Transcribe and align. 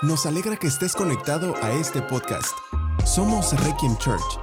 Nos 0.00 0.26
alegra 0.26 0.56
que 0.56 0.68
estés 0.68 0.94
conectado 0.94 1.56
a 1.60 1.72
este 1.72 2.00
podcast. 2.00 2.56
Somos 3.04 3.52
Requiem 3.64 3.96
Church 3.96 4.38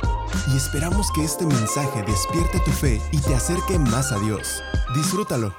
y 0.52 0.58
esperamos 0.58 1.10
que 1.14 1.24
este 1.24 1.46
mensaje 1.46 2.04
despierte 2.04 2.60
tu 2.60 2.72
fe 2.72 3.02
y 3.14 3.22
te 3.22 3.34
acerque 3.34 3.80
más 3.80 4.12
a 4.12 4.20
Dios. 4.20 4.62
Disfrútalo. 4.94 5.56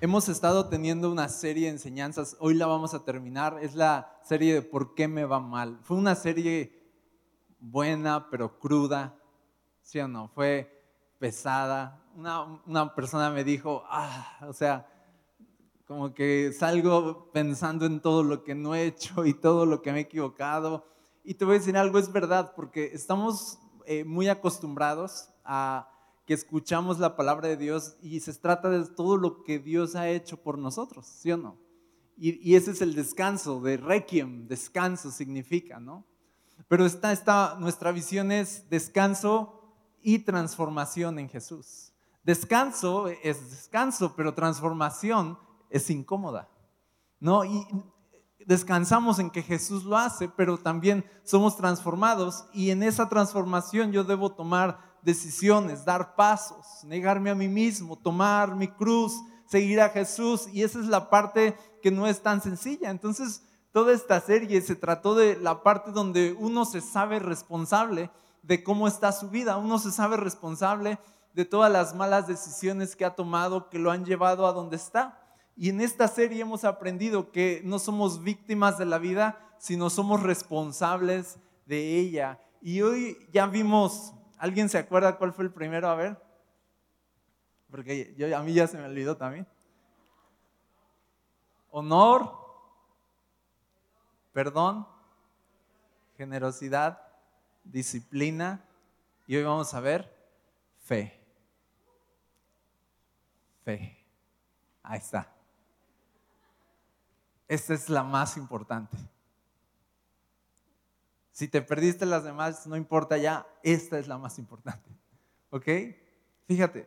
Hemos 0.00 0.30
estado 0.30 0.70
teniendo 0.70 1.12
una 1.12 1.28
serie 1.28 1.66
de 1.66 1.72
enseñanzas, 1.72 2.38
hoy 2.40 2.54
la 2.54 2.66
vamos 2.66 2.94
a 2.94 3.04
terminar, 3.04 3.58
es 3.60 3.74
la 3.74 4.18
serie 4.22 4.54
de 4.54 4.62
¿Por 4.62 4.94
qué 4.94 5.08
me 5.08 5.26
va 5.26 5.40
mal? 5.40 5.78
Fue 5.82 5.98
una 5.98 6.14
serie 6.14 6.72
buena 7.60 8.30
pero 8.30 8.58
cruda, 8.58 9.14
¿sí 9.82 9.98
o 10.00 10.08
no? 10.08 10.28
Fue 10.28 10.81
pesada. 11.22 12.02
Una, 12.16 12.96
persona 12.96 13.30
me 13.30 13.44
dijo, 13.44 13.84
ah, 13.86 14.40
o 14.48 14.52
sea, 14.52 14.88
como 15.86 16.12
que 16.12 16.52
salgo 16.52 17.30
pensando 17.30 17.86
en 17.86 18.00
todo 18.00 18.24
lo 18.24 18.42
que 18.42 18.56
no 18.56 18.74
he 18.74 18.86
hecho 18.86 19.24
y 19.24 19.32
todo 19.32 19.64
lo 19.64 19.82
que 19.82 19.92
me 19.92 19.98
he 19.98 20.02
equivocado. 20.02 20.84
Y 21.22 21.34
te 21.34 21.44
voy 21.44 21.54
a 21.54 21.58
decir 21.60 21.76
algo, 21.76 22.00
es 22.00 22.10
verdad, 22.10 22.54
porque 22.56 22.90
estamos 22.92 23.60
eh, 23.86 24.02
muy 24.02 24.28
acostumbrados 24.28 25.28
a 25.44 25.88
que 26.26 26.34
escuchamos 26.34 26.98
la 26.98 27.14
palabra 27.14 27.46
de 27.46 27.56
Dios 27.56 27.96
y 28.02 28.18
se 28.18 28.34
trata 28.34 28.68
de 28.68 28.84
todo 28.88 29.16
lo 29.16 29.44
que 29.44 29.60
Dios 29.60 29.94
ha 29.94 30.08
hecho 30.08 30.42
por 30.42 30.58
nosotros, 30.58 31.06
¿sí 31.06 31.30
o 31.30 31.36
no? 31.36 31.56
Y, 32.16 32.50
y 32.50 32.56
ese 32.56 32.72
es 32.72 32.82
el 32.82 32.96
descanso, 32.96 33.60
de 33.60 33.76
requiem, 33.76 34.48
descanso 34.48 35.12
significa, 35.12 35.78
¿no? 35.78 36.04
Pero 36.66 36.84
esta, 36.84 37.12
esta, 37.12 37.56
nuestra 37.60 37.92
visión 37.92 38.32
es 38.32 38.68
descanso 38.70 39.61
y 40.02 40.20
transformación 40.20 41.18
en 41.18 41.28
Jesús. 41.28 41.92
Descanso 42.24 43.08
es 43.08 43.50
descanso, 43.50 44.14
pero 44.14 44.34
transformación 44.34 45.38
es 45.70 45.90
incómoda. 45.90 46.48
¿No? 47.18 47.42
Descansamos 48.46 49.18
en 49.18 49.30
que 49.30 49.42
Jesús 49.42 49.84
lo 49.84 49.96
hace, 49.96 50.28
pero 50.28 50.58
también 50.58 51.04
somos 51.24 51.56
transformados 51.56 52.44
y 52.52 52.70
en 52.70 52.82
esa 52.82 53.08
transformación 53.08 53.92
yo 53.92 54.04
debo 54.04 54.32
tomar 54.32 54.78
decisiones, 55.02 55.84
dar 55.84 56.14
pasos, 56.14 56.84
negarme 56.84 57.30
a 57.30 57.34
mí 57.34 57.48
mismo, 57.48 57.96
tomar 57.96 58.54
mi 58.54 58.68
cruz, 58.68 59.14
seguir 59.46 59.80
a 59.80 59.90
Jesús 59.90 60.48
y 60.52 60.62
esa 60.62 60.80
es 60.80 60.86
la 60.86 61.10
parte 61.10 61.56
que 61.82 61.90
no 61.90 62.06
es 62.06 62.22
tan 62.22 62.40
sencilla. 62.40 62.90
Entonces, 62.90 63.42
toda 63.72 63.92
esta 63.92 64.20
serie 64.20 64.60
se 64.60 64.76
trató 64.76 65.14
de 65.14 65.36
la 65.36 65.62
parte 65.62 65.90
donde 65.90 66.34
uno 66.38 66.64
se 66.64 66.80
sabe 66.80 67.18
responsable 67.18 68.10
de 68.42 68.62
cómo 68.62 68.88
está 68.88 69.12
su 69.12 69.30
vida. 69.30 69.56
Uno 69.56 69.78
se 69.78 69.92
sabe 69.92 70.16
responsable 70.16 70.98
de 71.32 71.44
todas 71.44 71.72
las 71.72 71.94
malas 71.94 72.26
decisiones 72.26 72.96
que 72.96 73.04
ha 73.04 73.14
tomado 73.14 73.70
que 73.70 73.78
lo 73.78 73.90
han 73.90 74.04
llevado 74.04 74.46
a 74.46 74.52
donde 74.52 74.76
está. 74.76 75.18
Y 75.56 75.68
en 75.68 75.80
esta 75.80 76.08
serie 76.08 76.42
hemos 76.42 76.64
aprendido 76.64 77.30
que 77.30 77.62
no 77.64 77.78
somos 77.78 78.22
víctimas 78.22 78.78
de 78.78 78.86
la 78.86 78.98
vida, 78.98 79.38
sino 79.58 79.90
somos 79.90 80.22
responsables 80.22 81.38
de 81.66 81.98
ella. 81.98 82.40
Y 82.60 82.82
hoy 82.82 83.16
ya 83.32 83.46
vimos, 83.46 84.12
¿alguien 84.38 84.68
se 84.68 84.78
acuerda 84.78 85.18
cuál 85.18 85.32
fue 85.32 85.44
el 85.44 85.52
primero? 85.52 85.88
A 85.88 85.94
ver. 85.94 86.20
Porque 87.70 88.14
yo, 88.16 88.36
a 88.36 88.42
mí 88.42 88.52
ya 88.52 88.66
se 88.66 88.76
me 88.76 88.84
olvidó 88.84 89.16
también. 89.16 89.46
Honor, 91.70 92.30
perdón, 94.32 94.86
generosidad, 96.16 97.00
disciplina 97.64 98.64
y 99.26 99.36
hoy 99.36 99.44
vamos 99.44 99.72
a 99.74 99.80
ver 99.80 100.12
fe. 100.78 101.18
Fe. 103.64 103.96
Ahí 104.82 104.98
está. 104.98 105.32
Esta 107.48 107.74
es 107.74 107.88
la 107.88 108.02
más 108.02 108.36
importante. 108.36 108.96
Si 111.30 111.48
te 111.48 111.62
perdiste 111.62 112.06
las 112.06 112.24
demás, 112.24 112.66
no 112.66 112.76
importa 112.76 113.16
ya, 113.16 113.46
esta 113.62 113.98
es 113.98 114.08
la 114.08 114.18
más 114.18 114.38
importante. 114.38 114.90
¿Ok? 115.50 115.66
Fíjate, 116.46 116.86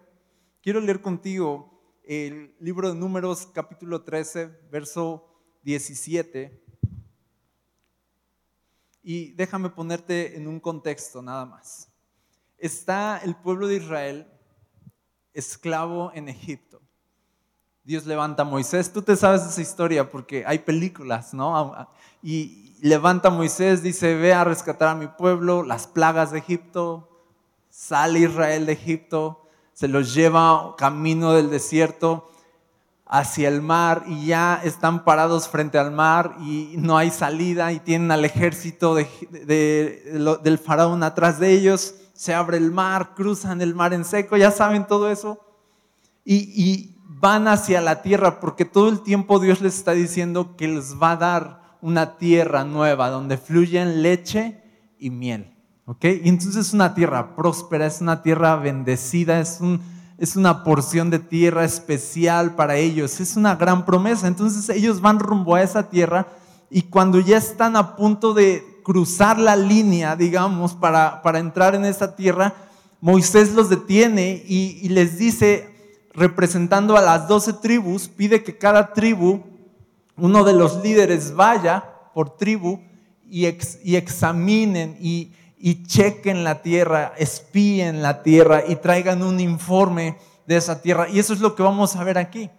quiero 0.61 0.79
leer 0.81 1.01
contigo 1.01 1.99
el 2.03 2.55
libro 2.59 2.91
de 2.91 2.99
Números 2.99 3.47
capítulo 3.53 4.03
13, 4.03 4.47
verso 4.69 5.27
17 5.63 6.64
y 9.07 9.33
déjame 9.33 9.69
ponerte 9.69 10.35
en 10.35 10.47
un 10.47 10.59
contexto 10.59 11.21
nada 11.21 11.45
más. 11.45 11.87
Está 12.57 13.19
el 13.23 13.35
pueblo 13.35 13.67
de 13.67 13.75
Israel 13.75 14.27
esclavo 15.31 16.11
en 16.15 16.27
Egipto. 16.27 16.81
Dios 17.83 18.07
levanta 18.07 18.41
a 18.41 18.45
Moisés. 18.45 18.91
Tú 18.91 19.03
te 19.03 19.15
sabes 19.15 19.43
esa 19.43 19.61
historia 19.61 20.09
porque 20.09 20.43
hay 20.47 20.57
películas, 20.57 21.35
¿no? 21.35 21.87
Y 22.23 22.75
levanta 22.81 23.27
a 23.27 23.31
Moisés, 23.31 23.83
dice, 23.83 24.15
ve 24.15 24.33
a 24.33 24.43
rescatar 24.43 24.87
a 24.87 24.95
mi 24.95 25.05
pueblo, 25.05 25.61
las 25.61 25.85
plagas 25.85 26.31
de 26.31 26.39
Egipto. 26.39 27.07
Sale 27.69 28.21
Israel 28.21 28.65
de 28.65 28.73
Egipto, 28.73 29.47
se 29.73 29.87
los 29.87 30.15
lleva 30.15 30.75
camino 30.77 31.33
del 31.33 31.51
desierto 31.51 32.31
hacia 33.05 33.47
el 33.47 33.61
mar 33.61 34.03
y 34.07 34.25
ya 34.27 34.59
están 34.63 35.03
parados 35.03 35.47
frente 35.47 35.77
al 35.77 35.91
mar 35.91 36.35
y 36.39 36.73
no 36.77 36.97
hay 36.97 37.11
salida 37.11 37.71
y 37.71 37.79
tienen 37.79 38.11
al 38.11 38.25
ejército 38.25 38.95
del 38.95 40.59
faraón 40.63 41.03
atrás 41.03 41.39
de 41.39 41.51
ellos, 41.51 41.95
se 42.13 42.33
abre 42.33 42.57
el 42.57 42.71
mar, 42.71 43.13
cruzan 43.15 43.61
el 43.61 43.75
mar 43.75 43.93
en 43.93 44.05
seco, 44.05 44.37
ya 44.37 44.49
saben 44.49 44.87
todo 44.87 45.11
eso, 45.11 45.39
y, 46.23 46.35
y 46.55 46.95
van 47.07 47.47
hacia 47.47 47.81
la 47.81 48.01
tierra 48.01 48.39
porque 48.39 48.65
todo 48.65 48.89
el 48.89 49.01
tiempo 49.01 49.39
Dios 49.39 49.61
les 49.61 49.75
está 49.77 49.91
diciendo 49.91 50.55
que 50.55 50.67
les 50.67 50.99
va 50.99 51.11
a 51.11 51.17
dar 51.17 51.77
una 51.81 52.17
tierra 52.17 52.63
nueva 52.63 53.09
donde 53.09 53.37
fluyen 53.37 54.01
leche 54.01 54.63
y 54.97 55.11
miel. 55.11 55.55
¿Ok? 55.85 56.05
Y 56.05 56.29
entonces 56.29 56.67
es 56.67 56.73
una 56.73 56.95
tierra 56.95 57.35
próspera, 57.35 57.85
es 57.85 58.01
una 58.01 58.23
tierra 58.23 58.55
bendecida, 58.55 59.39
es 59.39 59.59
un, 59.61 59.81
es 60.17 60.35
una 60.35 60.63
porción 60.63 61.09
de 61.09 61.19
tierra 61.19 61.65
especial 61.65 62.55
para 62.55 62.77
ellos, 62.77 63.19
es 63.19 63.35
una 63.35 63.55
gran 63.55 63.85
promesa. 63.85 64.27
Entonces 64.27 64.69
ellos 64.69 65.01
van 65.01 65.19
rumbo 65.19 65.55
a 65.55 65.61
esa 65.61 65.89
tierra 65.89 66.27
y 66.69 66.83
cuando 66.83 67.19
ya 67.19 67.37
están 67.37 67.75
a 67.75 67.95
punto 67.95 68.33
de 68.33 68.63
cruzar 68.83 69.39
la 69.39 69.55
línea, 69.55 70.15
digamos, 70.15 70.73
para, 70.73 71.21
para 71.21 71.39
entrar 71.39 71.75
en 71.75 71.85
esa 71.85 72.15
tierra, 72.15 72.53
Moisés 73.01 73.53
los 73.53 73.69
detiene 73.69 74.43
y, 74.47 74.87
les 74.89 75.17
dice, 75.17 75.69
representando 76.13 76.95
a 76.97 77.01
las 77.01 77.27
doce 77.27 77.53
tribus, 77.53 78.07
pide 78.07 78.43
que 78.43 78.57
cada 78.57 78.93
tribu, 78.93 79.43
uno 80.17 80.43
de 80.43 80.53
los 80.53 80.81
líderes 80.81 81.35
vaya 81.35 81.83
por 82.13 82.37
tribu 82.37 82.79
y, 83.29 83.47
y 83.83 83.95
examinen 83.95 84.97
y 85.01 85.31
y 85.65 85.81
chequen 85.81 86.43
la 86.43 86.61
tierra, 86.61 87.13
espíen 87.17 88.03
la 88.03 88.21
tierra 88.21 88.61
y 88.67 88.75
traigan 88.75 89.23
un 89.23 89.39
informe 89.39 90.15
de 90.45 90.57
esa 90.57 90.79
tierra. 90.79 91.09
Y 91.09 91.17
eso 91.17 91.33
es 91.33 91.39
lo 91.39 91.55
que 91.55 91.63
vamos 91.63 91.95
a 91.95 92.03
ver 92.03 92.19
aquí. 92.19 92.51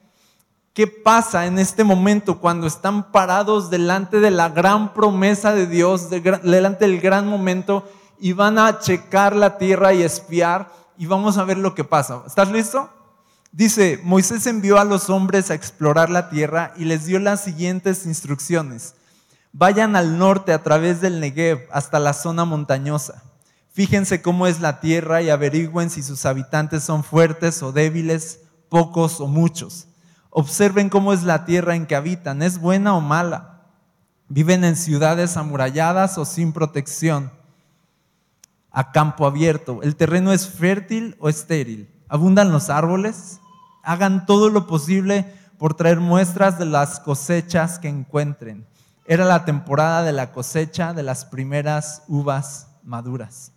¿Qué 0.72 0.88
pasa 0.88 1.46
en 1.46 1.60
este 1.60 1.84
momento 1.84 2.40
cuando 2.40 2.66
están 2.66 3.12
parados 3.12 3.70
delante 3.70 4.18
de 4.18 4.32
la 4.32 4.48
gran 4.48 4.92
promesa 4.92 5.54
de 5.54 5.68
Dios, 5.68 6.10
delante 6.10 6.88
del 6.88 7.00
gran 7.00 7.28
momento 7.28 7.88
y 8.18 8.32
van 8.32 8.58
a 8.58 8.80
checar 8.80 9.36
la 9.36 9.56
tierra 9.56 9.94
y 9.94 10.02
espiar? 10.02 10.72
Y 10.98 11.06
vamos 11.06 11.38
a 11.38 11.44
ver 11.44 11.58
lo 11.58 11.76
que 11.76 11.84
pasa. 11.84 12.24
¿Estás 12.26 12.50
listo? 12.50 12.90
Dice, 13.52 14.00
Moisés 14.02 14.48
envió 14.48 14.80
a 14.80 14.84
los 14.84 15.10
hombres 15.10 15.52
a 15.52 15.54
explorar 15.54 16.10
la 16.10 16.28
tierra 16.28 16.74
y 16.76 16.86
les 16.86 17.06
dio 17.06 17.20
las 17.20 17.44
siguientes 17.44 18.04
instrucciones. 18.04 18.95
Vayan 19.58 19.96
al 19.96 20.18
norte 20.18 20.52
a 20.52 20.62
través 20.62 21.00
del 21.00 21.18
Negev 21.18 21.66
hasta 21.72 21.98
la 21.98 22.12
zona 22.12 22.44
montañosa. 22.44 23.22
Fíjense 23.72 24.20
cómo 24.20 24.46
es 24.46 24.60
la 24.60 24.80
tierra 24.80 25.22
y 25.22 25.30
averigüen 25.30 25.88
si 25.88 26.02
sus 26.02 26.26
habitantes 26.26 26.82
son 26.82 27.02
fuertes 27.02 27.62
o 27.62 27.72
débiles, 27.72 28.40
pocos 28.68 29.18
o 29.18 29.26
muchos. 29.26 29.88
Observen 30.28 30.90
cómo 30.90 31.14
es 31.14 31.22
la 31.22 31.46
tierra 31.46 31.74
en 31.74 31.86
que 31.86 31.96
habitan, 31.96 32.42
¿es 32.42 32.58
buena 32.58 32.94
o 32.94 33.00
mala? 33.00 33.62
¿Viven 34.28 34.62
en 34.62 34.76
ciudades 34.76 35.38
amuralladas 35.38 36.18
o 36.18 36.26
sin 36.26 36.52
protección? 36.52 37.32
A 38.70 38.92
campo 38.92 39.24
abierto, 39.24 39.82
¿el 39.82 39.96
terreno 39.96 40.34
es 40.34 40.46
fértil 40.46 41.16
o 41.18 41.30
estéril? 41.30 41.88
¿Abundan 42.10 42.52
los 42.52 42.68
árboles? 42.68 43.40
Hagan 43.82 44.26
todo 44.26 44.50
lo 44.50 44.66
posible 44.66 45.32
por 45.56 45.72
traer 45.72 45.98
muestras 45.98 46.58
de 46.58 46.66
las 46.66 47.00
cosechas 47.00 47.78
que 47.78 47.88
encuentren 47.88 48.66
era 49.06 49.24
la 49.24 49.44
temporada 49.44 50.02
de 50.02 50.12
la 50.12 50.32
cosecha 50.32 50.92
de 50.92 51.02
las 51.02 51.24
primeras 51.24 52.02
uvas 52.08 52.68
maduras. 52.82 53.52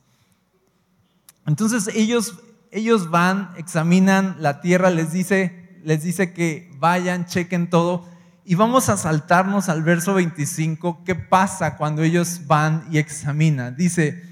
Entonces 1.46 1.90
ellos, 1.96 2.40
ellos 2.72 3.10
van, 3.10 3.52
examinan 3.58 4.38
la 4.40 4.62
tierra, 4.62 4.90
les 4.90 5.12
dice, 5.12 5.80
les 5.84 6.04
dice 6.04 6.34
que 6.34 6.72
vayan, 6.78 7.26
chequen 7.26 7.70
todo. 7.70 8.06
Y 8.46 8.56
vamos 8.56 8.90
a 8.90 8.98
saltarnos 8.98 9.70
al 9.70 9.84
verso 9.84 10.14
25. 10.14 11.04
¿Qué 11.04 11.16
pasa 11.16 11.78
cuando 11.78 12.04
ellos 12.04 12.42
van 12.48 12.88
y 12.92 12.98
examinan? 12.98 13.76
Dice, 13.76 14.24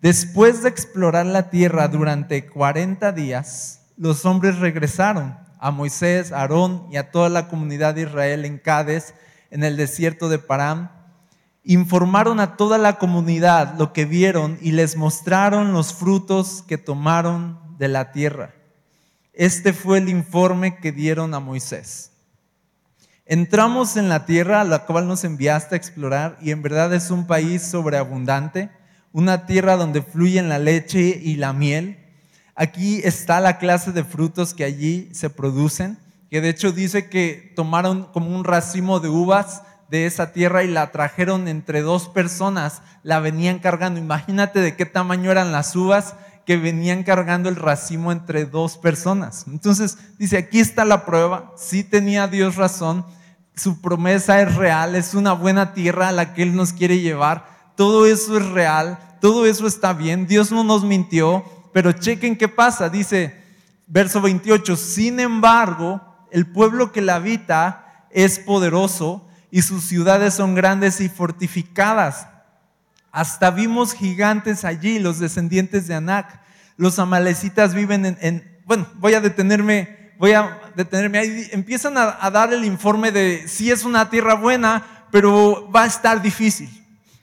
después 0.00 0.62
de 0.62 0.68
explorar 0.68 1.26
la 1.26 1.50
tierra 1.50 1.88
durante 1.88 2.46
40 2.46 3.12
días, 3.12 3.80
los 3.96 4.24
hombres 4.24 4.58
regresaron 4.58 5.36
a 5.58 5.70
Moisés, 5.70 6.30
a 6.32 6.40
Aarón 6.40 6.88
y 6.90 6.96
a 6.96 7.10
toda 7.10 7.28
la 7.28 7.48
comunidad 7.48 7.94
de 7.94 8.02
Israel 8.02 8.44
en 8.44 8.58
Cádiz, 8.58 9.14
en 9.54 9.62
el 9.62 9.76
desierto 9.76 10.28
de 10.28 10.40
Parán. 10.40 10.90
Informaron 11.62 12.40
a 12.40 12.56
toda 12.56 12.76
la 12.76 12.98
comunidad 12.98 13.76
lo 13.78 13.92
que 13.92 14.04
vieron 14.04 14.58
y 14.60 14.72
les 14.72 14.96
mostraron 14.96 15.72
los 15.72 15.94
frutos 15.94 16.64
que 16.66 16.76
tomaron 16.76 17.60
de 17.78 17.86
la 17.86 18.10
tierra. 18.10 18.52
Este 19.32 19.72
fue 19.72 19.98
el 19.98 20.08
informe 20.08 20.78
que 20.78 20.90
dieron 20.90 21.34
a 21.34 21.40
Moisés. 21.40 22.10
Entramos 23.26 23.96
en 23.96 24.08
la 24.08 24.26
tierra 24.26 24.60
a 24.60 24.64
la 24.64 24.86
cual 24.86 25.06
nos 25.06 25.22
enviaste 25.22 25.76
a 25.76 25.78
explorar 25.78 26.36
y 26.42 26.50
en 26.50 26.60
verdad 26.60 26.92
es 26.92 27.12
un 27.12 27.28
país 27.28 27.62
sobreabundante, 27.62 28.70
una 29.12 29.46
tierra 29.46 29.76
donde 29.76 30.02
fluyen 30.02 30.48
la 30.48 30.58
leche 30.58 31.20
y 31.22 31.36
la 31.36 31.52
miel. 31.52 32.00
Aquí 32.56 33.02
está 33.04 33.38
la 33.38 33.58
clase 33.58 33.92
de 33.92 34.02
frutos 34.02 34.52
que 34.52 34.64
allí 34.64 35.10
se 35.12 35.30
producen, 35.30 35.96
que 36.34 36.40
de 36.40 36.48
hecho 36.48 36.72
dice 36.72 37.08
que 37.08 37.52
tomaron 37.54 38.06
como 38.06 38.34
un 38.34 38.42
racimo 38.42 38.98
de 38.98 39.08
uvas 39.08 39.62
de 39.88 40.04
esa 40.04 40.32
tierra 40.32 40.64
y 40.64 40.68
la 40.68 40.90
trajeron 40.90 41.46
entre 41.46 41.80
dos 41.80 42.08
personas, 42.08 42.82
la 43.04 43.20
venían 43.20 43.60
cargando. 43.60 44.00
Imagínate 44.00 44.58
de 44.58 44.74
qué 44.74 44.84
tamaño 44.84 45.30
eran 45.30 45.52
las 45.52 45.76
uvas 45.76 46.16
que 46.44 46.56
venían 46.56 47.04
cargando 47.04 47.48
el 47.48 47.54
racimo 47.54 48.10
entre 48.10 48.46
dos 48.46 48.78
personas. 48.78 49.44
Entonces 49.46 49.96
dice, 50.18 50.36
aquí 50.36 50.58
está 50.58 50.84
la 50.84 51.06
prueba, 51.06 51.52
sí 51.56 51.84
tenía 51.84 52.26
Dios 52.26 52.56
razón, 52.56 53.06
su 53.54 53.80
promesa 53.80 54.42
es 54.42 54.56
real, 54.56 54.96
es 54.96 55.14
una 55.14 55.34
buena 55.34 55.72
tierra 55.72 56.08
a 56.08 56.12
la 56.12 56.34
que 56.34 56.42
Él 56.42 56.56
nos 56.56 56.72
quiere 56.72 56.98
llevar, 56.98 57.46
todo 57.76 58.06
eso 58.06 58.36
es 58.38 58.46
real, 58.46 58.98
todo 59.20 59.46
eso 59.46 59.68
está 59.68 59.92
bien, 59.92 60.26
Dios 60.26 60.50
no 60.50 60.64
nos 60.64 60.82
mintió, 60.82 61.44
pero 61.72 61.92
chequen 61.92 62.36
qué 62.36 62.48
pasa, 62.48 62.88
dice 62.88 63.40
verso 63.86 64.20
28, 64.20 64.74
sin 64.74 65.20
embargo, 65.20 66.13
el 66.34 66.48
pueblo 66.48 66.90
que 66.90 67.00
la 67.00 67.14
habita 67.14 68.06
es 68.10 68.40
poderoso 68.40 69.24
y 69.52 69.62
sus 69.62 69.84
ciudades 69.84 70.34
son 70.34 70.56
grandes 70.56 71.00
y 71.00 71.08
fortificadas. 71.08 72.26
Hasta 73.12 73.52
vimos 73.52 73.92
gigantes 73.92 74.64
allí, 74.64 74.98
los 74.98 75.20
descendientes 75.20 75.86
de 75.86 75.94
Anac. 75.94 76.40
Los 76.76 76.98
amalecitas 76.98 77.72
viven 77.72 78.18
en, 78.20 78.60
bueno, 78.66 78.84
voy 78.96 79.14
a 79.14 79.20
detenerme, 79.20 80.12
voy 80.18 80.32
a 80.32 80.72
detenerme 80.74 81.18
ahí. 81.18 81.48
Empiezan 81.52 81.96
a, 81.96 82.28
dar 82.32 82.52
el 82.52 82.64
informe 82.64 83.12
de 83.12 83.46
si 83.46 83.70
es 83.70 83.84
una 83.84 84.10
tierra 84.10 84.34
buena, 84.34 85.06
pero 85.12 85.70
va 85.70 85.84
a 85.84 85.86
estar 85.86 86.20
difícil. 86.20 86.68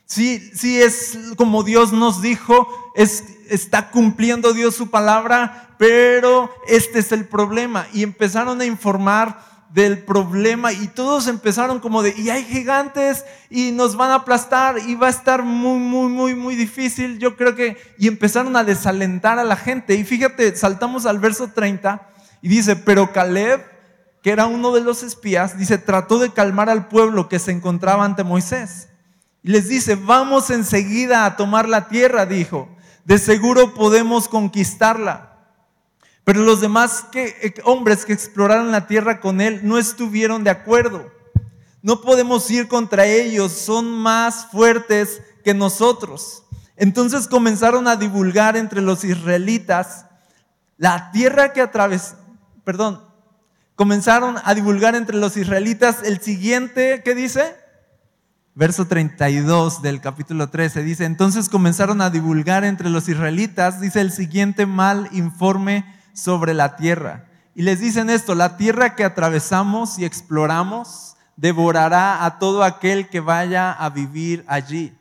Si, 0.06 0.40
si 0.56 0.82
es 0.82 1.20
como 1.36 1.64
Dios 1.64 1.92
nos 1.92 2.22
dijo, 2.22 2.66
es, 2.96 3.24
está 3.50 3.92
cumpliendo 3.92 4.54
Dios 4.54 4.76
su 4.76 4.90
palabra, 4.90 5.76
pero 5.78 6.50
este 6.68 7.00
es 7.00 7.12
el 7.12 7.26
problema. 7.26 7.88
Y 7.94 8.04
empezaron 8.04 8.62
a 8.62 8.66
informar 8.66 9.52
del 9.74 10.00
problema 10.00 10.74
y 10.74 10.88
todos 10.88 11.28
empezaron 11.28 11.80
como 11.80 12.04
de, 12.04 12.14
y 12.18 12.30
hay 12.30 12.44
gigantes 12.44 13.24
y 13.50 13.72
nos 13.72 13.96
van 13.96 14.12
a 14.12 14.16
aplastar 14.16 14.78
y 14.86 14.96
va 14.96 15.08
a 15.08 15.12
estar 15.12 15.44
muy, 15.44 15.80
muy, 15.80 16.10
muy, 16.10 16.36
muy 16.36 16.56
difícil. 16.56 17.20
Yo 17.20 17.38
creo 17.38 17.56
que, 17.56 17.78
y 17.98 18.08
empezaron 18.08 18.56
a 18.58 18.64
desalentar 18.64 19.40
a 19.40 19.44
la 19.44 19.56
gente. 19.56 19.96
Y 19.96 20.04
fíjate, 20.04 20.56
saltamos 20.56 21.06
al 21.06 21.20
verso 21.20 21.52
30 21.54 22.10
y 22.42 22.50
dice, 22.50 22.76
pero 22.76 23.14
Caleb, 23.14 23.62
que 24.22 24.32
era 24.32 24.46
uno 24.46 24.74
de 24.74 24.82
los 24.82 25.04
espías, 25.04 25.58
dice, 25.58 25.78
trató 25.78 26.20
de 26.20 26.32
calmar 26.32 26.70
al 26.70 26.88
pueblo 26.88 27.30
que 27.30 27.40
se 27.40 27.52
encontraba 27.52 28.04
ante 28.04 28.24
Moisés. 28.24 28.90
Y 29.42 29.52
les 29.52 29.70
dice, 29.70 29.96
vamos 29.96 30.50
enseguida 30.50 31.26
a 31.26 31.38
tomar 31.38 31.68
la 31.68 31.88
tierra, 31.88 32.26
dijo, 32.26 32.70
de 33.12 33.18
seguro 33.18 33.74
podemos 33.74 34.30
conquistarla. 34.30 35.36
Pero 36.24 36.44
los 36.44 36.62
demás 36.62 37.08
eh, 37.14 37.56
hombres 37.66 38.06
que 38.06 38.14
exploraron 38.14 38.72
la 38.72 38.88
tierra 38.88 39.20
con 39.20 39.42
él 39.42 39.60
no 39.64 39.78
estuvieron 39.78 40.46
de 40.46 40.50
acuerdo. 40.50 41.12
No 41.82 42.00
podemos 42.00 42.50
ir 42.50 42.70
contra 42.70 43.06
ellos, 43.06 43.52
son 43.52 43.92
más 43.92 44.46
fuertes 44.46 45.22
que 45.44 45.54
nosotros. 45.54 46.46
Entonces 46.78 47.28
comenzaron 47.28 47.90
a 47.90 47.98
divulgar 47.98 48.56
entre 48.56 48.80
los 48.80 49.04
israelitas 49.04 50.06
la 50.78 51.12
tierra 51.12 51.52
que 51.52 51.60
atravesó, 51.60 52.16
perdón, 52.64 53.04
comenzaron 53.76 54.38
a 54.42 54.56
divulgar 54.56 54.96
entre 54.96 55.18
los 55.18 55.36
israelitas 55.36 55.98
el 56.04 56.22
siguiente, 56.22 57.02
¿qué 57.04 57.14
dice? 57.14 57.58
Verso 58.54 58.86
32 58.86 59.82
del 59.82 60.02
capítulo 60.02 60.50
13 60.50 60.84
dice, 60.84 61.06
entonces 61.06 61.48
comenzaron 61.48 62.02
a 62.02 62.10
divulgar 62.10 62.66
entre 62.66 62.90
los 62.90 63.08
israelitas, 63.08 63.80
dice 63.80 64.02
el 64.02 64.12
siguiente 64.12 64.66
mal 64.66 65.08
informe 65.14 65.86
sobre 66.14 66.54
la 66.54 66.76
tierra. 66.76 67.28
Y 67.56 67.62
les 67.62 67.80
dicen 67.80 68.10
esto, 68.10 68.36
la 68.36 68.58
tierra 68.58 68.96
que 68.98 69.06
atravesamos 69.06 69.98
y 70.00 70.04
exploramos 70.04 71.16
devorará 71.38 72.26
a 72.26 72.40
todo 72.40 72.66
aquel 72.66 73.08
que 73.08 73.22
vaya 73.22 73.72
a 73.72 73.90
vivir 73.90 74.44
allí. 74.48 74.94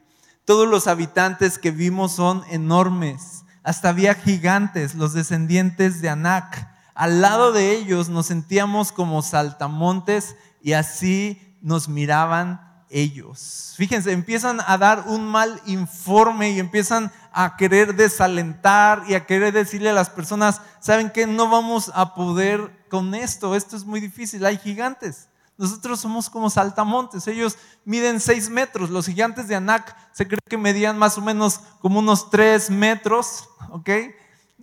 Todos 0.44 0.68
los 0.68 0.86
habitantes 0.86 1.58
que 1.58 1.72
vimos 1.72 2.12
son 2.12 2.44
enormes, 2.50 3.44
hasta 3.64 3.88
había 3.88 4.14
gigantes, 4.14 4.94
los 4.94 5.12
descendientes 5.12 6.00
de 6.00 6.08
Anac. 6.08 6.68
Al 6.94 7.20
lado 7.20 7.50
de 7.50 7.72
ellos 7.72 8.08
nos 8.08 8.26
sentíamos 8.26 8.92
como 8.92 9.22
saltamontes 9.22 10.36
y 10.62 10.74
así 10.74 11.56
nos 11.60 11.88
miraban 11.88 12.69
ellos. 12.90 13.74
Fíjense, 13.76 14.12
empiezan 14.12 14.60
a 14.66 14.76
dar 14.76 15.04
un 15.06 15.24
mal 15.24 15.60
informe 15.64 16.50
y 16.50 16.58
empiezan 16.58 17.10
a 17.32 17.56
querer 17.56 17.94
desalentar 17.94 19.04
y 19.08 19.14
a 19.14 19.24
querer 19.24 19.54
decirle 19.54 19.90
a 19.90 19.94
las 19.94 20.10
personas, 20.10 20.60
¿saben 20.80 21.10
que 21.10 21.26
No 21.26 21.48
vamos 21.48 21.90
a 21.94 22.14
poder 22.14 22.84
con 22.90 23.14
esto, 23.14 23.54
esto 23.54 23.76
es 23.76 23.84
muy 23.84 24.00
difícil, 24.00 24.44
hay 24.44 24.58
gigantes. 24.58 25.28
Nosotros 25.56 26.00
somos 26.00 26.28
como 26.28 26.50
saltamontes, 26.50 27.26
ellos 27.28 27.56
miden 27.84 28.18
6 28.18 28.50
metros, 28.50 28.90
los 28.90 29.06
gigantes 29.06 29.46
de 29.46 29.56
Anak 29.56 29.94
se 30.12 30.26
cree 30.26 30.40
que 30.48 30.56
medían 30.56 30.98
más 30.98 31.18
o 31.18 31.20
menos 31.20 31.60
como 31.80 31.98
unos 32.00 32.30
3 32.30 32.70
metros, 32.70 33.48
¿ok? 33.70 33.90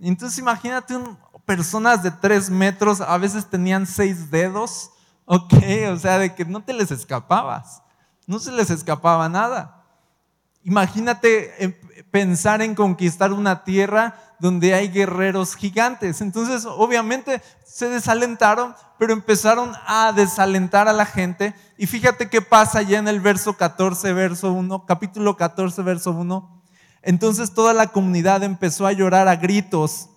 Entonces 0.00 0.38
imagínate 0.38 0.98
personas 1.46 2.02
de 2.02 2.10
3 2.10 2.50
metros, 2.50 3.00
a 3.00 3.16
veces 3.16 3.48
tenían 3.48 3.86
6 3.86 4.30
dedos, 4.30 4.90
¿ok? 5.24 5.54
O 5.92 5.96
sea, 5.96 6.18
de 6.18 6.34
que 6.34 6.44
no 6.44 6.62
te 6.62 6.72
les 6.72 6.90
escapabas 6.90 7.82
no 8.28 8.38
se 8.38 8.52
les 8.52 8.70
escapaba 8.70 9.28
nada. 9.28 9.84
Imagínate 10.62 11.64
em, 11.64 11.74
pensar 12.10 12.60
en 12.62 12.74
conquistar 12.74 13.32
una 13.32 13.64
tierra 13.64 14.14
donde 14.38 14.74
hay 14.74 14.88
guerreros 14.88 15.56
gigantes. 15.56 16.20
Entonces, 16.20 16.66
obviamente, 16.66 17.42
se 17.64 17.88
desalentaron, 17.88 18.74
pero 18.98 19.14
empezaron 19.14 19.72
a 19.86 20.12
desalentar 20.12 20.88
a 20.88 20.92
la 20.92 21.06
gente. 21.06 21.54
Y 21.78 21.86
fíjate 21.86 22.28
qué 22.28 22.42
pasa 22.42 22.82
ya 22.82 22.98
en 22.98 23.08
el 23.08 23.20
verso 23.20 23.56
14, 23.56 24.12
verso 24.12 24.52
1, 24.52 24.84
capítulo 24.84 25.36
14, 25.36 25.82
verso 25.82 26.12
1. 26.12 26.62
Entonces 27.02 27.54
toda 27.54 27.72
la 27.72 27.86
comunidad 27.86 28.42
empezó 28.42 28.86
a 28.86 28.92
llorar 28.92 29.26
a 29.28 29.36
gritos 29.36 30.10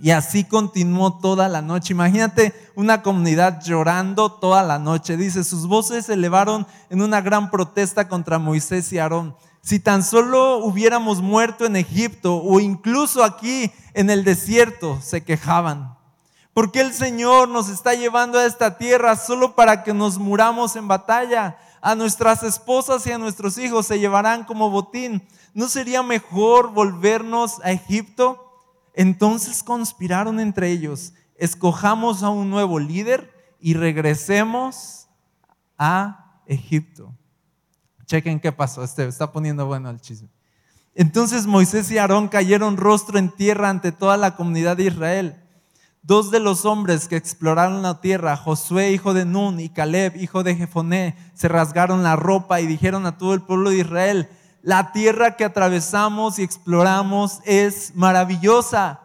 y 0.00 0.10
así 0.10 0.44
continuó 0.44 1.18
toda 1.18 1.48
la 1.48 1.60
noche. 1.60 1.92
Imagínate 1.92 2.54
una 2.76 3.02
comunidad 3.02 3.60
llorando 3.62 4.30
toda 4.30 4.62
la 4.62 4.78
noche. 4.78 5.16
Dice, 5.16 5.42
sus 5.42 5.66
voces 5.66 6.06
se 6.06 6.14
elevaron 6.14 6.66
en 6.88 7.02
una 7.02 7.20
gran 7.20 7.50
protesta 7.50 8.08
contra 8.08 8.38
Moisés 8.38 8.92
y 8.92 8.98
Aarón. 8.98 9.34
Si 9.60 9.80
tan 9.80 10.04
solo 10.04 10.58
hubiéramos 10.58 11.20
muerto 11.20 11.66
en 11.66 11.76
Egipto 11.76 12.36
o 12.36 12.60
incluso 12.60 13.24
aquí 13.24 13.72
en 13.92 14.08
el 14.08 14.22
desierto, 14.22 15.00
se 15.02 15.24
quejaban. 15.24 15.96
¿Por 16.54 16.70
qué 16.70 16.80
el 16.80 16.92
Señor 16.92 17.48
nos 17.48 17.68
está 17.68 17.94
llevando 17.94 18.38
a 18.38 18.46
esta 18.46 18.78
tierra 18.78 19.16
solo 19.16 19.54
para 19.54 19.82
que 19.82 19.92
nos 19.92 20.18
muramos 20.18 20.76
en 20.76 20.88
batalla? 20.88 21.58
A 21.80 21.94
nuestras 21.94 22.42
esposas 22.44 23.06
y 23.06 23.12
a 23.12 23.18
nuestros 23.18 23.58
hijos 23.58 23.86
se 23.86 23.98
llevarán 23.98 24.44
como 24.44 24.70
botín. 24.70 25.26
¿No 25.54 25.68
sería 25.68 26.02
mejor 26.02 26.72
volvernos 26.72 27.60
a 27.62 27.72
Egipto? 27.72 28.47
Entonces 28.98 29.62
conspiraron 29.62 30.40
entre 30.40 30.72
ellos, 30.72 31.12
escojamos 31.36 32.24
a 32.24 32.30
un 32.30 32.50
nuevo 32.50 32.80
líder 32.80 33.32
y 33.60 33.74
regresemos 33.74 35.06
a 35.78 36.42
Egipto. 36.46 37.14
Chequen 38.06 38.40
qué 38.40 38.50
pasó, 38.50 38.82
este 38.82 39.06
está 39.06 39.30
poniendo 39.30 39.66
bueno 39.66 39.88
el 39.88 40.00
chisme. 40.00 40.28
Entonces 40.96 41.46
Moisés 41.46 41.88
y 41.92 41.98
Aarón 41.98 42.26
cayeron 42.26 42.76
rostro 42.76 43.20
en 43.20 43.30
tierra 43.30 43.70
ante 43.70 43.92
toda 43.92 44.16
la 44.16 44.34
comunidad 44.34 44.76
de 44.76 44.86
Israel. 44.86 45.44
Dos 46.02 46.32
de 46.32 46.40
los 46.40 46.64
hombres 46.64 47.06
que 47.06 47.14
exploraron 47.14 47.82
la 47.82 48.00
tierra, 48.00 48.36
Josué 48.36 48.90
hijo 48.90 49.14
de 49.14 49.24
Nun 49.24 49.60
y 49.60 49.68
Caleb 49.68 50.16
hijo 50.16 50.42
de 50.42 50.56
Jefoné, 50.56 51.14
se 51.34 51.46
rasgaron 51.46 52.02
la 52.02 52.16
ropa 52.16 52.60
y 52.60 52.66
dijeron 52.66 53.06
a 53.06 53.16
todo 53.16 53.32
el 53.34 53.42
pueblo 53.42 53.70
de 53.70 53.78
Israel, 53.78 54.28
la 54.62 54.92
tierra 54.92 55.36
que 55.36 55.44
atravesamos 55.44 56.38
y 56.38 56.42
exploramos 56.42 57.40
es 57.44 57.94
maravillosa. 57.94 59.00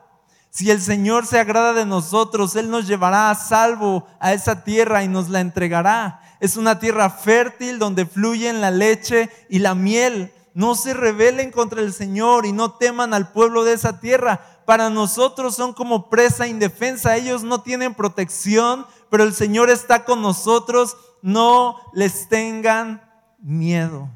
Si 0.50 0.70
el 0.70 0.82
Señor 0.82 1.26
se 1.26 1.40
agrada 1.40 1.74
de 1.74 1.86
nosotros, 1.86 2.56
Él 2.56 2.70
nos 2.70 2.88
llevará 2.88 3.30
a 3.30 3.36
salvo 3.36 4.06
a 4.20 4.34
esa 4.34 4.64
tierra 4.64 5.04
y 5.04 5.08
nos 5.08 5.30
la 5.30 5.40
entregará. 5.40 6.22
Es 6.40 6.58
una 6.58 6.80
tierra 6.80 7.10
fértil 7.10 7.80
donde 7.80 8.06
fluyen 8.06 8.62
la 8.62 8.70
leche 8.70 9.30
y 9.50 9.60
la 9.60 9.74
miel. 9.74 10.32
No 10.54 10.76
se 10.76 10.94
rebelen 10.94 11.52
contra 11.52 11.82
el 11.82 11.94
Señor 11.94 12.46
y 12.46 12.52
no 12.52 12.74
teman 12.74 13.14
al 13.14 13.32
pueblo 13.32 13.64
de 13.64 13.74
esa 13.74 14.00
tierra, 14.00 14.42
para 14.66 14.90
nosotros 14.90 15.56
son 15.56 15.74
como 15.74 16.10
presa 16.10 16.48
indefensa. 16.48 17.16
Ellos 17.16 17.44
no 17.44 17.62
tienen 17.62 17.96
protección, 17.96 18.86
pero 19.10 19.24
el 19.24 19.34
Señor 19.34 19.70
está 19.70 20.06
con 20.06 20.22
nosotros. 20.22 20.96
No 21.22 21.78
les 21.94 22.30
tengan 22.30 23.02
miedo. 23.40 24.10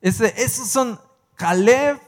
Esos 0.00 0.68
son 0.68 1.00
Caleb 1.36 2.00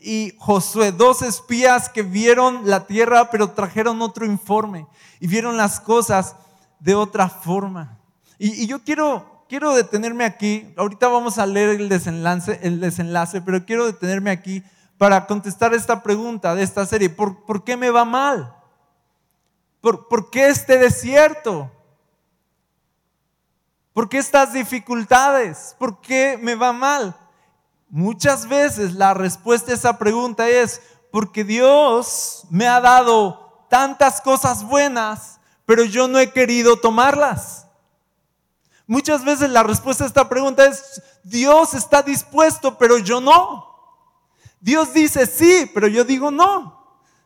y 0.00 0.34
Josué, 0.38 0.92
dos 0.92 1.22
espías 1.22 1.88
que 1.88 2.02
vieron 2.02 2.62
la 2.64 2.86
tierra, 2.86 3.30
pero 3.30 3.50
trajeron 3.50 4.00
otro 4.02 4.24
informe 4.24 4.86
y 5.20 5.26
vieron 5.26 5.56
las 5.56 5.80
cosas 5.80 6.36
de 6.78 6.94
otra 6.94 7.28
forma. 7.28 7.98
Y, 8.38 8.66
yo 8.66 8.84
quiero, 8.84 9.44
quiero 9.48 9.74
detenerme 9.74 10.24
aquí. 10.24 10.72
Ahorita 10.76 11.08
vamos 11.08 11.38
a 11.38 11.46
leer 11.46 11.80
el 11.80 11.88
desenlace, 11.88 12.60
el 12.62 12.80
desenlace, 12.80 13.40
pero 13.40 13.64
quiero 13.64 13.86
detenerme 13.86 14.30
aquí 14.30 14.62
para 14.96 15.26
contestar 15.26 15.74
esta 15.74 16.02
pregunta 16.02 16.54
de 16.54 16.62
esta 16.62 16.86
serie. 16.86 17.10
¿Por, 17.10 17.44
por 17.44 17.64
qué 17.64 17.76
me 17.76 17.90
va 17.90 18.04
mal? 18.04 18.54
¿Por, 19.80 20.06
¿Por 20.08 20.30
qué 20.30 20.48
este 20.48 20.78
desierto? 20.78 21.70
¿Por 23.92 24.08
qué 24.08 24.18
estas 24.18 24.52
dificultades? 24.52 25.74
¿Por 25.78 26.00
qué 26.00 26.38
me 26.40 26.54
va 26.54 26.72
mal? 26.72 27.16
Muchas 27.90 28.48
veces 28.48 28.94
la 28.94 29.14
respuesta 29.14 29.72
a 29.72 29.74
esa 29.74 29.98
pregunta 29.98 30.48
es 30.48 30.82
porque 31.10 31.42
Dios 31.42 32.44
me 32.50 32.68
ha 32.68 32.80
dado 32.80 33.66
tantas 33.70 34.20
cosas 34.20 34.62
buenas, 34.62 35.40
pero 35.64 35.84
yo 35.84 36.06
no 36.06 36.18
he 36.18 36.32
querido 36.32 36.78
tomarlas. 36.78 37.66
Muchas 38.86 39.24
veces 39.24 39.50
la 39.50 39.62
respuesta 39.62 40.04
a 40.04 40.06
esta 40.06 40.28
pregunta 40.28 40.66
es, 40.66 41.02
Dios 41.22 41.74
está 41.74 42.02
dispuesto, 42.02 42.76
pero 42.78 42.98
yo 42.98 43.20
no. 43.20 43.66
Dios 44.60 44.92
dice 44.92 45.26
sí, 45.26 45.70
pero 45.72 45.86
yo 45.88 46.04
digo 46.04 46.30
no. 46.30 46.78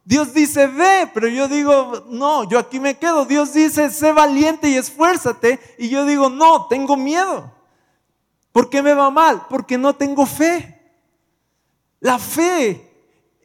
Dios 0.04 0.34
dice 0.34 0.66
ve, 0.66 1.10
pero 1.14 1.28
yo 1.28 1.46
digo 1.46 2.04
no, 2.08 2.44
yo 2.44 2.58
aquí 2.58 2.80
me 2.80 2.98
quedo. 2.98 3.24
Dios 3.24 3.52
dice 3.52 3.90
sé 3.90 4.12
valiente 4.12 4.68
y 4.68 4.76
esfuérzate, 4.76 5.76
y 5.78 5.88
yo 5.88 6.04
digo 6.04 6.28
no, 6.28 6.66
tengo 6.66 6.96
miedo. 6.96 7.52
¿Por 8.52 8.68
qué 8.68 8.82
me 8.82 8.94
va 8.94 9.10
mal? 9.10 9.46
Porque 9.48 9.78
no 9.78 9.94
tengo 9.94 10.26
fe. 10.26 10.78
La 12.00 12.18
fe 12.18 12.92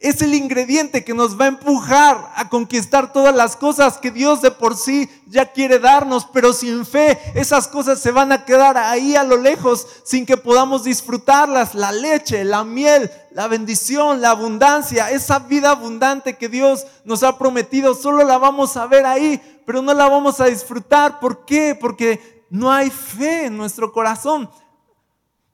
es 0.00 0.22
el 0.22 0.34
ingrediente 0.34 1.04
que 1.04 1.12
nos 1.12 1.38
va 1.38 1.46
a 1.46 1.48
empujar 1.48 2.32
a 2.36 2.48
conquistar 2.48 3.12
todas 3.12 3.34
las 3.34 3.56
cosas 3.56 3.98
que 3.98 4.12
Dios 4.12 4.40
de 4.42 4.52
por 4.52 4.76
sí 4.76 5.10
ya 5.26 5.50
quiere 5.50 5.80
darnos, 5.80 6.24
pero 6.32 6.52
sin 6.52 6.86
fe 6.86 7.18
esas 7.34 7.66
cosas 7.66 7.98
se 7.98 8.12
van 8.12 8.30
a 8.30 8.44
quedar 8.44 8.76
ahí 8.76 9.16
a 9.16 9.24
lo 9.24 9.36
lejos 9.36 9.86
sin 10.04 10.24
que 10.24 10.36
podamos 10.36 10.84
disfrutarlas. 10.84 11.74
La 11.74 11.90
leche, 11.90 12.44
la 12.44 12.62
miel, 12.62 13.10
la 13.32 13.48
bendición, 13.48 14.20
la 14.20 14.30
abundancia, 14.30 15.10
esa 15.10 15.40
vida 15.40 15.70
abundante 15.70 16.36
que 16.36 16.48
Dios 16.48 16.86
nos 17.04 17.24
ha 17.24 17.36
prometido, 17.36 17.94
solo 17.94 18.22
la 18.22 18.38
vamos 18.38 18.76
a 18.76 18.86
ver 18.86 19.04
ahí, 19.04 19.62
pero 19.66 19.82
no 19.82 19.94
la 19.94 20.08
vamos 20.08 20.40
a 20.40 20.46
disfrutar. 20.46 21.18
¿Por 21.18 21.44
qué? 21.44 21.76
Porque 21.78 22.44
no 22.50 22.70
hay 22.70 22.90
fe 22.90 23.46
en 23.46 23.56
nuestro 23.56 23.92
corazón. 23.92 24.48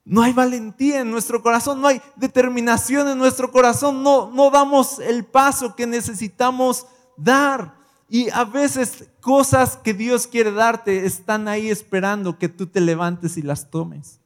No 0.04 0.23
hay 0.23 0.32
valentía 0.32 1.00
en 1.00 1.11
nuestro 1.11 1.42
corazón, 1.42 1.80
no 1.80 1.88
hay 1.88 2.00
determinación 2.16 3.08
en 3.08 3.16
nuestro 3.16 3.50
corazón, 3.50 4.02
no, 4.02 4.30
no 4.30 4.50
damos 4.50 4.99
el 4.99 5.25
paso 5.25 5.75
que 5.75 5.87
necesitamos 5.87 6.87
dar. 7.16 7.75
Y 8.08 8.28
a 8.30 8.44
veces 8.44 9.08
cosas 9.20 9.78
que 9.78 9.94
Dios 9.94 10.26
quiere 10.26 10.52
darte 10.52 11.06
están 11.06 11.49
ahí 11.49 11.70
esperando 11.70 12.38
que 12.38 12.50
tú 12.50 12.66
te 12.66 12.80
levantes 12.80 13.38
y 13.38 13.42
las 13.42 13.70
tomes. 13.70 14.20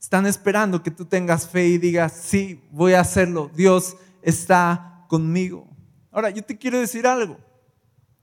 Están 0.00 0.24
esperando 0.26 0.84
que 0.84 0.92
tú 0.92 1.04
tengas 1.04 1.48
fe 1.48 1.66
y 1.66 1.78
digas, 1.78 2.12
sí, 2.12 2.62
voy 2.70 2.92
a 2.92 3.00
hacerlo, 3.00 3.50
Dios 3.56 3.96
está 4.22 5.04
conmigo. 5.08 5.66
Ahora, 6.12 6.30
yo 6.30 6.44
te 6.44 6.56
quiero 6.56 6.78
decir 6.78 7.08
algo. 7.08 7.38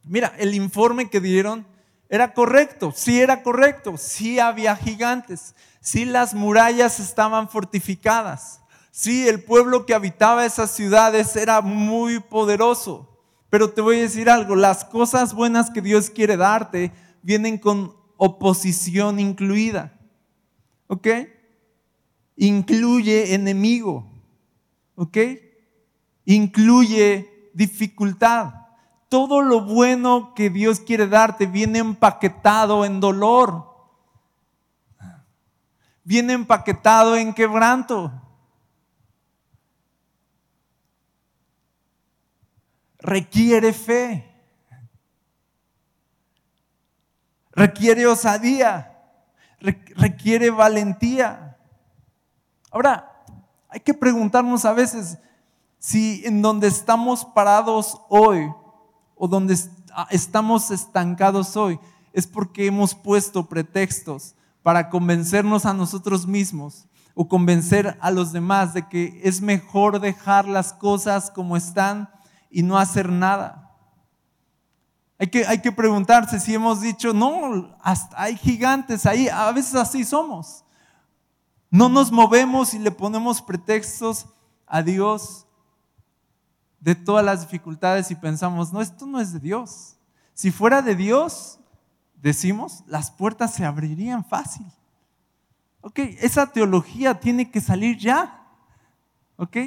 Mira, 0.04 0.34
el 0.38 0.54
informe 0.56 1.10
que 1.10 1.20
dieron 1.20 1.68
era 2.10 2.34
correcto, 2.34 2.94
sí 2.96 3.20
era 3.20 3.44
correcto, 3.44 3.98
sí 3.98 4.40
había 4.40 4.76
gigantes, 4.76 5.56
sí 5.80 6.06
las 6.06 6.34
murallas 6.34 7.00
estaban 7.00 7.50
fortificadas, 7.50 8.62
sí 8.92 9.28
el 9.28 9.44
pueblo 9.44 9.86
que 9.86 9.94
habitaba 9.94 10.46
esas 10.46 10.72
ciudades 10.72 11.36
era 11.36 11.62
muy 11.62 12.20
poderoso. 12.20 13.10
Pero 13.50 13.72
te 13.72 13.82
voy 13.82 13.98
a 13.98 14.02
decir 14.02 14.30
algo, 14.30 14.56
las 14.56 14.84
cosas 14.86 15.34
buenas 15.34 15.70
que 15.70 15.82
Dios 15.82 16.10
quiere 16.10 16.38
darte 16.38 16.92
vienen 17.22 17.58
con 17.58 17.96
oposición 18.18 19.20
incluida. 19.20 20.00
¿Ok? 20.88 21.08
Incluye 22.36 23.36
enemigo. 23.36 24.12
¿Ok? 24.96 25.18
Incluye 26.26 27.50
dificultad 27.54 28.63
todo 29.14 29.44
lo 29.44 29.62
bueno 29.62 30.34
que 30.34 30.50
Dios 30.50 30.80
quiere 30.80 31.06
darte 31.06 31.46
viene 31.46 31.78
empaquetado 31.78 32.84
en 32.84 33.00
dolor. 33.00 33.72
Viene 36.04 36.34
empaquetado 36.34 37.16
en 37.16 37.32
quebranto. 37.32 38.12
Requiere 42.98 43.72
fe. 43.72 44.28
Requiere 47.52 48.08
osadía. 48.08 49.00
Requiere 49.60 50.50
valentía. 50.50 51.56
Ahora, 52.72 53.24
hay 53.70 53.82
que 53.82 53.94
preguntarnos 53.94 54.66
a 54.66 54.74
veces 54.74 55.20
si 55.78 56.26
en 56.26 56.42
donde 56.42 56.66
estamos 56.66 57.24
parados 57.24 58.02
hoy 58.10 58.52
o 59.24 59.28
donde 59.30 59.58
estamos 60.10 60.70
estancados 60.70 61.56
hoy 61.56 61.80
es 62.12 62.28
porque 62.28 62.66
hemos 62.66 62.94
puesto 62.94 63.48
pretextos 63.48 64.36
para 64.64 64.90
convencernos 64.90 65.66
a 65.66 65.74
nosotros 65.74 66.28
mismos 66.28 66.90
o 67.16 67.30
convencer 67.30 67.98
a 68.02 68.12
los 68.12 68.34
demás 68.34 68.74
de 68.74 68.86
que 68.90 69.22
es 69.24 69.40
mejor 69.40 70.02
dejar 70.02 70.46
las 70.46 70.74
cosas 70.74 71.32
como 71.32 71.56
están 71.56 72.10
y 72.52 72.64
no 72.64 72.78
hacer 72.78 73.10
nada. 73.10 73.72
Hay 75.18 75.28
que, 75.28 75.46
hay 75.48 75.62
que 75.62 75.72
preguntarse 75.72 76.38
si 76.42 76.54
hemos 76.54 76.82
dicho, 76.82 77.14
no, 77.14 77.78
hay 78.18 78.36
gigantes 78.36 79.06
ahí, 79.06 79.30
a 79.30 79.50
veces 79.54 79.76
así 79.76 80.04
somos. 80.04 80.66
No 81.70 81.88
nos 81.88 82.12
movemos 82.12 82.74
y 82.74 82.80
le 82.80 82.92
ponemos 82.92 83.42
pretextos 83.42 84.26
a 84.68 84.82
Dios 84.82 85.48
de 86.84 86.96
todas 86.96 87.24
las 87.24 87.40
dificultades 87.40 88.12
y 88.12 88.16
pensamos, 88.16 88.74
no, 88.74 88.82
esto 88.82 89.06
no 89.06 89.22
es 89.22 89.32
de 89.32 89.40
Dios. 89.40 89.96
Si 90.34 90.52
fuera 90.52 90.82
de 90.82 90.96
Dios, 90.96 91.58
decimos, 92.22 92.84
las 92.88 93.10
puertas 93.10 93.54
se 93.54 93.64
abrirían 93.64 94.26
fácil. 94.26 94.66
Ok, 95.80 96.00
esa 96.20 96.46
teología 96.46 97.18
tiene 97.18 97.50
que 97.50 97.62
salir 97.62 97.98
ya. 97.98 98.46
Ok, 99.38 99.58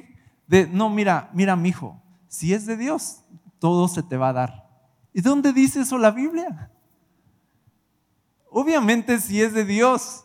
de 0.46 0.66
no, 0.66 0.90
mira, 0.90 1.30
mira, 1.32 1.56
mi 1.56 1.70
hijo, 1.70 1.98
si 2.28 2.52
es 2.52 2.66
de 2.66 2.76
Dios, 2.76 3.22
todo 3.58 3.88
se 3.88 4.02
te 4.02 4.18
va 4.18 4.28
a 4.28 4.34
dar. 4.34 4.68
¿Y 5.14 5.22
dónde 5.22 5.54
dice 5.54 5.80
eso 5.80 5.96
la 5.96 6.10
Biblia? 6.10 6.70
Obviamente, 8.50 9.18
si 9.20 9.40
es 9.40 9.54
de 9.54 9.64
Dios, 9.64 10.24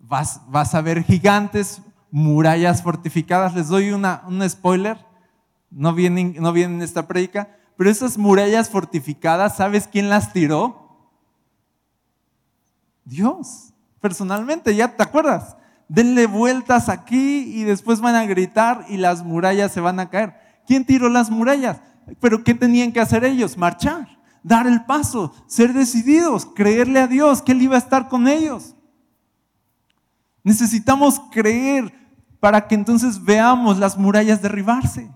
vas, 0.00 0.42
vas 0.48 0.74
a 0.74 0.82
ver 0.82 1.02
gigantes, 1.02 1.80
murallas 2.10 2.82
fortificadas. 2.82 3.54
Les 3.54 3.68
doy 3.68 3.90
una, 3.90 4.22
un 4.26 4.48
spoiler, 4.48 4.98
no 5.70 5.92
viene, 5.92 6.36
no 6.38 6.54
esta 6.82 7.06
predica, 7.06 7.56
pero 7.76 7.90
esas 7.90 8.18
murallas 8.18 8.70
fortificadas, 8.70 9.56
¿sabes 9.56 9.86
quién 9.86 10.08
las 10.08 10.32
tiró? 10.32 10.88
Dios, 13.04 13.72
personalmente, 14.00 14.74
¿ya 14.74 14.96
te 14.96 15.02
acuerdas? 15.02 15.56
Denle 15.88 16.26
vueltas 16.26 16.88
aquí 16.88 17.52
y 17.54 17.64
después 17.64 18.00
van 18.00 18.14
a 18.14 18.26
gritar 18.26 18.84
y 18.88 18.98
las 18.98 19.24
murallas 19.24 19.72
se 19.72 19.80
van 19.80 20.00
a 20.00 20.10
caer. 20.10 20.34
¿Quién 20.66 20.84
tiró 20.84 21.08
las 21.08 21.30
murallas? 21.30 21.80
Pero 22.20 22.44
¿qué 22.44 22.54
tenían 22.54 22.92
que 22.92 23.00
hacer 23.00 23.24
ellos? 23.24 23.56
Marchar, 23.56 24.18
dar 24.42 24.66
el 24.66 24.84
paso, 24.84 25.32
ser 25.46 25.72
decididos, 25.72 26.46
creerle 26.46 27.00
a 27.00 27.06
Dios 27.06 27.40
que 27.42 27.52
Él 27.52 27.62
iba 27.62 27.76
a 27.76 27.78
estar 27.78 28.08
con 28.08 28.28
ellos. 28.28 28.74
Necesitamos 30.44 31.20
creer 31.30 31.92
para 32.40 32.66
que 32.68 32.74
entonces 32.74 33.24
veamos 33.24 33.78
las 33.78 33.98
murallas 33.98 34.42
derribarse. 34.42 35.10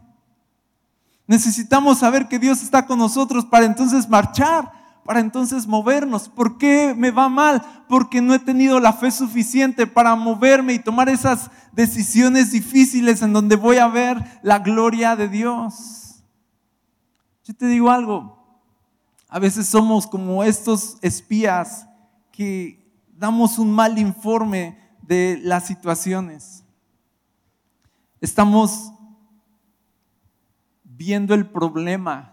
Necesitamos 1.26 1.99
saber 1.99 2.29
que 2.29 2.38
Dios 2.38 2.62
está 2.62 2.87
con 2.87 2.99
nosotros 2.99 3.47
para 3.47 3.64
entonces 3.64 4.09
marchar, 4.09 4.73
para 5.05 5.21
entonces 5.21 5.67
movernos. 5.67 6.29
¿Por 6.29 6.59
qué 6.59 6.95
me 6.97 7.11
va 7.11 7.29
mal? 7.29 7.62
Porque 7.88 8.21
no 8.21 8.35
he 8.35 8.38
tenido 8.38 8.81
la 8.81 8.93
fe 8.93 9.11
suficiente 9.11 9.87
para 9.87 10.14
moverme 10.14 10.75
y 10.75 10.79
tomar 10.79 11.09
esas 11.09 11.50
decisiones 11.73 12.50
difíciles 12.50 13.23
en 13.23 13.33
donde 13.33 13.57
voy 13.57 13.79
a 13.79 13.88
ver 13.88 14.41
la 14.43 14.59
gloria 14.59 15.17
de 15.17 15.29
Dios. 15.29 16.23
Yo 17.45 17.55
te 17.55 17.67
digo 17.67 17.91
algo, 17.91 18.61
a 19.29 19.38
veces 19.38 19.67
somos 19.67 20.07
como 20.07 20.45
estos 20.45 20.99
espías 21.00 21.87
que 22.31 22.93
damos 23.17 23.59
un 23.59 23.73
mal 23.73 23.99
informe 23.99 24.81
de 25.02 25.40
las 25.42 25.66
situaciones. 25.66 26.64
Estamos 28.21 28.92
viendo 30.85 31.35
el 31.35 31.47
problema 31.47 32.32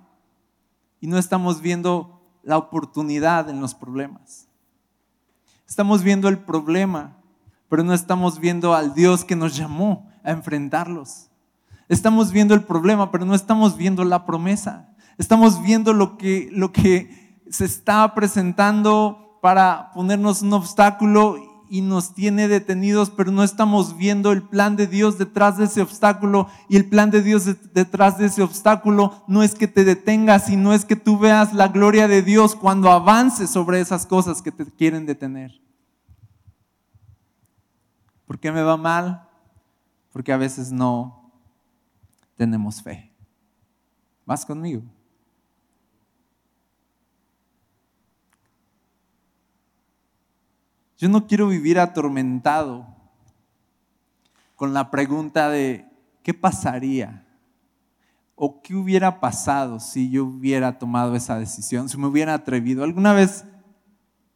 y 1.01 1.07
no 1.07 1.17
estamos 1.17 1.61
viendo 1.61 2.21
la 2.43 2.57
oportunidad 2.57 3.49
en 3.49 3.61
los 3.61 3.73
problemas. 3.73 4.47
Estamos 5.67 6.03
viendo 6.03 6.27
el 6.27 6.39
problema, 6.39 7.17
pero 7.69 7.83
no 7.83 7.93
estamos 7.93 8.39
viendo 8.39 8.73
al 8.73 8.93
Dios 8.93 9.23
que 9.23 9.35
nos 9.35 9.55
llamó 9.55 10.09
a 10.23 10.31
enfrentarlos. 10.31 11.29
Estamos 11.87 12.31
viendo 12.31 12.53
el 12.53 12.63
problema, 12.63 13.11
pero 13.11 13.25
no 13.25 13.33
estamos 13.33 13.75
viendo 13.77 14.03
la 14.03 14.25
promesa. 14.25 14.89
Estamos 15.17 15.61
viendo 15.61 15.93
lo 15.93 16.17
que, 16.17 16.49
lo 16.51 16.71
que 16.71 17.43
se 17.49 17.65
está 17.65 18.13
presentando 18.13 19.39
para 19.41 19.91
ponernos 19.93 20.41
un 20.41 20.53
obstáculo 20.53 21.48
y 21.69 21.81
nos 21.81 22.13
tiene 22.13 22.47
detenidos, 22.47 23.09
pero 23.09 23.31
no 23.31 23.43
estamos 23.43 23.95
viendo 23.95 24.31
el 24.31 24.41
plan 24.41 24.75
de 24.75 24.87
Dios 24.87 25.17
detrás 25.17 25.57
de 25.57 25.65
ese 25.65 25.81
obstáculo. 25.81 26.47
Y 26.67 26.75
el 26.77 26.89
plan 26.89 27.11
de 27.11 27.21
Dios 27.21 27.45
detrás 27.73 28.17
de 28.17 28.25
ese 28.25 28.41
obstáculo 28.41 29.23
no 29.27 29.43
es 29.43 29.55
que 29.55 29.67
te 29.67 29.83
detengas, 29.83 30.47
sino 30.47 30.73
es 30.73 30.85
que 30.85 30.95
tú 30.95 31.19
veas 31.19 31.53
la 31.53 31.67
gloria 31.67 32.07
de 32.07 32.21
Dios 32.21 32.55
cuando 32.55 32.91
avances 32.91 33.49
sobre 33.49 33.79
esas 33.79 34.05
cosas 34.05 34.41
que 34.41 34.51
te 34.51 34.65
quieren 34.65 35.05
detener. 35.05 35.61
¿Por 38.25 38.39
qué 38.39 38.51
me 38.51 38.63
va 38.63 38.77
mal? 38.77 39.27
Porque 40.11 40.33
a 40.33 40.37
veces 40.37 40.71
no 40.71 41.31
tenemos 42.35 42.81
fe. 42.81 43.11
¿Vas 44.25 44.45
conmigo? 44.45 44.83
Yo 50.99 51.07
no 51.07 51.27
quiero 51.27 51.47
vivir 51.47 51.79
atormentado 51.79 52.85
con 54.57 54.73
la 54.73 54.91
pregunta 54.91 55.49
de 55.49 55.89
¿qué 56.23 56.33
pasaría? 56.33 57.25
¿O 58.35 58.61
qué 58.61 58.75
hubiera 58.75 59.21
pasado 59.21 59.79
si 59.79 60.09
yo 60.09 60.25
hubiera 60.25 60.77
tomado 60.77 61.15
esa 61.15 61.39
decisión? 61.39 61.87
Si 61.87 61.97
me 61.97 62.07
hubiera 62.07 62.33
atrevido. 62.33 62.83
¿Alguna 62.83 63.13
vez 63.13 63.45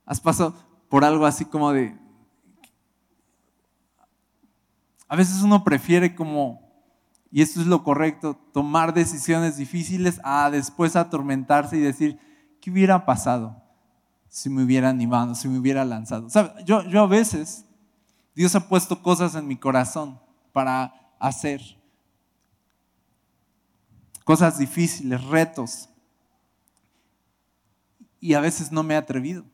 has 0.06 0.22
pasado 0.22 0.56
por 0.88 1.04
algo 1.04 1.26
así 1.26 1.44
como 1.44 1.74
de... 1.74 1.98
A 5.10 5.18
veces 5.18 5.44
uno 5.44 5.66
prefiere 5.66 6.16
como, 6.16 6.62
y 7.30 7.42
esto 7.42 7.60
es 7.60 7.68
lo 7.68 7.84
correcto, 7.84 8.40
tomar 8.54 8.94
decisiones 8.94 9.58
difíciles 9.58 10.22
a 10.24 10.50
después 10.50 10.96
atormentarse 10.96 11.76
y 11.76 11.82
decir, 11.82 12.18
¿qué 12.62 12.72
hubiera 12.72 13.06
pasado? 13.06 13.63
Si 14.34 14.50
me 14.50 14.64
hubiera 14.64 14.90
animado, 14.90 15.36
si 15.36 15.48
me 15.48 15.60
hubiera 15.60 15.86
lanzado. 15.86 16.28
Yo, 16.66 16.82
yo 16.90 17.04
a 17.04 17.08
veces, 17.08 17.66
Dios 18.34 18.56
ha 18.56 18.68
puesto 18.68 19.04
cosas 19.04 19.36
en 19.36 19.48
mi 19.48 19.58
corazón 19.58 20.20
para 20.52 21.14
hacer. 21.20 21.62
Cosas 24.24 24.58
difíciles, 24.58 25.24
retos. 25.26 25.88
Y 28.20 28.34
a 28.34 28.40
veces 28.40 28.72
no 28.72 28.82
me 28.82 28.96
he 28.96 28.98
atrevido. 28.98 29.46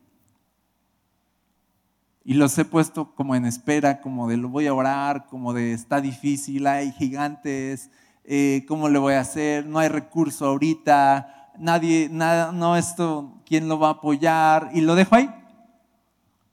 Y 2.24 2.36
los 2.36 2.57
he 2.57 2.63
puesto 2.63 3.13
como 3.15 3.36
en 3.36 3.45
espera, 3.45 4.00
como 4.00 4.29
de 4.29 4.38
lo 4.38 4.48
voy 4.48 4.67
a 4.67 4.74
orar, 4.74 5.25
como 5.25 5.51
de 5.51 5.74
está 5.74 6.00
difícil, 6.00 6.67
hay 6.67 6.93
gigantes, 6.93 7.91
eh, 8.24 8.63
¿cómo 8.65 8.88
le 8.88 8.98
voy 8.98 9.15
a 9.15 9.19
hacer? 9.19 9.65
No 9.65 9.79
hay 9.79 9.89
recurso 9.89 10.45
ahorita, 10.45 11.38
nadie, 11.59 12.09
nada, 12.11 12.51
no 12.51 12.75
esto, 12.75 13.41
¿quién 13.45 13.67
lo 13.67 13.79
va 13.79 13.89
a 13.89 13.91
apoyar? 13.91 14.71
Y 14.73 14.81
lo 14.81 14.95
dejo 14.95 15.15
ahí. 15.15 15.29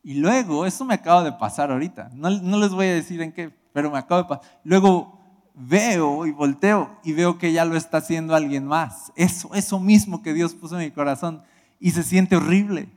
Y 0.03 0.15
luego, 0.15 0.67
eso 0.67 0.85
me 0.85 0.95
acaba 0.95 1.25
de 1.25 1.33
pasar 1.33 1.71
ahorita, 1.71 2.11
no, 2.15 2.31
no 2.31 2.59
les 2.59 2.71
voy 2.71 2.87
a 2.87 2.95
decir 2.95 3.21
en 3.23 3.33
qué, 3.33 3.53
pero 3.73 3.91
me 3.91 3.99
acaba 3.99 4.23
de 4.23 4.29
pasar. 4.29 4.61
Luego 4.63 5.17
veo 5.57 6.27
y 6.27 6.33
volteo 6.33 6.99
y 7.03 7.13
veo 7.13 7.39
que 7.39 7.53
ya 7.53 7.65
lo 7.65 7.77
está 7.77 7.99
haciendo 7.99 8.35
alguien 8.35 8.67
más. 8.67 9.13
Eso, 9.17 9.55
eso 9.55 9.81
mismo 9.81 10.23
que 10.23 10.35
Dios 10.35 10.55
puso 10.55 10.79
en 10.79 10.85
mi 10.85 10.91
corazón 10.91 11.43
y 11.81 11.91
se 11.91 12.03
siente 12.03 12.37
horrible. 12.37 12.89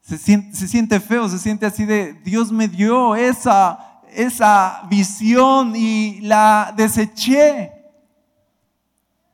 Se 0.00 0.18
siente, 0.18 0.56
se 0.56 0.68
siente 0.68 1.00
feo, 1.00 1.28
se 1.28 1.38
siente 1.38 1.66
así 1.66 1.84
de, 1.84 2.14
Dios 2.24 2.52
me 2.52 2.68
dio 2.68 3.16
esa, 3.16 4.00
esa 4.14 4.82
visión 4.88 5.74
y 5.74 6.20
la 6.20 6.72
deseché. 6.76 7.75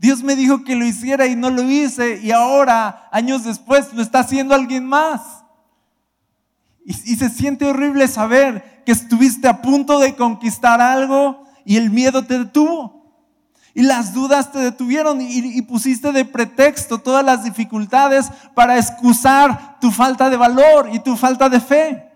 Dios 0.03 0.25
me 0.25 0.35
dijo 0.35 0.65
que 0.65 0.75
lo 0.75 0.85
hiciera 0.85 1.29
y 1.29 1.37
no 1.37 1.49
lo 1.49 1.63
hice 1.63 2.19
y 2.21 2.33
ahora, 2.33 3.09
años 3.13 3.45
después, 3.45 3.93
lo 3.93 4.03
está 4.03 4.19
haciendo 4.19 4.53
alguien 4.53 4.85
más. 4.85 5.45
Y, 6.85 6.93
se 6.93 7.31
siente 7.31 7.67
horrible 7.67 8.09
saber 8.09 8.83
que 8.85 8.91
estuviste 8.91 9.47
a 9.47 9.63
punto 9.63 10.01
de 10.01 10.17
conquistar 10.17 10.81
algo 10.81 11.45
y 11.65 11.77
el 11.77 11.91
miedo 11.91 12.25
te 12.25 12.37
detuvo. 12.37 13.15
Y 13.75 13.83
las 13.83 14.13
dudas 14.13 14.51
te 14.51 14.59
detuvieron 14.59 15.21
y, 15.21 15.57
y 15.57 15.63
pusiste 15.63 16.11
de 16.11 16.25
pretexto 16.25 16.99
todas 16.99 17.25
las 17.25 17.45
dificultades 17.45 18.29
para 18.55 18.79
excusar 18.79 19.79
tu 19.79 19.93
falta 19.93 20.29
de 20.29 20.37
valor 20.37 20.91
y 20.93 20.99
tu 20.99 21.17
falta 21.17 21.49
de 21.49 21.61
fe. 21.61 22.12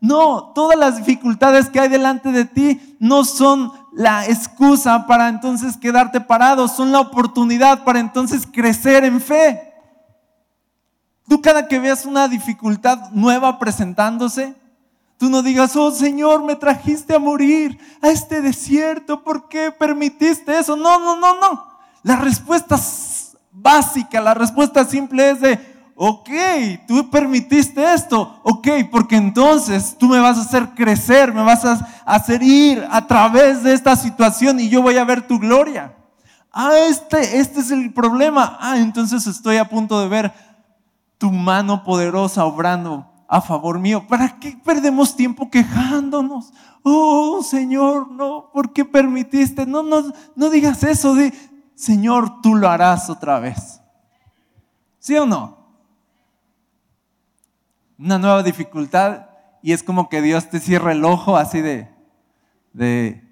No, 0.00 0.52
todas 0.54 0.78
las 0.78 0.96
dificultades 0.96 1.68
que 1.68 1.80
hay 1.80 1.88
delante 1.88 2.30
de 2.30 2.44
ti 2.44 2.96
no 3.00 3.24
son 3.24 3.72
la 3.92 4.26
excusa 4.26 5.06
para 5.06 5.28
entonces 5.28 5.76
quedarte 5.76 6.20
parado, 6.20 6.68
son 6.68 6.92
la 6.92 7.00
oportunidad 7.00 7.82
para 7.84 7.98
entonces 7.98 8.46
crecer 8.46 9.04
en 9.04 9.20
fe. 9.20 9.74
Tú 11.28 11.42
cada 11.42 11.66
que 11.66 11.80
veas 11.80 12.06
una 12.06 12.28
dificultad 12.28 13.10
nueva 13.10 13.58
presentándose, 13.58 14.54
tú 15.18 15.28
no 15.28 15.42
digas, 15.42 15.74
oh 15.74 15.90
Señor, 15.90 16.44
me 16.44 16.54
trajiste 16.54 17.16
a 17.16 17.18
morir 17.18 17.76
a 18.00 18.08
este 18.08 18.40
desierto, 18.40 19.24
¿por 19.24 19.48
qué 19.48 19.72
permitiste 19.72 20.56
eso? 20.56 20.76
No, 20.76 21.00
no, 21.00 21.16
no, 21.16 21.40
no. 21.40 21.66
La 22.04 22.16
respuesta 22.16 22.78
básica, 23.50 24.20
la 24.20 24.34
respuesta 24.34 24.84
simple 24.84 25.30
es 25.30 25.40
de, 25.40 25.77
ok, 26.00 26.30
tú 26.86 27.10
permitiste 27.10 27.92
esto, 27.92 28.40
ok, 28.44 28.68
porque 28.88 29.16
entonces 29.16 29.96
tú 29.98 30.08
me 30.08 30.20
vas 30.20 30.38
a 30.38 30.42
hacer 30.42 30.70
crecer, 30.70 31.34
me 31.34 31.42
vas 31.42 31.64
a 31.64 31.74
hacer 32.06 32.40
ir 32.40 32.86
a 32.88 33.04
través 33.06 33.64
de 33.64 33.72
esta 33.74 33.96
situación 33.96 34.60
y 34.60 34.68
yo 34.68 34.80
voy 34.80 34.96
a 34.96 35.04
ver 35.04 35.26
tu 35.26 35.40
gloria. 35.40 35.96
Ah, 36.52 36.70
este, 36.88 37.40
este 37.40 37.60
es 37.60 37.72
el 37.72 37.92
problema. 37.92 38.56
Ah, 38.60 38.78
entonces 38.78 39.26
estoy 39.26 39.56
a 39.56 39.68
punto 39.68 40.00
de 40.00 40.08
ver 40.08 40.32
tu 41.18 41.32
mano 41.32 41.82
poderosa 41.82 42.44
obrando 42.44 43.04
a 43.28 43.40
favor 43.40 43.80
mío. 43.80 44.06
¿Para 44.06 44.38
qué 44.38 44.56
perdemos 44.64 45.16
tiempo 45.16 45.50
quejándonos? 45.50 46.52
Oh, 46.84 47.42
Señor, 47.42 48.10
no, 48.12 48.50
¿por 48.52 48.72
qué 48.72 48.84
permitiste? 48.84 49.66
No, 49.66 49.82
no, 49.82 50.12
no 50.36 50.48
digas 50.48 50.84
eso 50.84 51.16
de, 51.16 51.32
Señor, 51.74 52.40
tú 52.40 52.54
lo 52.54 52.68
harás 52.68 53.10
otra 53.10 53.40
vez. 53.40 53.80
¿Sí 55.00 55.16
o 55.16 55.26
no? 55.26 55.57
Una 57.98 58.18
nueva 58.18 58.42
dificultad 58.42 59.26
y 59.62 59.72
es 59.72 59.82
como 59.82 60.08
que 60.08 60.22
Dios 60.22 60.48
te 60.48 60.60
cierra 60.60 60.92
el 60.92 61.04
ojo 61.04 61.36
así 61.36 61.60
de, 61.60 61.88
de, 62.72 63.24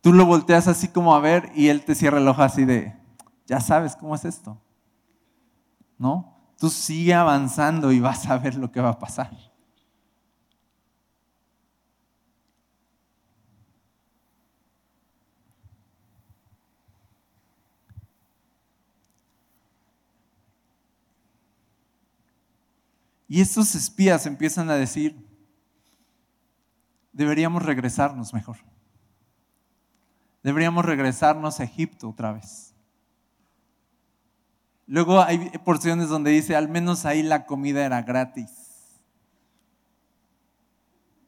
tú 0.00 0.12
lo 0.12 0.24
volteas 0.24 0.66
así 0.66 0.88
como 0.88 1.14
a 1.14 1.20
ver 1.20 1.52
y 1.54 1.68
Él 1.68 1.84
te 1.84 1.94
cierra 1.94 2.18
el 2.18 2.28
ojo 2.28 2.42
así 2.42 2.64
de, 2.64 2.96
ya 3.46 3.60
sabes 3.60 3.96
cómo 3.96 4.14
es 4.14 4.24
esto, 4.24 4.60
¿no? 5.98 6.34
Tú 6.58 6.70
sigue 6.70 7.12
avanzando 7.12 7.92
y 7.92 8.00
vas 8.00 8.28
a 8.30 8.38
ver 8.38 8.54
lo 8.54 8.72
que 8.72 8.80
va 8.80 8.90
a 8.90 8.98
pasar. 8.98 9.30
Y 23.26 23.40
estos 23.40 23.74
espías 23.74 24.26
empiezan 24.26 24.70
a 24.70 24.74
decir, 24.74 25.16
deberíamos 27.12 27.62
regresarnos 27.62 28.34
mejor. 28.34 28.58
Deberíamos 30.42 30.84
regresarnos 30.84 31.58
a 31.58 31.64
Egipto 31.64 32.10
otra 32.10 32.32
vez. 32.32 32.74
Luego 34.86 35.22
hay 35.22 35.50
porciones 35.64 36.10
donde 36.10 36.30
dice, 36.30 36.54
al 36.54 36.68
menos 36.68 37.06
ahí 37.06 37.22
la 37.22 37.46
comida 37.46 37.84
era 37.86 38.02
gratis. 38.02 38.50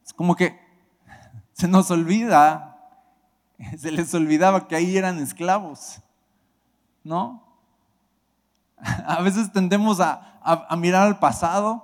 Es 0.05 0.13
como 0.13 0.35
que 0.35 0.59
se 1.53 1.67
nos 1.67 1.89
olvida, 1.89 2.77
se 3.77 3.91
les 3.91 4.13
olvidaba 4.13 4.67
que 4.67 4.75
ahí 4.75 4.95
eran 4.95 5.17
esclavos, 5.17 5.99
¿no? 7.03 7.46
A 9.05 9.21
veces 9.21 9.51
tendemos 9.51 9.99
a, 9.99 10.23
mirar 10.77 11.07
al 11.07 11.19
pasado 11.19 11.83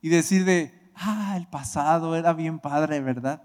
y 0.00 0.08
decir 0.08 0.44
de, 0.44 0.92
ah, 0.94 1.34
el 1.36 1.46
pasado 1.46 2.16
era 2.16 2.32
bien 2.32 2.58
padre, 2.58 3.00
¿verdad? 3.00 3.42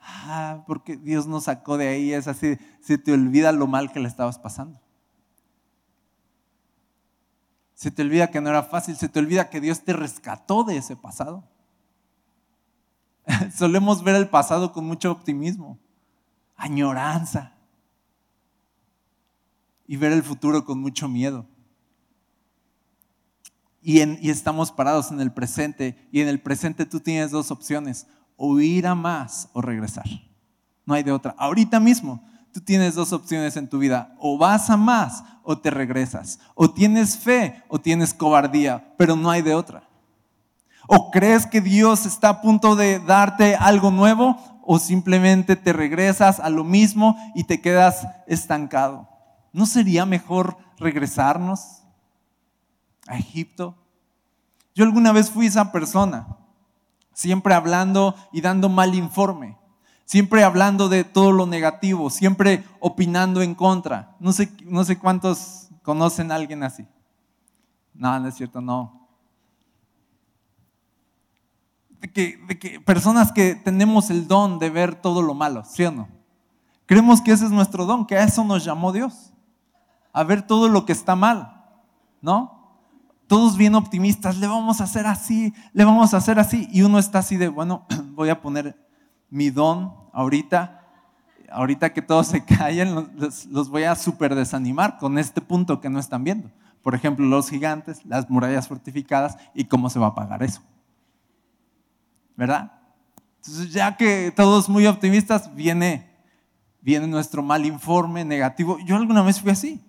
Ah, 0.00 0.64
porque 0.66 0.96
Dios 0.96 1.26
nos 1.26 1.44
sacó 1.44 1.78
de 1.78 1.88
ahí, 1.88 2.12
es 2.12 2.26
así, 2.26 2.58
se 2.80 2.98
te 2.98 3.12
olvida 3.12 3.52
lo 3.52 3.66
mal 3.66 3.92
que 3.92 4.00
le 4.00 4.08
estabas 4.08 4.38
pasando. 4.38 4.80
Se 7.74 7.90
te 7.90 8.02
olvida 8.02 8.30
que 8.30 8.40
no 8.40 8.50
era 8.50 8.62
fácil, 8.62 8.96
se 8.96 9.08
te 9.08 9.18
olvida 9.18 9.50
que 9.50 9.60
Dios 9.60 9.82
te 9.82 9.92
rescató 9.92 10.64
de 10.64 10.76
ese 10.76 10.96
pasado. 10.96 11.44
Solemos 13.56 14.04
ver 14.04 14.16
el 14.16 14.28
pasado 14.28 14.72
con 14.72 14.86
mucho 14.86 15.10
optimismo. 15.10 15.78
añoranza 16.56 17.54
y 19.86 19.96
ver 19.96 20.12
el 20.12 20.22
futuro 20.22 20.64
con 20.64 20.80
mucho 20.80 21.08
miedo. 21.08 21.46
Y, 23.82 24.00
estamos 24.30 24.70
parados 24.70 25.10
en 25.10 25.20
el 25.20 25.32
presente 25.32 26.08
y 26.12 26.20
en 26.20 26.28
el 26.28 26.40
presente 26.40 26.86
tú 26.86 27.00
tienes 27.00 27.32
dos 27.32 27.50
opciones, 27.50 28.06
o 28.36 28.60
ir 28.60 28.86
a 28.86 28.94
más 28.94 29.48
o 29.52 29.60
regresar. 29.60 30.06
No 30.86 30.94
hay 30.94 31.02
de 31.02 31.12
otra. 31.12 31.34
Ahorita 31.36 31.80
mismo 31.80 32.24
tú 32.52 32.60
tienes 32.60 32.94
dos 32.94 33.12
opciones 33.12 33.56
en 33.56 33.68
tu 33.68 33.78
vida, 33.78 34.14
o 34.18 34.38
vas 34.38 34.70
a 34.70 34.76
más 34.76 35.24
o 35.42 35.58
te 35.58 35.70
regresas, 35.70 36.38
o 36.54 36.70
tienes 36.70 37.16
fe 37.18 37.62
o 37.68 37.80
tienes 37.80 38.14
cobardía, 38.14 38.94
pero 38.96 39.16
no 39.16 39.30
hay 39.30 39.42
de 39.42 39.54
otra. 39.54 39.88
O 40.86 41.10
crees 41.10 41.46
que 41.46 41.60
Dios 41.60 42.06
está 42.06 42.28
a 42.28 42.40
punto 42.40 42.76
de 42.76 43.00
darte 43.00 43.56
algo 43.56 43.90
nuevo 43.90 44.36
o 44.64 44.78
simplemente 44.78 45.56
te 45.56 45.72
regresas 45.72 46.38
a 46.38 46.50
lo 46.50 46.62
mismo 46.62 47.16
y 47.34 47.44
te 47.44 47.60
quedas 47.60 48.06
estancado. 48.26 49.08
¿No 49.52 49.66
sería 49.66 50.06
mejor 50.06 50.56
regresarnos 50.78 51.81
a 53.06 53.18
Egipto? 53.18 53.74
Yo 54.74 54.84
alguna 54.84 55.12
vez 55.12 55.30
fui 55.30 55.46
esa 55.46 55.72
persona, 55.72 56.26
siempre 57.12 57.54
hablando 57.54 58.14
y 58.32 58.40
dando 58.40 58.68
mal 58.68 58.94
informe, 58.94 59.58
siempre 60.04 60.44
hablando 60.44 60.88
de 60.88 61.04
todo 61.04 61.32
lo 61.32 61.46
negativo, 61.46 62.10
siempre 62.10 62.64
opinando 62.80 63.42
en 63.42 63.54
contra. 63.54 64.16
No 64.18 64.32
sé, 64.32 64.50
no 64.64 64.84
sé 64.84 64.98
cuántos 64.98 65.68
conocen 65.82 66.32
a 66.32 66.36
alguien 66.36 66.62
así. 66.62 66.86
No, 67.94 68.18
no 68.18 68.28
es 68.28 68.34
cierto, 68.34 68.60
no 68.60 69.02
de 72.02 72.58
que, 72.58 72.80
personas 72.80 73.30
que 73.30 73.54
tenemos 73.54 74.10
el 74.10 74.26
don 74.26 74.58
de 74.58 74.70
ver 74.70 74.96
todo 74.96 75.22
lo 75.22 75.34
malo, 75.34 75.64
¿sí 75.64 75.84
o 75.84 75.92
no? 75.92 76.08
Creemos 76.86 77.20
que 77.20 77.30
ese 77.30 77.44
es 77.44 77.52
nuestro 77.52 77.86
don, 77.86 78.06
que 78.06 78.16
a 78.16 78.24
eso 78.24 78.42
nos 78.42 78.64
llamó 78.64 78.92
Dios, 78.92 79.32
a 80.12 80.24
ver 80.24 80.42
todo 80.42 80.68
lo 80.68 80.84
que 80.84 80.92
está 80.92 81.14
mal, 81.14 81.64
¿no? 82.20 82.61
Todos 83.32 83.56
bien 83.56 83.74
optimistas, 83.74 84.36
le 84.36 84.46
vamos 84.46 84.82
a 84.82 84.84
hacer 84.84 85.06
así, 85.06 85.54
le 85.72 85.86
vamos 85.86 86.12
a 86.12 86.18
hacer 86.18 86.38
así, 86.38 86.68
y 86.70 86.82
uno 86.82 86.98
está 86.98 87.20
así 87.20 87.38
de, 87.38 87.48
bueno, 87.48 87.86
voy 88.10 88.28
a 88.28 88.42
poner 88.42 88.76
mi 89.30 89.48
don 89.48 89.90
ahorita, 90.12 90.86
ahorita 91.50 91.94
que 91.94 92.02
todos 92.02 92.26
se 92.26 92.44
callen, 92.44 92.94
los, 93.48 93.70
voy 93.70 93.84
a 93.84 93.94
súper 93.94 94.34
desanimar 94.34 94.98
con 94.98 95.16
este 95.16 95.40
punto 95.40 95.80
que 95.80 95.88
no 95.88 95.98
están 95.98 96.24
viendo. 96.24 96.50
Por 96.82 96.94
ejemplo, 96.94 97.24
los 97.24 97.48
gigantes, 97.48 98.04
las 98.04 98.28
murallas 98.28 98.68
fortificadas 98.68 99.38
y 99.54 99.64
cómo 99.64 99.88
se 99.88 99.98
va 99.98 100.08
a 100.08 100.14
pagar 100.14 100.42
eso. 100.42 100.60
¿verdad? 102.36 102.70
Entonces, 103.36 103.72
ya 103.72 103.96
que 103.96 104.30
todos 104.36 104.68
muy 104.68 104.86
optimistas, 104.86 105.54
viene, 105.54 106.06
viene 106.82 107.06
nuestro 107.06 107.42
mal 107.42 107.64
informe 107.64 108.26
negativo. 108.26 108.76
Yo 108.84 108.96
alguna 108.96 109.22
vez 109.22 109.40
fui 109.40 109.52
así. 109.52 109.82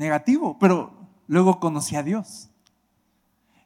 Negativo, 0.00 0.56
pero 0.58 0.94
luego 1.26 1.60
conocí 1.60 1.94
a 1.94 2.02
Dios. 2.02 2.48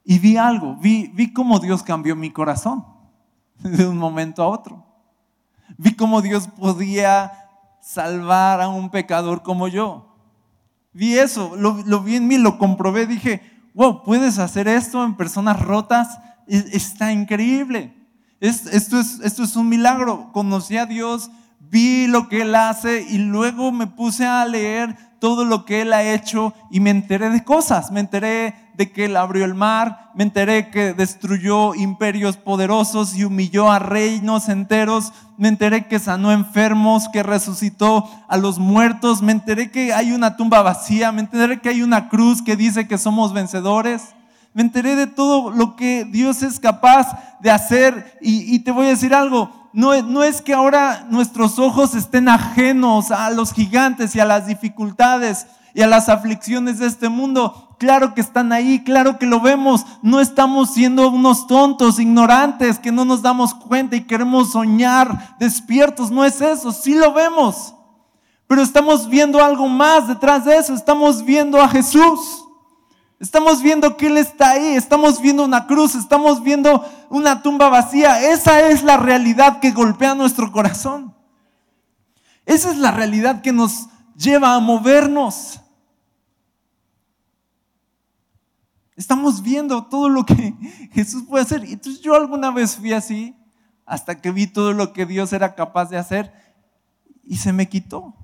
Y 0.03 0.18
vi 0.18 0.37
algo, 0.37 0.75
vi, 0.75 1.07
vi 1.14 1.33
cómo 1.33 1.61
Dios 1.61 1.85
cambió 1.85 2.16
mi 2.16 2.33
corazón 2.33 2.85
de 3.61 3.87
un 3.87 3.97
momento 3.97 4.42
a 4.42 4.49
otro. 4.49 4.85
Vi 5.79 5.94
cómo 5.94 6.23
Dios 6.23 6.49
podía 6.49 7.31
salvar 7.81 8.61
a 8.61 8.66
un 8.66 8.90
pecador 8.90 9.44
como 9.44 9.68
yo. 9.68 10.12
Vi 10.92 11.16
eso, 11.16 11.55
lo, 11.55 11.81
lo 11.87 12.01
vi 12.01 12.16
en 12.16 12.27
mí, 12.27 12.37
lo 12.37 12.59
comprobé, 12.59 13.07
dije, 13.07 13.40
wow, 13.73 14.03
puedes 14.03 14.40
hacer 14.40 14.66
esto 14.66 15.05
en 15.05 15.14
personas 15.14 15.62
rotas, 15.62 16.18
está 16.49 17.12
increíble. 17.12 17.94
Esto 18.40 18.99
es, 18.99 19.20
esto 19.20 19.44
es 19.44 19.55
un 19.55 19.68
milagro. 19.68 20.33
Conocí 20.33 20.79
a 20.79 20.87
Dios, 20.87 21.31
vi 21.61 22.09
lo 22.09 22.29
que 22.29 22.42
Él 22.42 22.57
hace 22.57 23.07
y 23.09 23.18
luego 23.18 23.70
me 23.70 23.87
puse 23.87 24.27
a 24.27 24.44
leer 24.47 24.97
todo 25.24 25.46
lo 25.46 25.64
que 25.64 25.80
Él 25.80 25.94
ha 25.94 26.02
hecho 26.02 26.52
y 26.70 26.80
me 26.80 26.90
enteré 26.90 27.30
de 27.30 27.44
cosas. 27.44 27.90
Me 27.90 28.00
enteré 28.00 28.54
de 28.74 28.92
que 28.92 29.06
Él 29.06 29.16
abrió 29.16 29.46
el 29.46 29.54
mar, 29.54 30.10
me 30.14 30.22
enteré 30.22 30.68
que 30.68 30.92
destruyó 30.92 31.74
imperios 31.74 32.37
poderosos 32.37 33.16
y 33.16 33.24
humilló 33.24 33.72
a 33.72 33.78
reinos 33.78 34.50
enteros, 34.50 35.14
me 35.38 35.48
enteré 35.48 35.87
que 35.87 35.98
sanó 35.98 36.30
enfermos, 36.30 37.08
que 37.10 37.22
resucitó 37.22 38.06
a 38.28 38.37
los 38.37 38.58
muertos, 38.58 39.22
me 39.22 39.32
enteré 39.32 39.70
que 39.70 39.94
hay 39.94 40.12
una 40.12 40.37
tumba 40.37 40.60
vacía, 40.60 41.10
me 41.10 41.22
enteré 41.22 41.58
que 41.58 41.70
hay 41.70 41.80
una 41.80 42.10
cruz 42.10 42.42
que 42.42 42.54
dice 42.54 42.87
que 42.87 42.98
somos 42.98 43.32
vencedores. 43.32 44.14
Me 44.52 44.60
enteré 44.60 44.94
de 44.94 45.06
todo 45.06 45.52
lo 45.52 45.74
que 45.74 46.04
Dios 46.04 46.42
es 46.42 46.60
capaz 46.60 47.38
de 47.40 47.50
hacer 47.50 48.18
y, 48.20 48.54
y 48.54 48.58
te 48.58 48.72
voy 48.72 48.88
a 48.88 48.90
decir 48.90 49.14
algo, 49.14 49.63
no, 49.74 50.22
es 50.22 50.40
que 50.40 50.54
ahora 50.54 51.04
nuestros 51.10 51.58
ojos 51.58 51.96
estén 51.96 52.28
ajenos 52.28 53.10
a 53.10 53.28
los 53.30 53.52
gigantes 53.52 54.14
y 54.14 54.20
a 54.20 54.24
las 54.24 54.46
dificultades 54.46 55.48
y 55.74 55.82
a 55.82 55.88
las 55.88 56.08
aflicciones 56.08 56.78
de 56.78 56.87
este 56.87 57.08
mundo. 57.08 57.74
Claro 57.80 58.14
que 58.14 58.20
están 58.20 58.52
ahí, 58.52 58.84
claro 58.84 59.18
que 59.18 59.26
lo 59.26 59.40
vemos. 59.40 59.84
No 60.00 60.20
estamos 60.20 60.72
siendo 60.72 61.10
unos 61.10 61.48
tontos, 61.48 61.98
ignorantes, 61.98 62.78
que 62.78 62.92
no 62.92 63.04
nos 63.04 63.20
damos 63.20 63.52
cuenta 63.52 63.96
y 63.96 64.04
queremos 64.04 64.52
soñar 64.52 65.37
despiertos. 65.40 66.12
No 66.12 66.24
es 66.24 66.40
eso, 66.40 66.70
sí 66.70 66.94
lo 66.94 67.12
vemos. 67.12 67.74
Pero 68.46 68.62
estamos 68.62 69.08
viendo 69.08 69.42
algo 69.42 69.66
más 69.66 70.06
detrás 70.06 70.44
de 70.44 70.56
eso. 70.56 70.72
Estamos 70.72 71.24
viendo 71.24 71.60
a 71.60 71.68
Jesús. 71.68 72.43
Estamos 73.24 73.62
viendo 73.62 73.96
que 73.96 74.08
Él 74.08 74.18
está 74.18 74.50
ahí, 74.50 74.74
estamos 74.76 75.18
viendo 75.18 75.42
una 75.46 75.66
cruz, 75.66 75.94
estamos 75.94 76.42
viendo 76.42 76.84
una 77.08 77.40
tumba 77.40 77.70
vacía. 77.70 78.20
Esa 78.20 78.68
es 78.68 78.82
la 78.82 78.98
realidad 78.98 79.60
que 79.60 79.70
golpea 79.70 80.14
nuestro 80.14 80.52
corazón. 80.52 81.14
Esa 82.44 82.70
es 82.70 82.76
la 82.76 82.90
realidad 82.90 83.40
que 83.40 83.50
nos 83.50 83.88
lleva 84.14 84.54
a 84.54 84.60
movernos. 84.60 85.58
Estamos 88.94 89.40
viendo 89.40 89.87
todo 89.87 90.10
lo 90.10 90.26
que 90.26 90.54
Jesús 90.92 91.24
puede 91.26 91.44
hacer. 91.44 91.64
Entonces 91.64 92.02
yo 92.02 92.14
alguna 92.16 92.50
vez 92.50 92.76
fui 92.76 92.92
así 92.92 93.34
hasta 93.87 94.20
que 94.20 94.32
vi 94.32 94.48
todo 94.48 94.74
lo 94.74 94.92
que 94.92 95.06
Dios 95.06 95.32
era 95.32 95.54
capaz 95.54 95.87
de 95.87 95.96
hacer 95.96 96.30
y 97.24 97.37
se 97.37 97.54
me 97.54 97.70
quitó. 97.70 98.14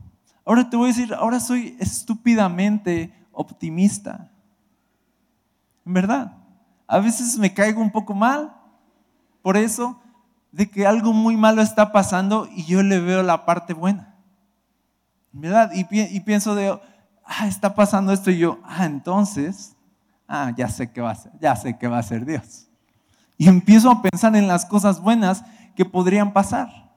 Ahora 0.44 0.68
te 0.68 0.76
voy 0.76 0.90
a 0.90 0.92
decir, 0.92 1.14
ahora 1.14 1.40
soy 1.40 1.74
estúpidamente 1.80 3.14
optimista. 3.32 4.30
En 5.84 5.94
verdad. 5.94 6.36
A 6.86 6.98
veces 6.98 7.38
me 7.38 7.52
caigo 7.54 7.80
un 7.80 7.90
poco 7.90 8.14
mal 8.14 8.52
por 9.42 9.56
eso, 9.56 10.00
de 10.52 10.68
que 10.68 10.86
algo 10.86 11.12
muy 11.12 11.36
malo 11.36 11.62
está 11.62 11.92
pasando 11.92 12.48
y 12.54 12.64
yo 12.64 12.82
le 12.82 13.00
veo 13.00 13.22
la 13.22 13.46
parte 13.46 13.72
buena. 13.72 14.14
¿Verdad? 15.32 15.70
Y, 15.72 15.86
y 15.90 16.20
pienso 16.20 16.54
de, 16.54 16.78
ah, 17.24 17.46
está 17.46 17.74
pasando 17.74 18.12
esto 18.12 18.30
y 18.30 18.38
yo, 18.38 18.58
ah, 18.64 18.84
entonces, 18.84 19.76
ah, 20.26 20.52
ya 20.56 20.68
sé 20.68 20.90
qué 20.90 21.00
va 21.00 21.12
a 21.12 21.14
ser, 21.14 21.32
ya 21.40 21.54
sé 21.56 21.78
qué 21.78 21.86
va 21.86 21.98
a 21.98 22.02
ser 22.02 22.26
Dios. 22.26 22.66
Y 23.38 23.48
empiezo 23.48 23.90
a 23.90 24.02
pensar 24.02 24.34
en 24.36 24.48
las 24.48 24.66
cosas 24.66 25.00
buenas 25.00 25.44
que 25.74 25.84
podrían 25.84 26.32
pasar. 26.32 26.90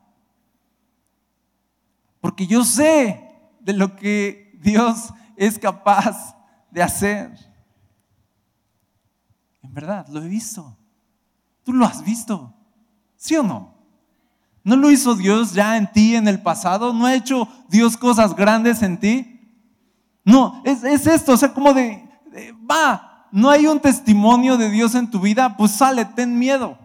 Porque 2.20 2.48
yo 2.48 2.64
sé 2.64 3.32
de 3.60 3.74
lo 3.74 3.96
que 3.96 4.58
Dios 4.62 5.14
es 5.38 5.60
capaz 5.60 6.36
de 6.72 6.82
hacer. 6.82 7.53
En 9.64 9.74
verdad, 9.74 10.06
lo 10.10 10.22
he 10.22 10.28
visto. 10.28 10.78
Tú 11.64 11.74
lo 11.74 11.86
has 11.86 12.04
visto. 12.04 12.54
¿Sí 13.16 13.36
o 13.36 13.44
no? 13.44 13.74
¿No 14.64 14.76
lo 14.76 14.92
hizo 14.92 15.16
Dios 15.16 15.54
ya 15.54 15.78
en 15.78 15.92
ti 15.92 16.16
en 16.16 16.28
el 16.28 16.42
pasado? 16.42 16.94
¿No 16.94 17.06
ha 17.06 17.16
hecho 17.16 17.48
Dios 17.70 17.98
cosas 17.98 18.36
grandes 18.36 18.82
en 18.82 19.00
ti? 19.00 19.34
No, 20.24 20.62
es, 20.64 20.84
esto, 20.84 21.34
o 21.34 21.38
sea, 21.38 21.54
como 21.54 21.74
de, 21.74 22.10
va, 22.70 23.28
no 23.32 23.50
hay 23.50 23.68
un 23.68 23.80
testimonio 23.80 24.58
de 24.58 24.70
Dios 24.70 24.96
en 24.96 25.10
tu 25.10 25.20
vida, 25.20 25.58
pues 25.58 25.72
sale, 25.72 26.06
ten 26.06 26.40
miedo. 26.40 26.78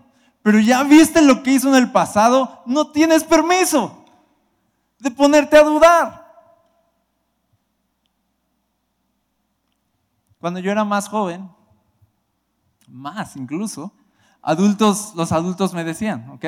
Pero 0.43 0.59
ya 0.59 0.83
viste 0.83 1.23
lo 1.23 1.43
que 1.43 1.53
hizo 1.53 1.69
en 1.69 1.77
el 1.77 1.93
pasado, 1.93 2.62
no 2.67 2.91
tienes 2.91 3.23
permiso 3.23 4.05
de 4.99 5.11
ponerte 5.11 5.57
a 5.57 5.62
dudar. 5.62 6.27
Cuando 10.41 10.59
yo 10.59 10.73
era 10.73 10.85
más 10.85 11.09
joven, 11.09 11.49
más 12.88 13.37
incluso, 13.37 13.92
adultos, 14.42 15.12
los 15.14 15.33
adultos 15.33 15.74
me 15.74 15.85
decían, 15.85 16.31
¿ok? 16.31 16.44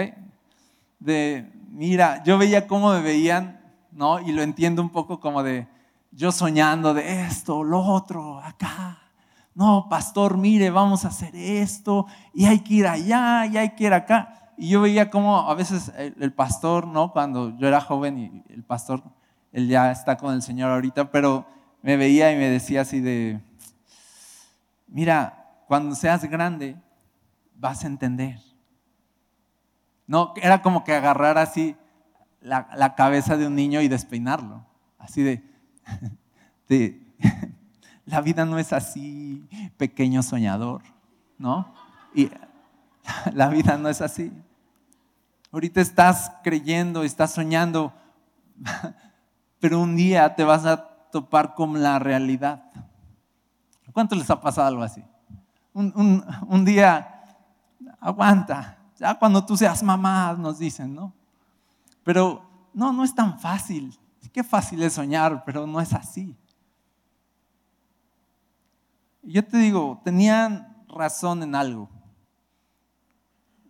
De, 0.99 1.51
mira, 1.69 2.23
yo 2.25 2.39
veía 2.39 2.67
cómo 2.67 2.93
me 2.93 3.01
veían, 3.01 3.61
¿no? 3.93 4.21
Y 4.21 4.33
lo 4.33 4.43
entiendo 4.43 4.83
un 4.83 4.91
poco 4.91 5.21
como 5.21 5.43
de, 5.43 5.69
yo 6.13 6.33
soñando 6.33 6.95
de 6.95 7.23
esto, 7.23 7.63
lo 7.63 7.81
otro, 7.81 8.41
acá. 8.41 8.99
No, 9.55 9.87
pastor, 9.89 10.37
mire, 10.37 10.71
vamos 10.71 11.05
a 11.05 11.09
hacer 11.09 11.35
esto, 11.35 12.07
y 12.33 12.47
hay 12.47 12.61
que 12.61 12.75
ir 12.75 12.87
allá, 12.87 13.47
y 13.47 13.57
hay 13.57 13.71
que 13.75 13.85
ir 13.85 13.93
acá. 13.93 14.53
Y 14.57 14.69
yo 14.69 14.81
veía 14.81 15.11
cómo 15.11 15.49
a 15.49 15.55
veces 15.55 15.91
el, 15.97 16.15
el 16.21 16.33
pastor, 16.33 16.87
¿no? 16.87 17.13
Cuando 17.13 17.57
yo 17.59 17.67
era 17.67 17.81
joven 17.81 18.19
y 18.19 18.53
el 18.53 18.63
pastor, 18.63 19.03
él 19.53 19.69
ya 19.69 19.91
está 19.91 20.17
con 20.17 20.35
el 20.35 20.43
Señor 20.43 20.71
ahorita, 20.71 21.11
pero 21.11 21.47
me 21.83 21.97
veía 21.97 22.33
y 22.33 22.37
me 22.37 22.49
decía 22.49 22.83
así 22.83 23.01
de, 23.01 23.41
mira, 24.87 25.40
cuando 25.71 25.95
seas 25.95 26.25
grande 26.25 26.77
vas 27.55 27.85
a 27.85 27.87
entender. 27.87 28.41
No, 30.09 30.35
era 30.43 30.63
como 30.63 30.83
que 30.83 30.93
agarrar 30.93 31.39
así 31.39 31.77
la, 32.41 32.97
cabeza 32.97 33.37
de 33.37 33.47
un 33.47 33.55
niño 33.55 33.81
y 33.81 33.87
despeinarlo. 33.87 34.67
Así 34.99 35.23
de, 35.23 35.45
de, 36.69 37.01
la 38.05 38.21
vida 38.21 38.45
no 38.47 38.59
es 38.59 38.73
así, 38.73 39.47
pequeño 39.77 40.25
soñador, 40.25 40.83
¿no? 41.39 41.73
Y 42.17 42.33
la 43.33 43.49
vida 43.49 43.79
no 43.79 43.89
es 43.89 44.01
así. 44.01 44.33
Ahorita 45.53 45.81
estás 45.81 46.33
creyendo, 46.43 47.05
estás 47.05 47.31
soñando, 47.31 47.95
pero 49.61 49.79
un 49.79 49.95
día 49.95 50.35
te 50.35 50.43
vas 50.43 50.67
a 50.67 50.89
topar 51.13 51.55
con 51.55 51.81
la 51.81 52.01
realidad. 52.01 52.73
¿Cuánto 53.93 54.17
les 54.17 54.29
ha 54.31 54.41
pasado 54.41 54.67
algo 54.67 54.83
así? 54.83 55.05
Un, 55.73 56.65
día, 56.65 57.23
aguanta, 58.01 58.79
ya 58.99 59.15
cuando 59.15 59.45
tú 59.45 59.57
seas 59.57 59.83
mamá, 59.83 60.35
nos 60.35 60.59
dicen, 60.59 60.95
¿no? 60.95 61.13
Pero 62.03 62.43
no, 62.75 62.93
no 62.93 63.05
es 63.05 63.15
tan 63.15 63.39
fácil. 63.39 63.97
Qué 64.33 64.45
fácil 64.45 64.83
es 64.83 64.95
soñar, 64.95 65.45
pero 65.45 65.67
no 65.67 65.81
es 65.81 65.93
así. 65.93 66.37
Yo 69.23 69.45
te 69.45 69.59
digo, 69.59 70.01
tenían 70.05 70.85
razón 70.89 71.43
en 71.43 71.55
algo. 71.55 71.89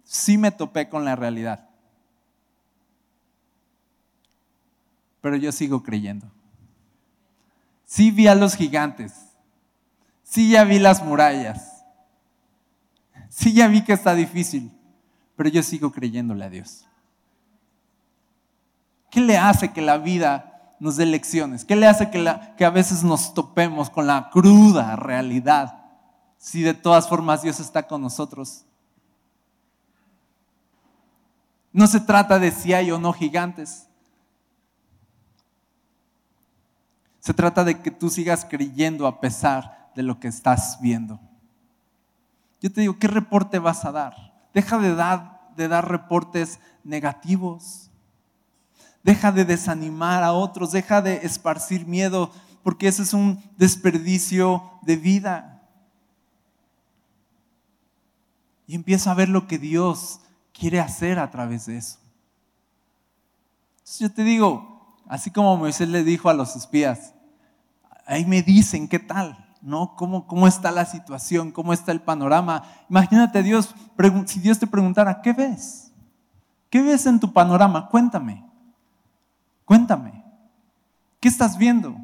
Sí 0.05 0.39
me 0.39 0.51
topé 0.51 0.89
con 0.89 1.05
la 1.05 1.17
realidad. 1.17 1.69
Pero 5.21 5.37
yo 5.37 5.53
sigo 5.53 5.83
creyendo. 5.83 6.31
Sí 7.85 8.11
vi 8.11 8.27
a 8.27 8.35
los 8.35 8.55
gigantes. 8.55 9.15
Sí 10.23 10.51
ya 10.51 10.65
vi 10.65 10.79
las 10.79 11.05
murallas. 11.05 11.70
Sí 13.41 13.55
ya 13.55 13.69
vi 13.69 13.83
que 13.83 13.95
está 13.95 14.15
difícil. 14.15 14.71
Pero 15.35 15.49
yo 15.49 15.63
sigo 15.63 15.91
creyéndole 15.91 16.45
a 16.45 16.51
Dios. 16.51 16.85
¿Qué 19.11 19.19
le 19.19 19.39
hace 19.39 19.73
que 19.73 19.81
la 19.81 19.97
vida 19.97 20.75
nos 20.79 20.97
dé 20.97 21.07
lecciones? 21.07 21.65
¿Qué 21.65 21.75
le 21.75 21.87
hace 21.87 22.11
que, 22.11 22.23
que 22.59 22.65
a 22.67 22.71
veces 22.71 23.03
nos 23.03 23.33
topemos 23.33 23.89
con 23.89 24.07
la 24.07 24.29
cruda 24.29 24.95
realidad? 24.95 25.87
Si 26.37 26.61
de 26.61 26.75
todas 26.75 27.09
formas 27.09 27.41
Dios 27.41 27.61
está 27.61 27.87
con 27.87 28.03
nosotros. 28.03 28.67
No 31.73 31.87
se 31.87 32.01
trata 32.01 32.39
de 32.39 32.51
si 32.51 32.75
hay 32.75 32.91
o 32.91 32.99
no 32.99 33.15
gigantes. 33.15 33.89
Se 37.21 37.33
trata 37.33 37.65
de 37.65 37.81
que 37.81 37.91
tú 37.91 38.11
sigas 38.11 38.45
creyendo 38.45 39.07
a 39.07 39.19
pesar 39.19 39.91
de 39.97 40.03
lo 40.03 40.21
que 40.21 40.29
estás 40.29 40.79
viendo. 40.83 41.19
Yo 42.61 42.71
te 42.71 42.83
digo, 42.83 42.99
¿qué 42.99 43.09
reporte 43.09 43.59
vas 43.59 43.85
a 43.85 43.93
dar? 43.93 44.35
Deja 44.53 44.79
de 44.79 44.95
dar, 44.95 45.51
de 45.57 45.69
dar 45.69 45.89
reportes 45.89 46.61
negativos. 46.85 47.91
Deja 49.03 49.33
de 49.33 49.45
desanimar 49.45 50.23
a 50.23 50.33
otros, 50.33 50.73
deja 50.73 51.01
de 51.01 51.25
esparcir 51.25 51.87
miedo, 51.87 52.31
porque 52.63 52.89
ese 52.89 53.03
es 53.03 53.15
un 53.15 53.43
desperdicio 53.57 54.71
de 54.83 54.97
vida. 54.97 55.63
Y 58.67 58.75
empieza 58.75 59.11
a 59.11 59.15
ver 59.15 59.31
lo 59.31 59.47
que 59.47 59.59
Dios 59.59 60.21
quiere 60.53 60.81
hacer 60.81 61.19
a 61.19 61.31
través 61.31 61.67
de 61.67 61.79
eso. 61.79 61.99
Entonces 63.79 63.99
yo 63.99 64.13
te 64.13 64.23
digo, 64.23 64.97
así 65.09 65.31
como 65.31 65.57
Moisés 65.57 65.89
le 65.89 66.05
dijo 66.05 66.29
a 66.29 66.35
los 66.35 66.55
espías, 66.55 67.15
ahí 68.07 68.27
me 68.27 68.43
dicen 68.43 68.87
qué 68.87 68.99
tal, 68.99 69.50
¿no? 69.63 69.95
¿Cómo, 69.97 70.27
cómo 70.27 70.47
está 70.47 70.71
la 70.71 70.85
situación? 70.85 71.53
¿Cómo 71.53 71.73
está 71.73 71.93
el 71.93 72.01
panorama? 72.01 72.63
Imagínate 72.89 73.43
Dios, 73.43 73.75
si 74.27 74.41
Dios 74.41 74.59
te 74.59 74.67
preguntara, 74.67 75.21
¿qué 75.23 75.33
ves? 75.33 75.93
¿Qué 76.71 76.83
ves 76.83 77.07
en 77.07 77.21
tu 77.21 77.33
panorama? 77.33 77.89
Cuéntame. 77.89 78.45
Cuéntame, 79.71 80.25
¿qué 81.21 81.29
estás 81.29 81.57
viendo? 81.57 81.97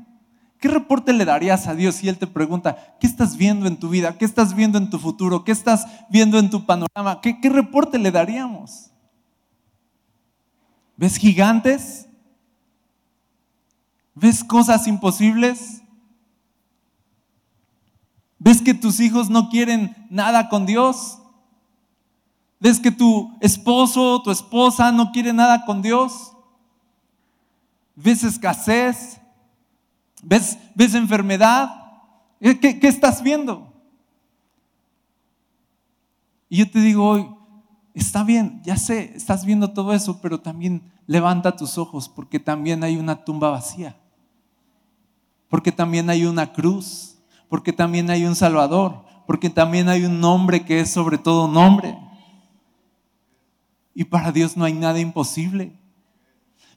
¿Qué 0.61 0.69
reporte 0.69 1.13
le 1.13 1.25
darías 1.25 1.67
a 1.67 1.75
Dios 1.75 1.97
si 1.97 2.09
Él 2.09 2.17
te 2.17 2.29
pregunta, 2.29 2.97
¿qué 3.01 3.09
estás 3.09 3.37
viendo 3.37 3.67
en 3.67 3.77
tu 3.77 3.89
vida? 3.89 4.17
¿Qué 4.17 4.25
estás 4.25 4.55
viendo 4.55 4.79
en 4.79 4.89
tu 4.89 5.01
futuro? 5.01 5.43
¿Qué 5.43 5.51
estás 5.51 5.85
viendo 6.09 6.39
en 6.39 6.49
tu 6.49 6.65
panorama? 6.65 7.21
¿Qué, 7.21 7.41
qué 7.41 7.49
reporte 7.49 7.99
le 7.99 8.13
daríamos? 8.13 8.93
¿Ves 10.97 11.17
gigantes? 11.17 12.09
¿Ves 14.15 14.45
cosas 14.45 14.87
imposibles? 14.87 15.83
¿Ves 18.47 18.63
que 18.63 18.75
tus 18.75 19.01
hijos 19.01 19.29
no 19.29 19.49
quieren 19.49 20.07
nada 20.09 20.49
con 20.49 20.67
Dios? 20.67 21.19
¿Ves 22.61 22.79
que 22.79 22.93
tu 22.93 23.37
esposo 23.41 24.23
tu 24.23 24.31
esposa 24.31 24.93
no 24.93 25.11
quiere 25.11 25.33
nada 25.33 25.65
con 25.65 25.83
Dios? 25.83 26.33
¿Ves 27.97 28.23
escasez? 28.23 29.21
¿Ves, 30.23 30.59
ves 30.77 30.95
enfermedad? 30.95 31.75
¿Qué, 32.39 32.79
¿Qué, 32.79 32.87
estás 32.87 33.21
viendo? 33.21 33.67
Y 36.49 36.59
yo 36.59 36.71
te 36.71 36.79
digo 36.79 37.05
hoy, 37.05 37.29
está 37.95 38.23
bien, 38.23 38.63
ya 38.65 38.77
sé, 38.77 39.13
estás 39.17 39.45
viendo 39.45 39.73
todo 39.73 39.93
eso, 39.93 40.21
pero 40.21 40.39
también 40.41 40.93
levanta 41.09 41.57
tus 41.57 41.79
ojos 41.79 42.09
porque 42.09 42.39
también 42.39 42.85
hay 42.85 42.97
una 42.97 43.25
tumba 43.25 43.51
vacía, 43.51 43.97
porque 45.49 45.73
también 45.73 46.09
hay 46.11 46.27
una 46.27 46.53
cruz, 46.53 47.16
porque 47.49 47.73
también 47.73 48.11
hay 48.11 48.25
un 48.25 48.35
Salvador, 48.35 49.05
porque 49.27 49.51
también 49.51 49.89
hay 49.89 50.05
un 50.05 50.21
nombre 50.21 50.65
que 50.65 50.81
es 50.81 50.91
sobre 50.91 51.19
todo 51.19 51.49
nombre. 51.49 51.97
Y 53.95 54.05
para 54.05 54.31
Dios 54.31 54.57
no 54.57 54.65
hay 54.65 54.75
nada 54.75 55.01
imposible. 55.01 55.73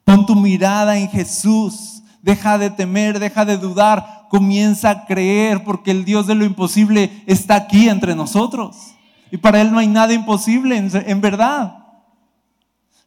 Pon 0.05 0.25
tu 0.25 0.36
mirada 0.36 0.97
en 0.97 1.10
Jesús. 1.10 2.01
Deja 2.21 2.58
de 2.58 2.69
temer, 2.69 3.19
deja 3.19 3.45
de 3.45 3.58
dudar. 3.58 4.27
Comienza 4.29 4.89
a 4.89 5.05
creer 5.05 5.63
porque 5.63 5.91
el 5.91 6.05
Dios 6.05 6.27
de 6.27 6.36
lo 6.36 6.45
imposible 6.45 7.23
está 7.25 7.55
aquí 7.55 7.89
entre 7.89 8.15
nosotros. 8.15 8.95
Y 9.32 9.38
para 9.38 9.62
Él 9.62 9.71
no 9.71 9.79
hay 9.79 9.88
nada 9.88 10.13
imposible, 10.13 10.77
en, 10.77 11.21
verdad. 11.21 11.86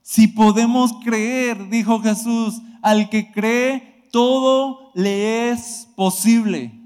Si 0.02 0.28
podemos 0.28 0.92
creer, 1.04 1.68
dijo 1.68 2.00
Jesús, 2.00 2.60
al 2.82 3.08
que 3.08 3.32
cree, 3.32 4.08
todo 4.12 4.92
le 4.94 5.50
es 5.50 5.88
posible. 5.96 6.81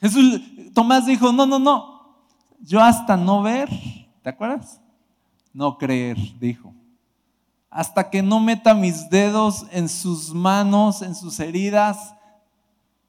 Jesús, 0.00 0.40
Tomás 0.74 1.06
dijo, 1.06 1.32
no, 1.32 1.46
no, 1.46 1.58
no, 1.58 2.16
yo 2.60 2.80
hasta 2.80 3.16
no 3.16 3.42
ver, 3.42 3.68
¿te 4.22 4.30
acuerdas? 4.30 4.80
No 5.52 5.78
creer, 5.78 6.16
dijo 6.38 6.74
hasta 7.76 8.08
que 8.08 8.22
no 8.22 8.40
meta 8.40 8.72
mis 8.72 9.10
dedos 9.10 9.66
en 9.70 9.90
sus 9.90 10.32
manos, 10.32 11.02
en 11.02 11.14
sus 11.14 11.38
heridas, 11.40 12.14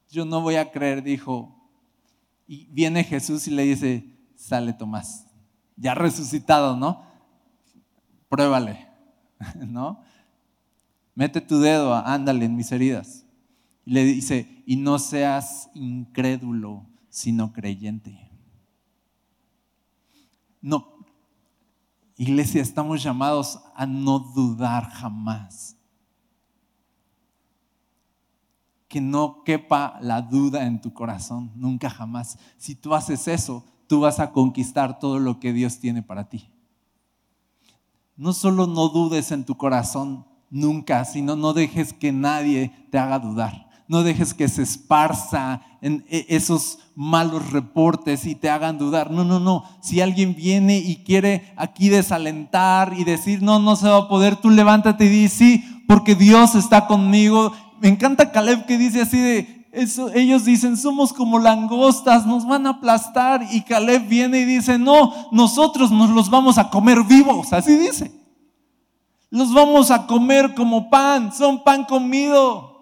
yo 0.10 0.26
no 0.26 0.42
voy 0.42 0.56
a 0.56 0.72
creer, 0.72 1.02
dijo. 1.02 1.56
Y 2.46 2.66
viene 2.66 3.06
Jesús 3.06 3.48
y 3.48 3.52
le 3.52 3.64
dice, 3.64 4.06
sale 4.36 4.74
Tomás, 4.74 5.26
ya 5.78 5.96
resucitado, 5.96 6.76
¿no? 6.76 7.02
Pruébale, 8.28 8.90
¿no? 9.56 10.02
Mete 11.16 11.40
tu 11.40 11.60
dedo, 11.62 11.96
ándale 11.96 12.44
en 12.44 12.58
mis 12.58 12.70
heridas. 12.72 13.24
Y 13.88 13.92
le 13.92 14.04
dice, 14.04 14.64
y 14.66 14.76
no 14.76 15.00
seas 15.00 15.70
incrédulo, 15.74 16.86
sino 17.08 17.54
creyente. 17.54 18.30
No, 20.60 21.06
Iglesia, 22.18 22.62
estamos 22.62 23.02
llamados 23.02 23.62
a 23.74 23.86
no 23.86 24.20
dudar 24.20 24.90
jamás. 24.90 25.78
Que 28.90 29.00
no 29.00 29.42
quepa 29.46 29.98
la 30.02 30.22
duda 30.22 30.66
en 30.66 30.82
tu 30.82 30.94
corazón, 30.94 31.54
nunca 31.56 31.90
jamás. 31.90 32.38
Si 32.58 32.76
tú 32.76 32.94
haces 32.94 33.26
eso, 33.30 33.64
tú 33.88 34.02
vas 34.02 34.20
a 34.20 34.34
conquistar 34.34 35.00
todo 35.00 35.18
lo 35.18 35.40
que 35.40 35.54
Dios 35.54 35.80
tiene 35.80 36.04
para 36.04 36.28
ti. 36.28 36.52
No 38.18 38.34
solo 38.34 38.68
no 38.68 38.90
dudes 38.90 39.32
en 39.32 39.46
tu 39.46 39.56
corazón 39.56 40.26
nunca, 40.50 41.06
sino 41.06 41.38
no 41.38 41.54
dejes 41.54 41.94
que 41.94 42.12
nadie 42.12 42.90
te 42.92 42.98
haga 42.98 43.20
dudar 43.20 43.67
no 43.88 44.04
dejes 44.04 44.34
que 44.34 44.48
se 44.50 44.64
esparza 44.64 45.62
en 45.82 46.06
e, 46.10 46.26
esos 46.30 46.80
malos 46.96 47.52
reportes 47.52 48.26
y 48.26 48.36
te 48.36 48.50
hagan 48.50 48.78
dudar. 48.78 49.12
No, 49.12 49.24
no, 49.24 49.40
no. 49.40 49.64
Si 49.82 50.02
alguien 50.02 50.36
viene 50.36 50.78
y 50.78 51.04
quiere 51.04 51.54
aquí 51.56 51.90
desalentar 51.90 52.94
y 52.98 53.04
decir, 53.04 53.42
no, 53.42 53.60
no 53.60 53.76
se 53.76 53.88
va 53.88 53.98
a 53.98 54.08
poder, 54.08 54.36
tú 54.36 54.50
levántate 54.50 55.06
y 55.06 55.10
di, 55.10 55.30
sí, 55.30 55.84
porque 55.88 56.16
Dios 56.16 56.56
está 56.56 56.88
conmigo. 56.88 57.54
Me 57.80 57.88
encanta 57.88 58.32
Caleb 58.32 58.66
que 58.66 58.78
dice 58.78 59.02
así 59.02 59.20
de, 59.20 59.68
eso, 59.72 60.10
ellos 60.14 60.44
dicen, 60.44 60.76
somos 60.76 61.14
como 61.14 61.38
langostas, 61.40 62.26
nos 62.26 62.48
van 62.48 62.66
a 62.66 62.72
aplastar. 62.72 63.46
Y 63.52 63.62
Caleb 63.62 64.08
viene 64.08 64.40
y 64.40 64.46
dice, 64.46 64.78
no, 64.78 65.14
nosotros 65.32 65.92
nos 65.92 66.10
los 66.10 66.30
vamos 66.30 66.58
a 66.58 66.70
comer 66.70 67.04
vivos. 67.04 67.54
Así 67.54 67.78
dice. 67.78 68.12
Los 69.30 69.54
vamos 69.54 69.92
a 69.92 70.08
comer 70.08 70.56
como 70.56 70.90
pan, 70.90 71.34
son 71.34 71.64
pan 71.64 71.84
comido. 71.84 72.77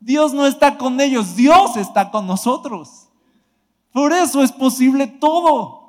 Dios 0.00 0.34
no 0.34 0.46
está 0.46 0.78
con 0.78 1.00
ellos, 1.00 1.36
Dios 1.36 1.76
está 1.76 2.10
con 2.10 2.26
nosotros. 2.26 3.08
Por 3.92 4.12
eso 4.12 4.42
es 4.42 4.52
posible 4.52 5.06
todo. 5.06 5.86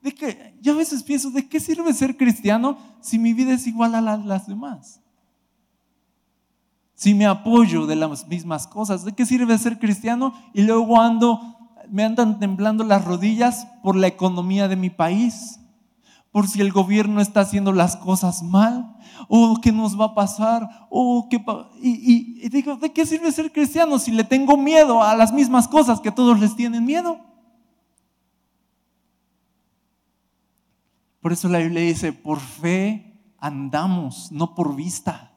¿De 0.00 0.14
qué? 0.14 0.54
Yo 0.60 0.72
a 0.72 0.76
veces 0.76 1.02
pienso, 1.02 1.30
¿de 1.30 1.48
qué 1.48 1.60
sirve 1.60 1.92
ser 1.92 2.16
cristiano 2.16 2.76
si 3.00 3.18
mi 3.18 3.32
vida 3.32 3.52
es 3.52 3.66
igual 3.66 3.94
a 3.94 4.00
las 4.00 4.46
demás? 4.46 5.00
Si 6.94 7.14
me 7.14 7.26
apoyo 7.26 7.86
de 7.86 7.96
las 7.96 8.26
mismas 8.28 8.66
cosas, 8.66 9.04
¿de 9.04 9.12
qué 9.12 9.26
sirve 9.26 9.58
ser 9.58 9.78
cristiano? 9.78 10.34
Y 10.52 10.62
luego 10.62 11.00
ando, 11.00 11.40
me 11.90 12.04
andan 12.04 12.38
temblando 12.38 12.84
las 12.84 13.04
rodillas 13.04 13.66
por 13.82 13.96
la 13.96 14.06
economía 14.06 14.68
de 14.68 14.76
mi 14.76 14.90
país, 14.90 15.58
por 16.34 16.48
si 16.48 16.60
el 16.60 16.72
gobierno 16.72 17.20
está 17.20 17.42
haciendo 17.42 17.70
las 17.70 17.94
cosas 17.94 18.42
mal, 18.42 18.96
o 19.28 19.60
qué 19.62 19.70
nos 19.70 19.96
va 19.98 20.06
a 20.06 20.14
pasar, 20.16 20.68
o 20.90 21.28
qué 21.30 21.40
y, 21.80 22.44
y 22.44 22.48
digo, 22.48 22.74
¿de 22.74 22.92
qué 22.92 23.06
sirve 23.06 23.30
ser 23.30 23.52
cristiano 23.52 24.00
si 24.00 24.10
le 24.10 24.24
tengo 24.24 24.56
miedo 24.56 25.00
a 25.00 25.14
las 25.14 25.32
mismas 25.32 25.68
cosas 25.68 26.00
que 26.00 26.10
todos 26.10 26.40
les 26.40 26.56
tienen 26.56 26.84
miedo? 26.84 27.20
Por 31.20 31.32
eso 31.32 31.48
la 31.48 31.60
Biblia 31.60 31.82
dice, 31.82 32.12
por 32.12 32.40
fe 32.40 33.32
andamos, 33.38 34.32
no 34.32 34.56
por 34.56 34.74
vista. 34.74 35.30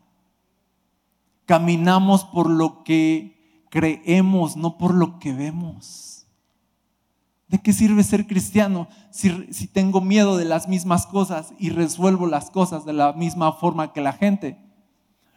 Caminamos 1.46 2.26
por 2.26 2.50
lo 2.50 2.84
que 2.84 3.68
creemos, 3.70 4.58
no 4.58 4.80
por 4.80 4.96
lo 4.96 5.20
que 5.20 5.32
vemos. 5.32 6.27
¿De 7.48 7.60
qué 7.60 7.72
sirve 7.72 8.04
ser 8.04 8.28
cristiano 8.28 8.90
si, 9.10 9.48
si, 9.54 9.68
tengo 9.68 10.02
miedo 10.02 10.36
de 10.36 10.44
las 10.44 10.68
mismas 10.68 11.08
cosas 11.08 11.54
y 11.58 11.70
resuelvo 11.70 12.28
las 12.28 12.52
cosas 12.52 12.84
de 12.86 12.92
la 12.92 13.14
misma 13.14 13.54
forma 13.54 13.94
que 13.94 14.02
la 14.02 14.12
gente? 14.14 14.58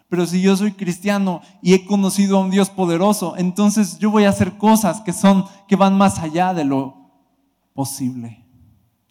Pero 0.09 0.27
si 0.27 0.43
yo 0.43 0.57
soy 0.57 0.73
cristiano 0.73 1.41
y 1.63 1.73
he 1.73 1.87
conocido 1.87 2.37
a 2.37 2.41
un 2.41 2.51
Dios 2.51 2.69
poderoso, 2.69 3.37
entonces 3.37 3.99
yo 4.01 4.11
voy 4.11 4.25
a 4.25 4.31
hacer 4.31 4.59
cosas 4.59 5.01
que 5.03 5.13
son 5.13 5.45
que 5.69 5.77
van 5.77 5.97
más 5.97 6.19
allá 6.19 6.53
de 6.53 6.65
lo 6.65 7.13
posible. 7.75 8.45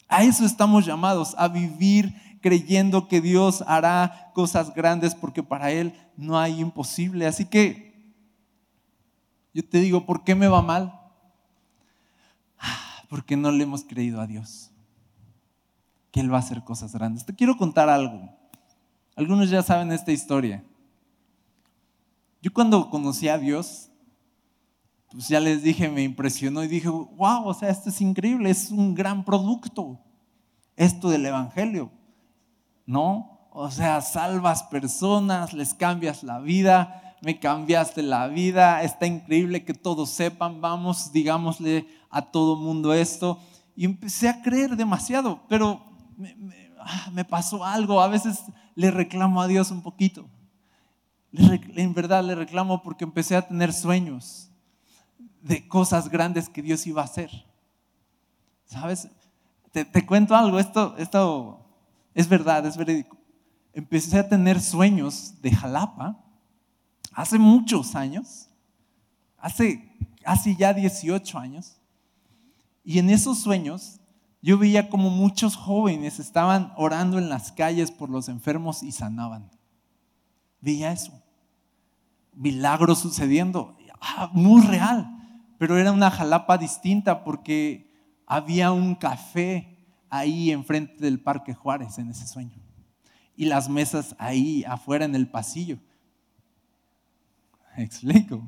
A 0.10 0.24
eso 0.24 0.46
estamos 0.46 0.86
llamados, 0.86 1.36
a 1.38 1.48
vivir 1.48 2.14
creyendo 2.42 3.08
que 3.08 3.22
Dios 3.22 3.64
hará 3.66 4.32
cosas 4.34 4.74
grandes 4.74 5.16
porque 5.16 5.42
para 5.42 5.72
Él 5.72 5.94
no 6.18 6.38
hay 6.38 6.60
imposible. 6.60 7.26
Así 7.26 7.46
que 7.46 8.14
yo 9.54 9.68
te 9.68 9.80
digo, 9.80 10.06
¿por 10.06 10.26
qué 10.26 10.36
me 10.36 10.50
va 10.50 10.62
mal? 10.62 10.99
Porque 13.10 13.36
no 13.36 13.52
le 13.52 13.64
hemos 13.64 13.84
creído 13.84 14.22
a 14.22 14.28
Dios, 14.28 14.72
que 16.12 16.22
Él 16.22 16.32
va 16.32 16.38
a 16.38 16.42
hacer 16.42 16.64
cosas 16.64 16.94
grandes. 16.94 17.26
Te 17.26 17.36
quiero 17.36 17.58
contar 17.58 17.90
algo. 17.90 18.30
Algunos 19.16 19.50
ya 19.50 19.62
saben 19.62 19.92
esta 19.92 20.14
historia. 20.14 20.64
Yo 22.42 22.54
cuando 22.54 22.90
conocí 22.90 23.28
a 23.28 23.38
Dios, 23.38 23.90
pues 25.12 25.28
ya 25.28 25.40
les 25.40 25.64
dije, 25.64 25.90
me 25.90 26.04
impresionó 26.04 26.64
y 26.64 26.68
dije, 26.68 26.88
wow, 26.88 27.46
o 27.46 27.54
sea, 27.54 27.70
esto 27.70 27.90
es 27.90 28.00
increíble, 28.00 28.50
es 28.50 28.72
un 28.72 28.94
gran 28.94 29.26
producto, 29.26 30.00
esto 30.76 31.10
del 31.10 31.26
Evangelio, 31.26 31.92
¿no? 32.86 33.50
O 33.52 33.72
sea, 33.72 34.02
salvas 34.02 34.64
personas, 34.64 35.54
les 35.54 35.74
cambias 35.74 36.24
la 36.24 36.40
vida, 36.40 37.18
me 37.22 37.40
cambiaste 37.40 38.04
la 38.04 38.28
vida, 38.28 38.84
está 38.84 39.08
increíble 39.08 39.66
que 39.66 39.74
todos 39.74 40.12
sepan, 40.12 40.62
vamos, 40.62 41.12
digámosle 41.12 41.88
a 42.10 42.22
todo 42.22 42.56
mundo 42.56 42.94
esto. 42.94 43.40
Y 43.76 43.86
empecé 43.86 44.28
a 44.28 44.42
creer 44.42 44.76
demasiado, 44.76 45.42
pero 45.48 45.82
me, 46.18 46.36
ah, 46.80 47.12
pasó 47.30 47.64
algo, 47.64 48.02
a 48.02 48.08
veces 48.08 48.44
le 48.76 48.92
reclamo 48.92 49.42
a 49.42 49.48
Dios 49.48 49.72
un 49.72 49.82
poquito. 49.82 50.28
En 51.32 51.94
verdad 51.94 52.24
le 52.24 52.36
reclamo 52.36 52.82
porque 52.82 53.04
empecé 53.04 53.36
a 53.36 53.48
tener 53.48 53.72
sueños 53.72 54.50
de 55.42 55.68
cosas 55.68 56.10
grandes 56.10 56.50
que 56.50 56.62
Dios 56.62 56.86
iba 56.88 57.02
a 57.02 57.06
hacer. 57.06 57.30
¿Sabes? 58.66 59.10
Te, 59.72 60.06
cuento 60.06 60.36
algo, 60.36 60.60
esto, 60.60 60.96
esto 60.98 61.66
es 62.14 62.28
verdad, 62.28 62.66
es 62.66 62.76
verídico. 62.76 63.18
Empecé 63.74 64.20
a 64.20 64.28
tener 64.28 64.60
sueños 64.60 65.36
de 65.42 65.52
Jalapa 65.52 66.24
hace 67.14 67.38
muchos 67.38 67.96
años, 67.96 68.50
hace, 69.38 69.96
hace 70.26 70.56
ya 70.56 70.74
18 70.74 71.38
años, 71.38 71.79
y 72.84 73.00
en 73.00 73.10
esos 73.10 73.40
sueños 73.40 74.00
yo 74.42 74.58
veía 74.58 74.90
como 74.90 75.10
muchos 75.10 75.56
jóvenes 75.56 76.20
estaban 76.20 76.72
orando 76.78 77.18
en 77.18 77.30
las 77.30 77.52
calles 77.52 77.92
por 77.92 78.10
los 78.10 78.30
enfermos 78.30 78.84
y 78.84 78.92
sanaban. 78.92 79.52
Veía 80.62 80.92
eso. 80.92 81.22
Milagros 82.34 83.00
sucediendo. 83.00 83.76
Ah, 84.02 84.30
muy 84.34 84.62
real 84.62 85.20
pero 85.60 85.78
era 85.78 85.92
una 85.92 86.10
jalapa 86.10 86.58
distinta 86.58 87.24
porque 87.24 87.92
había 88.26 88.72
un 88.72 88.96
café 88.96 89.78
ahí 90.10 90.52
enfrente 90.52 90.96
del 91.00 91.20
Parque 91.20 91.54
Juárez 91.54 92.00
en 92.00 92.10
ese 92.10 92.26
sueño. 92.26 92.58
Y 93.36 93.46
las 93.46 93.70
mesas 93.70 94.16
ahí 94.18 94.64
afuera 94.64 95.04
en 95.04 95.16
el 95.16 95.30
pasillo. 95.30 95.78
explico? 97.76 98.42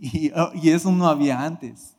Y, 0.00 0.30
oh, 0.30 0.52
y, 0.54 0.70
eso 0.70 0.90
no 0.90 1.06
había 1.06 1.42
antes. 1.44 1.97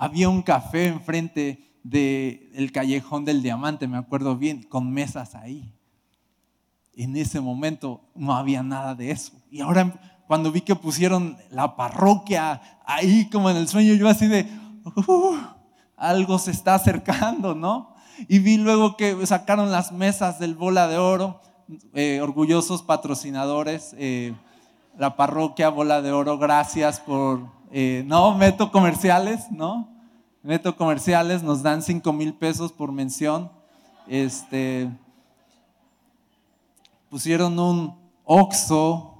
Había 0.00 0.28
un 0.28 0.42
café 0.42 0.86
enfrente 0.86 1.72
del 1.82 2.70
callejón 2.72 3.24
del 3.24 3.42
diamante, 3.42 3.88
me 3.88 3.98
acuerdo 3.98 4.36
bien, 4.36 4.62
con 4.62 4.92
mesas 4.92 5.34
ahí. 5.34 5.74
En 6.94 7.16
ese 7.16 7.40
momento 7.40 8.00
no 8.14 8.34
había 8.34 8.62
nada 8.62 8.94
de 8.94 9.10
eso. 9.10 9.32
Y 9.50 9.60
ahora 9.60 10.22
cuando 10.28 10.52
vi 10.52 10.60
que 10.60 10.76
pusieron 10.76 11.36
la 11.50 11.74
parroquia 11.74 12.60
ahí 12.86 13.28
como 13.28 13.50
en 13.50 13.56
el 13.56 13.66
sueño, 13.66 13.94
yo 13.94 14.08
así 14.08 14.28
de, 14.28 14.46
uh, 14.84 15.36
algo 15.96 16.38
se 16.38 16.52
está 16.52 16.76
acercando, 16.76 17.56
¿no? 17.56 17.96
Y 18.28 18.38
vi 18.38 18.56
luego 18.56 18.96
que 18.96 19.26
sacaron 19.26 19.72
las 19.72 19.90
mesas 19.90 20.38
del 20.38 20.54
bola 20.54 20.86
de 20.86 20.98
oro, 20.98 21.40
eh, 21.92 22.20
orgullosos 22.22 22.82
patrocinadores, 22.82 23.96
eh, 23.98 24.32
la 24.96 25.16
parroquia 25.16 25.70
bola 25.70 26.02
de 26.02 26.12
oro, 26.12 26.38
gracias 26.38 27.00
por, 27.00 27.57
no, 28.04 28.34
meto 28.34 28.70
comerciales, 28.70 29.50
¿no? 29.50 29.88
Meto 30.42 30.76
comerciales, 30.76 31.42
nos 31.42 31.62
dan 31.62 31.82
5 31.82 32.12
mil 32.12 32.34
pesos 32.34 32.72
por 32.72 32.92
mención. 32.92 33.50
Este, 34.06 34.90
pusieron 37.10 37.58
un 37.58 37.94
Oxo 38.24 39.14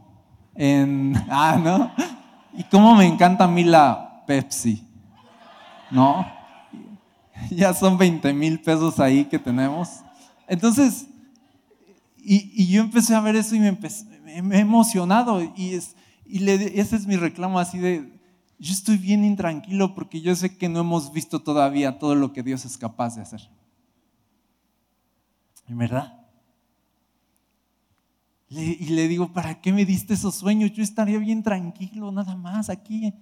en, 0.54 1.14
ah, 1.30 1.58
¿no? 1.62 1.92
Y 2.54 2.64
cómo 2.64 2.94
me 2.94 3.06
encanta 3.06 3.44
a 3.44 3.48
mí 3.48 3.64
la 3.64 4.22
Pepsi, 4.26 4.86
¿no? 5.90 6.26
Ya 7.50 7.72
son 7.72 7.96
20 7.96 8.32
mil 8.32 8.60
pesos 8.60 8.98
ahí 8.98 9.24
que 9.24 9.38
tenemos. 9.38 10.00
Entonces, 10.48 11.06
y, 12.16 12.66
yo 12.66 12.82
empecé 12.82 13.14
a 13.14 13.20
ver 13.20 13.36
eso 13.36 13.54
y 13.54 13.60
me, 13.60 13.78
he 14.52 14.58
emocionado 14.58 15.40
y, 15.54 15.74
es, 15.74 15.94
y 16.26 16.46
ese 16.50 16.96
es 16.96 17.06
mi 17.06 17.16
reclamo 17.16 17.60
así 17.60 17.78
de, 17.78 18.17
yo 18.58 18.72
estoy 18.72 18.96
bien 18.96 19.24
intranquilo 19.24 19.94
porque 19.94 20.20
yo 20.20 20.34
sé 20.34 20.56
que 20.56 20.68
no 20.68 20.80
hemos 20.80 21.12
visto 21.12 21.40
todavía 21.40 21.98
todo 21.98 22.14
lo 22.14 22.32
que 22.32 22.42
Dios 22.42 22.64
es 22.64 22.76
capaz 22.76 23.16
de 23.16 23.22
hacer. 23.22 23.48
¿En 25.66 25.78
verdad? 25.78 26.14
y 28.50 28.86
le 28.86 29.08
digo, 29.08 29.30
¿para 29.34 29.60
qué 29.60 29.74
me 29.74 29.84
diste 29.84 30.14
esos 30.14 30.34
sueños? 30.34 30.72
Yo 30.72 30.82
estaría 30.82 31.18
bien 31.18 31.42
tranquilo, 31.42 32.10
nada 32.10 32.34
más 32.34 32.70
aquí, 32.70 33.12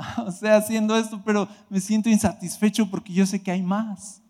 o 0.26 0.32
sea, 0.32 0.56
haciendo 0.56 0.96
esto, 0.96 1.22
pero 1.24 1.48
me 1.68 1.80
siento 1.80 2.08
insatisfecho 2.08 2.90
porque 2.90 3.12
yo 3.12 3.26
sé 3.26 3.42
que 3.42 3.50
hay 3.50 3.62
más. 3.62 4.22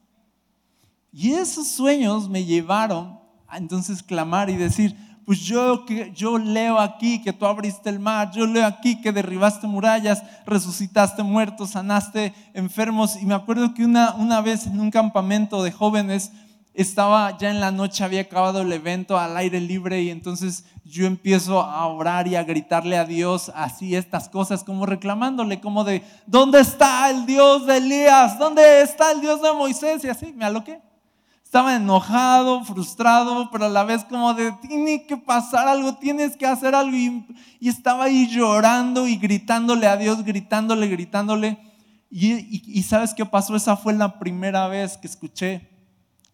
Y 1.13 1.33
esos 1.33 1.69
sueños 1.69 2.29
me 2.29 2.45
llevaron 2.45 3.19
a 3.47 3.59
entonces 3.59 4.03
clamar 4.03 4.49
y 4.49 4.57
decir, 4.57 4.97
pues 5.31 5.43
yo, 5.43 5.87
yo 6.13 6.39
leo 6.39 6.81
aquí 6.81 7.23
que 7.23 7.33
tú 7.33 7.47
abriste 7.47 7.89
el 7.89 8.01
mar, 8.01 8.33
yo 8.33 8.49
leo 8.49 8.67
aquí 8.67 9.01
que 9.01 9.13
derribaste 9.13 9.69
murallas, 9.69 10.25
resucitaste 10.45 11.23
muertos, 11.23 11.71
sanaste 11.71 12.35
enfermos. 12.53 13.15
Y 13.15 13.27
me 13.27 13.35
acuerdo 13.35 13.73
que 13.73 13.85
una, 13.85 14.17
una 14.17 14.41
vez 14.41 14.67
en 14.67 14.81
un 14.81 14.91
campamento 14.91 15.63
de 15.63 15.71
jóvenes, 15.71 16.33
estaba 16.75 17.39
ya 17.39 17.49
en 17.49 17.61
la 17.61 17.71
noche, 17.71 18.03
había 18.03 18.23
acabado 18.23 18.63
el 18.63 18.73
evento 18.73 19.21
al 19.21 19.37
aire 19.37 19.61
libre 19.61 20.03
y 20.03 20.11
entonces 20.11 20.65
yo 20.85 21.07
empiezo 21.07 21.61
a 21.61 21.87
orar 21.87 22.27
y 22.27 22.35
a 22.35 22.43
gritarle 22.43 22.99
a 22.99 23.05
Dios 23.05 23.53
así 23.55 23.95
estas 23.95 24.29
cosas, 24.29 24.65
como 24.65 24.85
reclamándole, 24.85 25.61
como 25.61 25.85
de, 25.85 26.03
¿dónde 26.27 26.59
está 26.59 27.09
el 27.09 27.25
Dios 27.25 27.69
de 27.69 27.77
Elías? 27.77 28.37
¿Dónde 28.37 28.83
está 28.83 29.13
el 29.13 29.21
Dios 29.21 29.41
de 29.41 29.53
Moisés? 29.53 30.03
Y 30.03 30.09
así, 30.09 30.33
me 30.33 30.45
aloqué. 30.45 30.81
Estaba 31.51 31.75
enojado, 31.75 32.63
frustrado, 32.63 33.51
pero 33.51 33.65
a 33.65 33.69
la 33.69 33.83
vez 33.83 34.05
como 34.05 34.35
de, 34.35 34.53
tiene 34.63 35.05
que 35.05 35.17
pasar 35.17 35.67
algo, 35.67 35.97
tienes 35.97 36.37
que 36.37 36.47
hacer 36.47 36.77
algo. 36.77 36.97
Y, 36.97 37.69
estaba 37.69 38.05
ahí 38.05 38.29
llorando 38.29 39.09
y 39.09 39.17
gritándole 39.17 39.89
a 39.89 39.97
Dios, 39.97 40.23
gritándole, 40.23 40.87
gritándole. 40.87 41.59
y 42.09 42.83
sabes 42.85 43.15
qué 43.15 43.27
pasó? 43.27 43.57
Esa 43.57 43.77
fue 43.77 43.95
la 43.95 44.21
primera 44.21 44.69
vez 44.69 44.97
que 44.97 45.09
escuché 45.09 45.69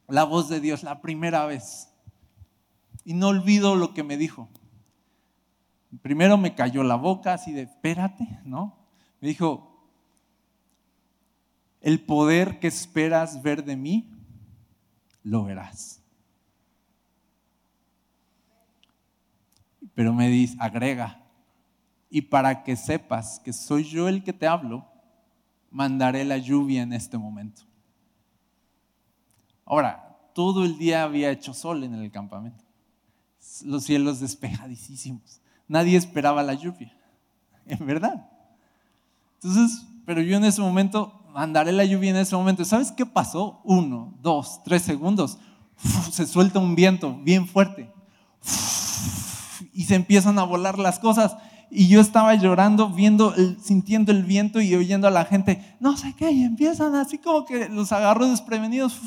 la 0.07 0.25
voz 0.25 0.51
de 0.51 0.61
Dios 0.61 0.83
la 0.83 1.01
primera 1.01 1.47
vez. 1.47 1.89
Y 3.03 3.14
no 3.14 3.29
olvido 3.29 3.75
lo 3.75 3.95
que 3.95 4.03
me 4.03 4.19
dijo. 4.19 4.51
Primero 6.03 6.37
me 6.37 6.55
cayó 6.55 6.83
la 6.83 6.97
boca 6.97 7.33
así 7.33 7.53
de, 7.53 7.62
espérate, 7.62 8.41
¿no? 8.45 8.77
Me 9.23 9.29
dijo, 9.29 9.81
el 11.81 12.05
poder 12.05 12.59
que 12.61 12.67
esperas 12.67 13.43
ver 13.43 13.64
de 13.64 13.77
mí, 13.77 14.12
lo 15.27 15.43
verás. 15.43 16.01
Pero 19.95 20.14
me 20.14 20.29
dice, 20.29 20.57
agrega, 20.61 21.20
y 22.09 22.22
para 22.22 22.62
que 22.62 22.77
sepas 22.77 23.41
que 23.41 23.53
soy 23.53 23.83
yo 23.83 24.09
el 24.09 24.22
que 24.22 24.33
te 24.33 24.47
hablo, 24.47 24.87
mandaré 25.70 26.24
la 26.24 26.39
lluvia 26.39 26.83
en 26.83 26.93
este 26.93 27.18
momento. 27.18 27.62
Ahora, 29.64 30.16
todo 30.33 30.64
el 30.64 30.79
día 30.79 31.03
había 31.03 31.31
hecho 31.31 31.53
sol 31.53 31.83
en 31.83 31.95
el 31.95 32.12
campamento, 32.12 32.64
los 33.64 33.83
cielos 33.83 34.20
despejadísimos, 34.20 35.41
nadie 35.66 35.97
esperaba 35.97 36.45
la 36.45 36.55
lluvia, 36.55 36.97
en 37.66 37.85
verdad. 37.85 38.31
Entonces, 39.35 39.87
pero 40.05 40.20
yo 40.20 40.37
en 40.37 40.45
ese 40.45 40.61
momento, 40.61 41.26
mandaré 41.37 41.70
la 41.70 41.84
lluvia 41.84 42.09
en 42.09 42.16
ese 42.16 42.34
momento. 42.34 42.64
¿Sabes 42.64 42.91
qué 42.91 43.05
pasó? 43.05 43.61
Uno, 43.62 44.14
dos, 44.22 44.62
tres 44.64 44.80
segundos. 44.80 45.37
se 46.11 46.26
suelta 46.26 46.59
un 46.59 46.74
viento 46.74 47.14
bien 47.22 47.47
fuerte. 47.47 47.93
y 49.74 49.84
se 49.84 49.95
empiezan 49.95 50.39
a 50.39 50.45
volar 50.45 50.78
las 50.78 50.99
cosas 50.99 51.37
y 51.70 51.89
yo 51.89 52.01
estaba 52.01 52.34
llorando, 52.37 52.89
viendo, 52.89 53.34
sintiendo 53.61 54.12
el 54.12 54.22
viento 54.22 54.62
y 54.62 54.74
oyendo 54.74 55.09
a 55.09 55.11
la 55.11 55.26
gente, 55.26 55.76
no 55.78 55.97
sé 55.99 56.14
qué, 56.14 56.30
y 56.30 56.43
empiezan 56.43 56.95
así 56.95 57.18
como 57.18 57.45
que 57.45 57.68
los 57.68 57.93
agarró 57.93 58.26
desprevenidos. 58.26 58.99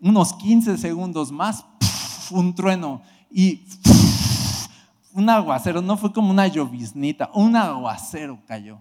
Unos 0.00 0.32
15 0.34 0.76
segundos 0.76 1.30
más, 1.30 1.64
un 2.32 2.52
trueno 2.52 3.00
y 3.30 3.60
un 5.12 5.30
aguacero, 5.30 5.80
no 5.82 5.96
fue 5.96 6.12
como 6.12 6.30
una 6.30 6.48
lloviznita, 6.48 7.30
un 7.32 7.54
aguacero 7.54 8.40
cayó. 8.44 8.80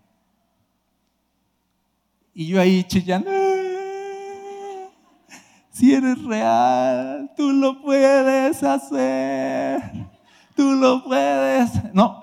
Y 2.34 2.48
yo 2.48 2.60
ahí 2.60 2.84
chillando, 2.84 3.30
ah, 3.32 4.90
si 5.72 5.94
eres 5.94 6.24
real, 6.24 7.32
tú 7.36 7.52
lo 7.52 7.82
puedes 7.82 8.64
hacer 8.64 10.04
tú 10.56 10.74
lo 10.74 11.04
puedes. 11.04 11.94
No, 11.94 12.22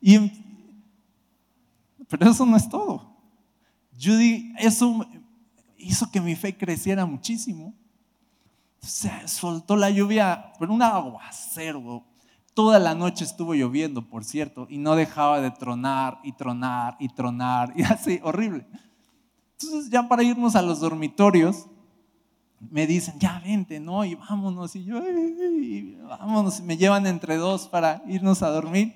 y, 0.00 0.30
pero 2.08 2.30
eso 2.30 2.46
no 2.46 2.56
es 2.56 2.68
todo. 2.68 3.16
Judy, 4.00 4.54
eso 4.58 5.06
hizo 5.76 6.10
que 6.10 6.20
mi 6.20 6.36
fe 6.36 6.56
creciera 6.56 7.04
muchísimo. 7.04 7.74
Se 8.80 9.10
soltó 9.26 9.76
la 9.76 9.90
lluvia, 9.90 10.52
pero 10.58 10.72
un 10.72 10.82
aguacero. 10.82 12.04
Toda 12.54 12.78
la 12.78 12.94
noche 12.94 13.24
estuvo 13.24 13.54
lloviendo, 13.54 14.08
por 14.08 14.24
cierto, 14.24 14.66
y 14.68 14.78
no 14.78 14.96
dejaba 14.96 15.40
de 15.40 15.50
tronar 15.52 16.18
y 16.24 16.32
tronar 16.32 16.96
y 16.98 17.08
tronar, 17.08 17.72
y 17.76 17.82
así, 17.84 18.20
horrible. 18.22 18.66
Entonces, 19.60 19.90
ya 19.90 20.06
para 20.06 20.22
irnos 20.22 20.54
a 20.54 20.62
los 20.62 20.78
dormitorios, 20.78 21.66
me 22.60 22.86
dicen, 22.86 23.18
ya 23.18 23.40
vente, 23.40 23.80
¿no? 23.80 24.04
Y 24.04 24.14
vámonos. 24.14 24.76
Y 24.76 24.84
yo, 24.84 25.00
vámonos. 26.08 26.60
Y 26.60 26.62
me 26.62 26.76
llevan 26.76 27.06
entre 27.06 27.36
dos 27.36 27.66
para 27.66 28.02
irnos 28.06 28.42
a 28.42 28.50
dormir. 28.50 28.94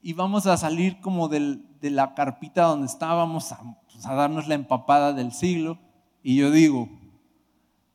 Y 0.00 0.14
vamos 0.14 0.46
a 0.46 0.56
salir 0.56 1.00
como 1.00 1.28
de 1.28 1.60
la 1.82 2.14
carpita 2.14 2.62
donde 2.62 2.86
estábamos 2.86 3.54
pues, 3.92 4.06
a, 4.06 4.14
darnos 4.14 4.48
la 4.48 4.54
empapada 4.54 5.12
del 5.12 5.32
siglo. 5.32 5.78
Y 6.22 6.36
yo 6.36 6.50
digo, 6.50 6.88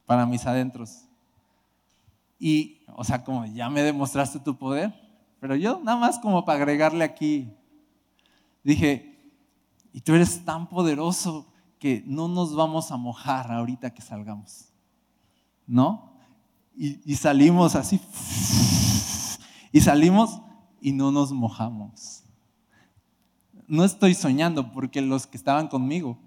para 0.05 0.27
mis 0.27 0.45
adentros. 0.45 1.05
Y, 2.38 2.81
o 2.95 3.03
sea, 3.03 3.23
como 3.23 3.45
ya 3.45 3.71
me 3.71 3.81
demostraste 3.81 4.39
tu 4.39 4.55
poder. 4.55 4.93
Pero 5.39 5.55
yo 5.55 5.79
nada 5.84 5.97
más 5.97 6.19
como 6.19 6.45
para 6.45 6.59
agregarle 6.59 7.03
aquí, 7.03 7.51
dije, 8.63 9.12
y 9.93 10.01
tú 10.01 10.15
eres 10.15 10.43
tan 10.43 10.67
poderoso 10.67 11.47
que 11.79 12.03
no 12.07 12.27
nos 12.27 12.55
vamos 12.55 12.91
a 12.91 12.97
mojar 12.97 13.51
ahorita 13.51 13.93
que 13.93 14.01
salgamos. 14.01 14.69
¿No? 15.67 16.13
Y, 16.75 17.15
salimos 17.15 17.75
así. 17.75 18.01
Y 19.71 19.81
salimos 19.81 20.41
y 20.81 20.91
no 20.91 21.11
nos 21.11 21.31
mojamos. 21.31 22.23
No 23.67 23.85
estoy 23.85 24.15
soñando 24.15 24.71
porque 24.71 25.01
los 25.01 25.27
que 25.27 25.37
estaban 25.37 25.67
conmigo 25.67 26.17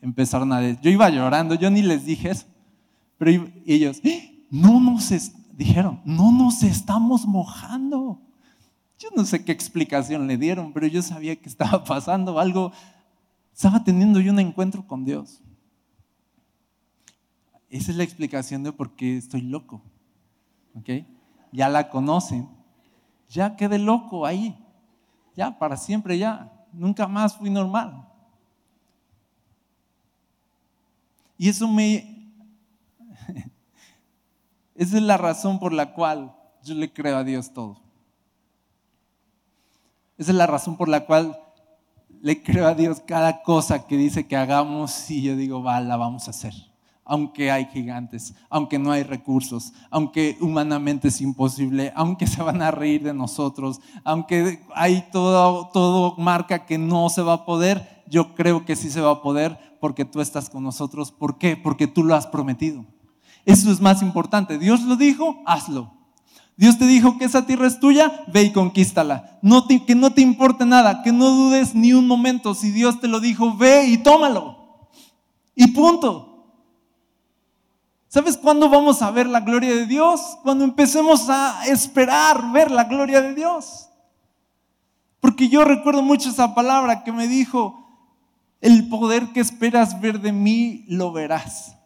empezaron 0.00 0.52
a 0.52 0.58
decir, 0.58 0.80
yo 0.82 0.90
iba 0.90 1.08
llorando, 1.08 1.54
yo 1.54 1.70
ni 1.70 1.82
les 1.82 2.04
dije 2.04 2.30
eso, 2.30 2.46
pero 3.16 3.46
ellos, 3.64 4.00
¡Eh! 4.02 4.46
no 4.50 4.80
nos, 4.80 5.10
dijeron, 5.52 6.00
no 6.04 6.32
nos 6.32 6.62
estamos 6.64 7.24
mojando. 7.24 8.20
Yo 9.02 9.08
no 9.16 9.24
sé 9.24 9.44
qué 9.44 9.50
explicación 9.50 10.28
le 10.28 10.36
dieron, 10.36 10.72
pero 10.72 10.86
yo 10.86 11.02
sabía 11.02 11.34
que 11.34 11.48
estaba 11.48 11.82
pasando 11.84 12.38
algo 12.38 12.70
estaba 13.52 13.82
teniendo 13.82 14.20
yo 14.20 14.32
un 14.32 14.38
encuentro 14.38 14.86
con 14.86 15.04
Dios. 15.04 15.40
Esa 17.68 17.90
es 17.90 17.96
la 17.96 18.04
explicación 18.04 18.62
de 18.62 18.72
por 18.72 18.94
qué 18.94 19.16
estoy 19.16 19.42
loco. 19.42 19.82
¿Ok? 20.74 21.04
Ya 21.50 21.68
la 21.68 21.90
conocen. 21.90 22.48
Ya 23.28 23.56
quedé 23.56 23.80
loco 23.80 24.24
ahí. 24.24 24.56
Ya, 25.34 25.58
para 25.58 25.76
siempre 25.76 26.16
ya. 26.16 26.52
Nunca 26.72 27.08
más 27.08 27.36
fui 27.36 27.50
normal. 27.50 28.08
Y 31.36 31.48
eso 31.48 31.66
me... 31.66 32.30
Esa 34.76 34.96
es 34.96 35.02
la 35.02 35.16
razón 35.16 35.58
por 35.58 35.72
la 35.72 35.92
cual 35.92 36.36
yo 36.62 36.74
le 36.74 36.92
creo 36.92 37.16
a 37.16 37.24
Dios 37.24 37.52
todo. 37.52 37.81
Esa 40.22 40.30
es 40.30 40.36
la 40.36 40.46
razón 40.46 40.76
por 40.76 40.88
la 40.88 41.04
cual 41.04 41.36
le 42.20 42.44
creo 42.44 42.68
a 42.68 42.74
Dios 42.74 43.02
cada 43.04 43.42
cosa 43.42 43.88
que 43.88 43.96
dice 43.96 44.28
que 44.28 44.36
hagamos 44.36 45.10
y 45.10 45.20
yo 45.20 45.34
digo, 45.34 45.64
va, 45.64 45.80
la 45.80 45.96
vamos 45.96 46.28
a 46.28 46.30
hacer. 46.30 46.54
Aunque 47.04 47.50
hay 47.50 47.66
gigantes, 47.66 48.32
aunque 48.48 48.78
no 48.78 48.92
hay 48.92 49.02
recursos, 49.02 49.72
aunque 49.90 50.36
humanamente 50.40 51.08
es 51.08 51.20
imposible, 51.20 51.92
aunque 51.96 52.28
se 52.28 52.40
van 52.40 52.62
a 52.62 52.70
reír 52.70 53.02
de 53.02 53.12
nosotros, 53.12 53.80
aunque 54.04 54.60
hay 54.76 55.08
todo, 55.10 55.70
todo 55.72 56.14
marca 56.18 56.66
que 56.66 56.78
no 56.78 57.08
se 57.10 57.22
va 57.22 57.32
a 57.32 57.44
poder, 57.44 58.04
yo 58.06 58.36
creo 58.36 58.64
que 58.64 58.76
sí 58.76 58.90
se 58.90 59.00
va 59.00 59.10
a 59.10 59.22
poder 59.22 59.58
porque 59.80 60.04
tú 60.04 60.20
estás 60.20 60.48
con 60.48 60.62
nosotros. 60.62 61.10
¿Por 61.10 61.36
qué? 61.36 61.56
Porque 61.56 61.88
tú 61.88 62.04
lo 62.04 62.14
has 62.14 62.28
prometido. 62.28 62.84
Eso 63.44 63.72
es 63.72 63.80
más 63.80 64.02
importante. 64.02 64.56
Dios 64.56 64.82
lo 64.82 64.94
dijo, 64.94 65.42
hazlo. 65.46 66.01
Dios 66.62 66.78
te 66.78 66.86
dijo 66.86 67.18
que 67.18 67.24
esa 67.24 67.44
tierra 67.44 67.66
es 67.66 67.80
tuya, 67.80 68.22
ve 68.28 68.44
y 68.44 68.52
conquístala. 68.52 69.40
No 69.42 69.66
que 69.66 69.96
no 69.96 70.12
te 70.12 70.20
importe 70.22 70.64
nada, 70.64 71.02
que 71.02 71.10
no 71.10 71.28
dudes 71.30 71.74
ni 71.74 71.92
un 71.92 72.06
momento. 72.06 72.54
Si 72.54 72.70
Dios 72.70 73.00
te 73.00 73.08
lo 73.08 73.18
dijo, 73.18 73.56
ve 73.56 73.86
y 73.88 73.98
tómalo. 73.98 74.88
Y 75.56 75.72
punto. 75.72 76.54
¿Sabes 78.06 78.36
cuándo 78.36 78.68
vamos 78.68 79.02
a 79.02 79.10
ver 79.10 79.26
la 79.26 79.40
gloria 79.40 79.74
de 79.74 79.86
Dios? 79.86 80.20
Cuando 80.44 80.62
empecemos 80.62 81.28
a 81.28 81.66
esperar 81.66 82.52
ver 82.52 82.70
la 82.70 82.84
gloria 82.84 83.20
de 83.20 83.34
Dios. 83.34 83.88
Porque 85.18 85.48
yo 85.48 85.64
recuerdo 85.64 86.02
mucho 86.02 86.28
esa 86.28 86.54
palabra 86.54 87.02
que 87.02 87.10
me 87.10 87.26
dijo, 87.26 87.88
el 88.60 88.88
poder 88.88 89.32
que 89.32 89.40
esperas 89.40 90.00
ver 90.00 90.20
de 90.20 90.30
mí 90.30 90.84
lo 90.86 91.10
verás. 91.10 91.76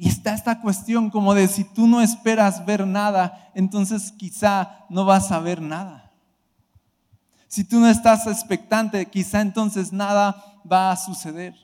Y 0.00 0.06
está 0.06 0.32
esta 0.32 0.60
cuestión 0.60 1.10
como 1.10 1.34
de 1.34 1.48
si 1.48 1.64
tú 1.64 1.88
no 1.88 2.00
esperas 2.00 2.64
ver 2.64 2.86
nada, 2.86 3.50
entonces 3.56 4.12
quizá 4.12 4.86
no 4.88 5.04
vas 5.04 5.32
a 5.32 5.40
ver 5.40 5.60
nada. 5.60 6.12
Si 7.48 7.64
tú 7.64 7.80
no 7.80 7.88
estás 7.88 8.28
expectante, 8.28 9.06
quizá 9.06 9.40
entonces 9.40 9.92
nada 9.92 10.36
va 10.70 10.92
a 10.92 10.96
suceder. 10.96 11.56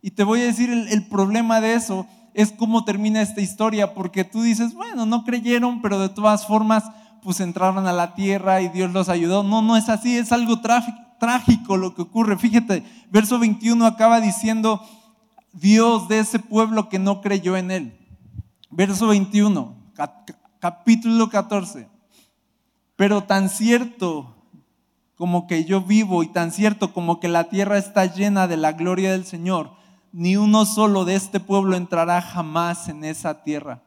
Y 0.00 0.12
te 0.12 0.22
voy 0.22 0.40
a 0.40 0.44
decir, 0.44 0.70
el, 0.70 1.08
problema 1.08 1.60
de 1.60 1.74
eso 1.74 2.06
es 2.32 2.52
cómo 2.52 2.84
termina 2.84 3.22
esta 3.22 3.40
historia, 3.40 3.92
porque 3.92 4.22
tú 4.22 4.42
dices, 4.42 4.72
bueno, 4.72 5.04
no 5.04 5.24
creyeron, 5.24 5.82
pero 5.82 5.98
de 5.98 6.10
todas 6.10 6.46
formas, 6.46 6.84
pues 7.24 7.40
entraron 7.40 7.88
a 7.88 7.92
la 7.92 8.14
tierra 8.14 8.60
y 8.60 8.68
Dios 8.68 8.92
los 8.92 9.08
ayudó. 9.08 9.42
No, 9.42 9.62
no 9.62 9.76
es 9.76 9.88
así, 9.88 10.16
es 10.16 10.30
algo 10.30 10.60
trágico 10.60 11.76
lo 11.76 11.92
que 11.96 12.02
ocurre. 12.02 12.38
Fíjate, 12.38 12.84
verso 13.10 13.40
21 13.40 13.84
acaba 13.84 14.20
diciendo, 14.20 14.80
Dios 15.52 16.08
de 16.08 16.20
ese 16.20 16.38
pueblo 16.38 16.88
que 16.88 16.98
no 16.98 17.20
creyó 17.20 17.56
en 17.56 17.70
él. 17.70 17.98
Verso 18.70 19.08
21, 19.08 19.76
capítulo 20.60 21.28
14. 21.28 21.88
Pero 22.96 23.24
tan 23.24 23.48
cierto 23.48 24.36
como 25.16 25.46
que 25.46 25.64
yo 25.64 25.82
vivo 25.82 26.22
y 26.22 26.28
tan 26.28 26.52
cierto 26.52 26.92
como 26.92 27.20
que 27.20 27.28
la 27.28 27.44
tierra 27.50 27.78
está 27.78 28.06
llena 28.06 28.48
de 28.48 28.56
la 28.56 28.72
gloria 28.72 29.12
del 29.12 29.26
Señor, 29.26 29.72
ni 30.12 30.36
uno 30.36 30.64
solo 30.64 31.04
de 31.04 31.14
este 31.14 31.40
pueblo 31.40 31.76
entrará 31.76 32.22
jamás 32.22 32.88
en 32.88 33.04
esa 33.04 33.42
tierra. 33.42 33.82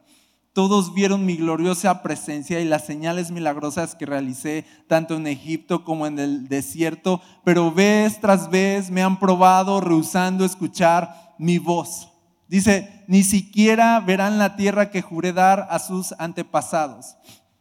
Todos 0.52 0.94
vieron 0.94 1.26
mi 1.26 1.36
gloriosa 1.36 2.00
presencia 2.02 2.60
y 2.60 2.64
las 2.64 2.86
señales 2.86 3.32
milagrosas 3.32 3.96
que 3.96 4.06
realicé 4.06 4.64
tanto 4.86 5.16
en 5.16 5.26
Egipto 5.26 5.82
como 5.82 6.06
en 6.06 6.20
el 6.20 6.46
desierto, 6.46 7.20
pero 7.42 7.72
vez 7.72 8.20
tras 8.20 8.48
vez 8.48 8.88
me 8.88 9.02
han 9.02 9.18
probado 9.18 9.80
rehusando 9.80 10.44
escuchar 10.44 11.23
mi 11.38 11.58
voz. 11.58 12.10
Dice, 12.48 13.04
ni 13.08 13.22
siquiera 13.22 14.00
verán 14.00 14.38
la 14.38 14.56
tierra 14.56 14.90
que 14.90 15.02
juré 15.02 15.32
dar 15.32 15.66
a 15.70 15.78
sus 15.78 16.12
antepasados. 16.18 17.16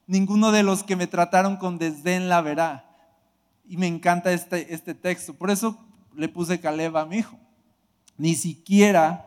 Ninguno 0.07 0.51
de 0.51 0.63
los 0.63 0.83
que 0.83 0.95
me 0.95 1.07
trataron 1.07 1.57
con 1.57 1.77
desdén 1.77 2.29
la 2.29 2.41
verá. 2.41 2.85
Y 3.65 3.77
me 3.77 3.87
encanta 3.87 4.33
este, 4.33 4.73
este 4.73 4.93
texto. 4.93 5.33
Por 5.33 5.49
eso 5.49 5.77
le 6.15 6.27
puse 6.27 6.59
Caleb 6.59 6.97
a 6.97 7.05
mi 7.05 7.17
hijo. 7.17 7.37
Ni 8.17 8.35
siquiera 8.35 9.25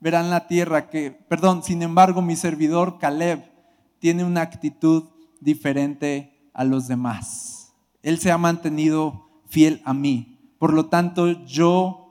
verán 0.00 0.30
la 0.30 0.46
tierra 0.46 0.88
que, 0.88 1.10
perdón, 1.10 1.62
sin 1.62 1.82
embargo 1.82 2.22
mi 2.22 2.36
servidor 2.36 2.98
Caleb 2.98 3.44
tiene 3.98 4.24
una 4.24 4.42
actitud 4.42 5.04
diferente 5.40 6.50
a 6.54 6.64
los 6.64 6.86
demás. 6.86 7.74
Él 8.02 8.18
se 8.18 8.30
ha 8.30 8.38
mantenido 8.38 9.26
fiel 9.48 9.82
a 9.84 9.92
mí. 9.92 10.54
Por 10.58 10.72
lo 10.72 10.86
tanto, 10.86 11.44
yo 11.44 12.05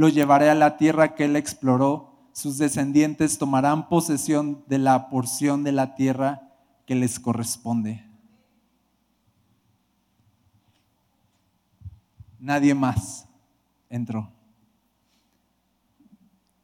lo 0.00 0.08
llevaré 0.08 0.48
a 0.48 0.54
la 0.54 0.78
tierra 0.78 1.14
que 1.14 1.26
él 1.26 1.36
exploró. 1.36 2.30
Sus 2.32 2.56
descendientes 2.56 3.36
tomarán 3.36 3.90
posesión 3.90 4.64
de 4.66 4.78
la 4.78 5.10
porción 5.10 5.62
de 5.62 5.72
la 5.72 5.94
tierra 5.94 6.54
que 6.86 6.94
les 6.94 7.20
corresponde. 7.20 8.02
Nadie 12.38 12.74
más 12.74 13.28
entró. 13.90 14.32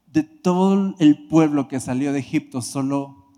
De 0.07 0.23
todo 0.23 0.95
el 0.97 1.27
pueblo 1.27 1.67
que 1.67 1.79
salió 1.79 2.13
de 2.13 2.19
Egipto, 2.21 2.63
solo 2.63 3.33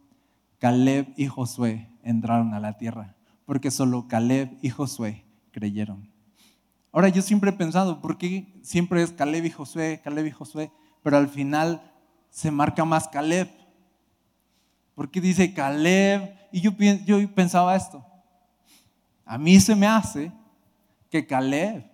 Caleb 0.59 1.13
y 1.17 1.27
Josué 1.27 1.91
entraron 2.03 2.53
a 2.53 2.61
la 2.61 2.77
tierra, 2.77 3.17
porque 3.45 3.69
solo 3.69 4.07
Caleb 4.07 4.59
y 4.61 4.69
Josué 4.69 5.25
creyeron. 5.51 6.09
Ahora 6.91 7.09
yo 7.09 7.21
siempre 7.21 7.51
he 7.51 7.53
pensado, 7.53 8.01
¿por 8.01 8.17
qué 8.17 8.59
siempre 8.63 9.01
es 9.03 9.11
Caleb 9.11 9.45
y 9.45 9.51
Josué, 9.51 10.01
Caleb 10.03 10.25
y 10.27 10.31
Josué? 10.31 10.71
Pero 11.03 11.17
al 11.17 11.29
final 11.29 11.81
se 12.29 12.51
marca 12.51 12.83
más 12.85 13.07
Caleb. 13.07 13.49
¿Por 14.95 15.09
qué 15.09 15.21
dice 15.21 15.53
Caleb? 15.53 16.35
Y 16.51 16.61
yo, 16.61 16.71
yo 17.05 17.17
pensaba 17.33 17.75
esto. 17.75 18.03
A 19.25 19.37
mí 19.37 19.59
se 19.59 19.75
me 19.75 19.85
hace 19.87 20.31
que 21.09 21.27
Caleb 21.27 21.85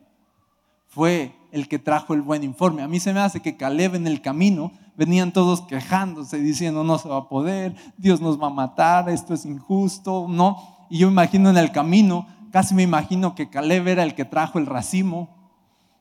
fue 0.87 1.35
el 1.51 1.67
que 1.67 1.79
trajo 1.79 2.13
el 2.13 2.21
buen 2.21 2.43
informe. 2.43 2.81
A 2.81 2.87
mí 2.87 2.99
se 2.99 3.13
me 3.13 3.19
hace 3.19 3.41
que 3.41 3.57
Caleb 3.57 3.95
en 3.95 4.07
el 4.07 4.21
camino 4.21 4.71
venían 4.95 5.33
todos 5.33 5.61
quejándose, 5.61 6.39
diciendo 6.39 6.83
no 6.83 6.97
se 6.97 7.09
va 7.09 7.17
a 7.17 7.29
poder, 7.29 7.75
Dios 7.97 8.21
nos 8.21 8.41
va 8.41 8.47
a 8.47 8.51
matar, 8.51 9.09
esto 9.09 9.33
es 9.33 9.45
injusto, 9.45 10.27
¿no? 10.29 10.57
Y 10.89 10.99
yo 10.99 11.09
imagino 11.09 11.49
en 11.49 11.57
el 11.57 11.71
camino, 11.71 12.27
casi 12.55 12.73
me 12.73 12.83
imagino 12.83 13.35
que 13.35 13.49
Caleb 13.49 13.85
era 13.89 14.03
el 14.03 14.15
que 14.15 14.23
trajo 14.23 14.59
el 14.59 14.65
racimo, 14.65 15.51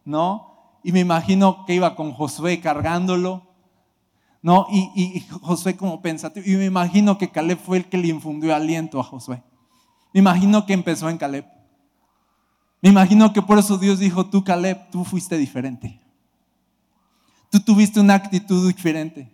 ¿no? 0.05 0.79
Y 0.85 0.93
me 0.93 1.01
imagino 1.01 1.67
que 1.67 1.75
iba 1.75 1.97
con 1.97 2.13
Josué 2.13 2.61
cargándolo, 2.61 3.43
¿no? 4.41 4.69
Y, 4.71 5.27
Josué 5.43 5.77
como 5.77 6.01
pensativo, 6.01 6.47
y 6.47 6.55
me 6.55 6.67
imagino 6.67 7.19
que 7.19 7.33
Caleb 7.33 7.59
fue 7.59 7.79
el 7.79 7.87
que 7.87 7.99
le 7.99 8.07
infundió 8.07 8.55
aliento 8.55 9.01
a 9.01 9.03
Josué. 9.03 9.43
Me 10.13 10.21
imagino 10.21 10.65
que 10.65 10.75
empezó 10.75 11.11
en 11.11 11.19
Caleb. 11.19 11.45
Me 12.81 12.91
imagino 12.91 13.33
que 13.33 13.43
por 13.43 13.59
eso 13.59 13.77
Dios 13.77 13.99
dijo, 13.99 14.27
tú 14.27 14.45
Caleb, 14.45 14.91
tú 14.93 15.03
fuiste 15.03 15.37
diferente. 15.37 16.01
Tú 17.51 17.59
tuviste 17.59 17.99
una 17.99 18.15
actitud 18.15 18.73
diferente. 18.73 19.34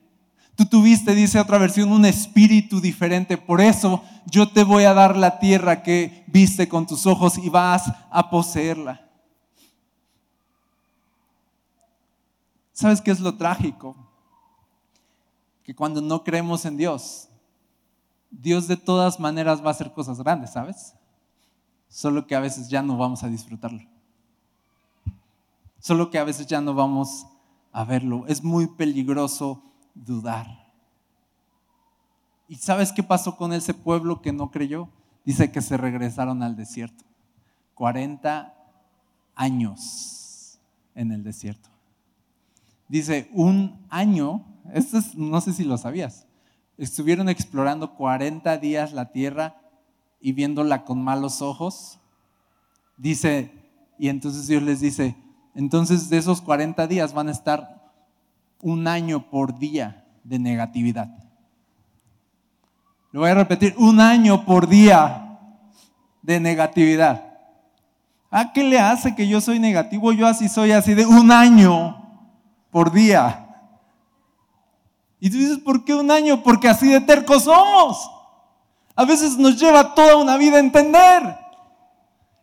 Tú 0.61 0.67
tuviste, 0.67 1.15
dice 1.15 1.41
otra 1.41 1.57
versión, 1.57 1.91
un 1.91 2.05
espíritu 2.05 2.83
diferente. 2.83 3.39
Por 3.39 3.63
eso 3.63 4.05
yo 4.27 4.47
te 4.47 4.63
voy 4.63 4.85
a 4.85 4.93
dar 4.93 5.17
la 5.17 5.39
tierra 5.39 5.83
que 5.83 6.23
viste 6.27 6.69
con 6.69 6.87
tus 6.87 7.07
ojos 7.07 7.39
y 7.39 7.49
vas 7.49 7.91
a 8.11 8.29
poseerla. 8.29 9.09
¿Sabes 12.75 13.01
qué 13.01 13.11
es 13.11 13.21
lo 13.21 13.39
trágico? 13.39 13.97
Que 15.65 15.75
cuando 15.75 16.03
no 16.03 16.23
creemos 16.23 16.67
en 16.67 16.77
Dios, 16.77 17.31
Dios 18.31 18.69
de 18.69 18.77
todas 18.77 19.19
maneras 19.19 19.65
va 19.65 19.69
a 19.69 19.71
hacer 19.71 19.95
cosas 19.95 20.19
grandes, 20.19 20.51
¿sabes? 20.51 20.95
solo 21.89 22.27
que 22.27 22.37
a 22.37 22.41
veces 22.41 22.69
ya 22.69 22.83
no 22.83 22.99
vamos 22.99 23.23
a 23.23 23.29
disfrutarlo. 23.29 23.81
Solo 25.79 26.11
que 26.11 26.19
a 26.19 26.25
veces 26.25 26.47
ya 26.47 26.61
no 26.61 26.75
vamos 26.75 27.27
a 27.73 27.83
verlo. 27.85 28.27
Es 28.27 28.45
muy 28.45 28.67
peligroso 28.67 29.70
dudar. 29.95 30.71
¿Y 32.49 32.57
sabes 32.57 32.93
qué 32.93 33.03
pasó 33.03 33.37
con 33.37 33.53
ese 33.53 33.75
pueblo 33.75 34.23
que 34.23 34.33
no 34.33 34.51
creyó? 34.51 34.89
Dice 35.25 35.53
que 35.53 35.61
se 35.61 35.77
regresaron 35.77 36.43
al 36.43 36.57
desierto. 36.57 37.05
40 37.75 38.55
años 39.35 40.59
en 40.95 41.13
el 41.13 41.23
desierto. 41.23 41.69
Dice, 42.89 43.31
un 43.33 43.87
año, 43.89 44.45
esto 44.75 44.99
es, 44.99 45.15
no 45.15 45.41
sé 45.41 45.53
si 45.53 45.63
lo 45.65 45.79
sabías, 45.79 46.27
estuvieron 46.77 47.29
explorando 47.29 47.95
40 47.95 48.59
días 48.59 48.93
la 48.93 49.13
tierra 49.13 49.61
y 50.21 50.33
viéndola 50.33 50.85
con 50.85 51.03
malos 51.03 51.41
ojos. 51.41 52.01
Dice, 52.97 53.53
y 53.99 54.09
entonces 54.09 54.49
Dios 54.49 54.63
les 54.63 54.81
dice, 54.81 55.17
entonces 55.55 56.11
de 56.11 56.19
esos 56.19 56.41
40 56.41 56.87
días 56.87 57.13
van 57.13 57.29
a 57.29 57.33
estar 57.33 57.80
un 58.63 58.87
año 58.87 59.31
por 59.31 59.59
día 59.59 60.05
de 60.25 60.39
negatividad. 60.39 61.09
Lo 63.13 63.21
voy 63.21 63.31
a 63.31 63.35
repetir, 63.35 63.75
un 63.79 64.01
año 64.01 64.45
por 64.45 64.69
día 64.69 65.39
de 66.23 66.39
negatividad. 66.39 67.25
¿A 68.31 68.53
qué 68.53 68.63
le 68.63 68.79
hace 68.79 69.17
que 69.17 69.27
yo 69.27 69.41
soy 69.41 69.59
negativo? 69.59 70.13
Yo 70.13 70.27
así 70.27 70.49
soy, 70.49 70.71
así 70.73 70.95
de 70.95 71.05
un 71.05 71.33
año 71.33 71.97
por 72.71 72.93
día. 72.93 73.49
Y 75.19 75.29
tú 75.29 75.37
dices, 75.37 75.59
¿por 75.59 75.85
qué 75.85 75.95
un 75.95 76.11
año? 76.11 76.43
Porque 76.43 76.69
así 76.69 76.89
de 76.89 77.01
tercos 77.01 77.45
somos. 77.45 78.11
A 78.95 79.05
veces 79.05 79.37
nos 79.37 79.59
lleva 79.61 79.95
toda 79.95 80.17
una 80.17 80.37
vida 80.37 80.57
a 80.57 80.61
entender. 80.61 81.37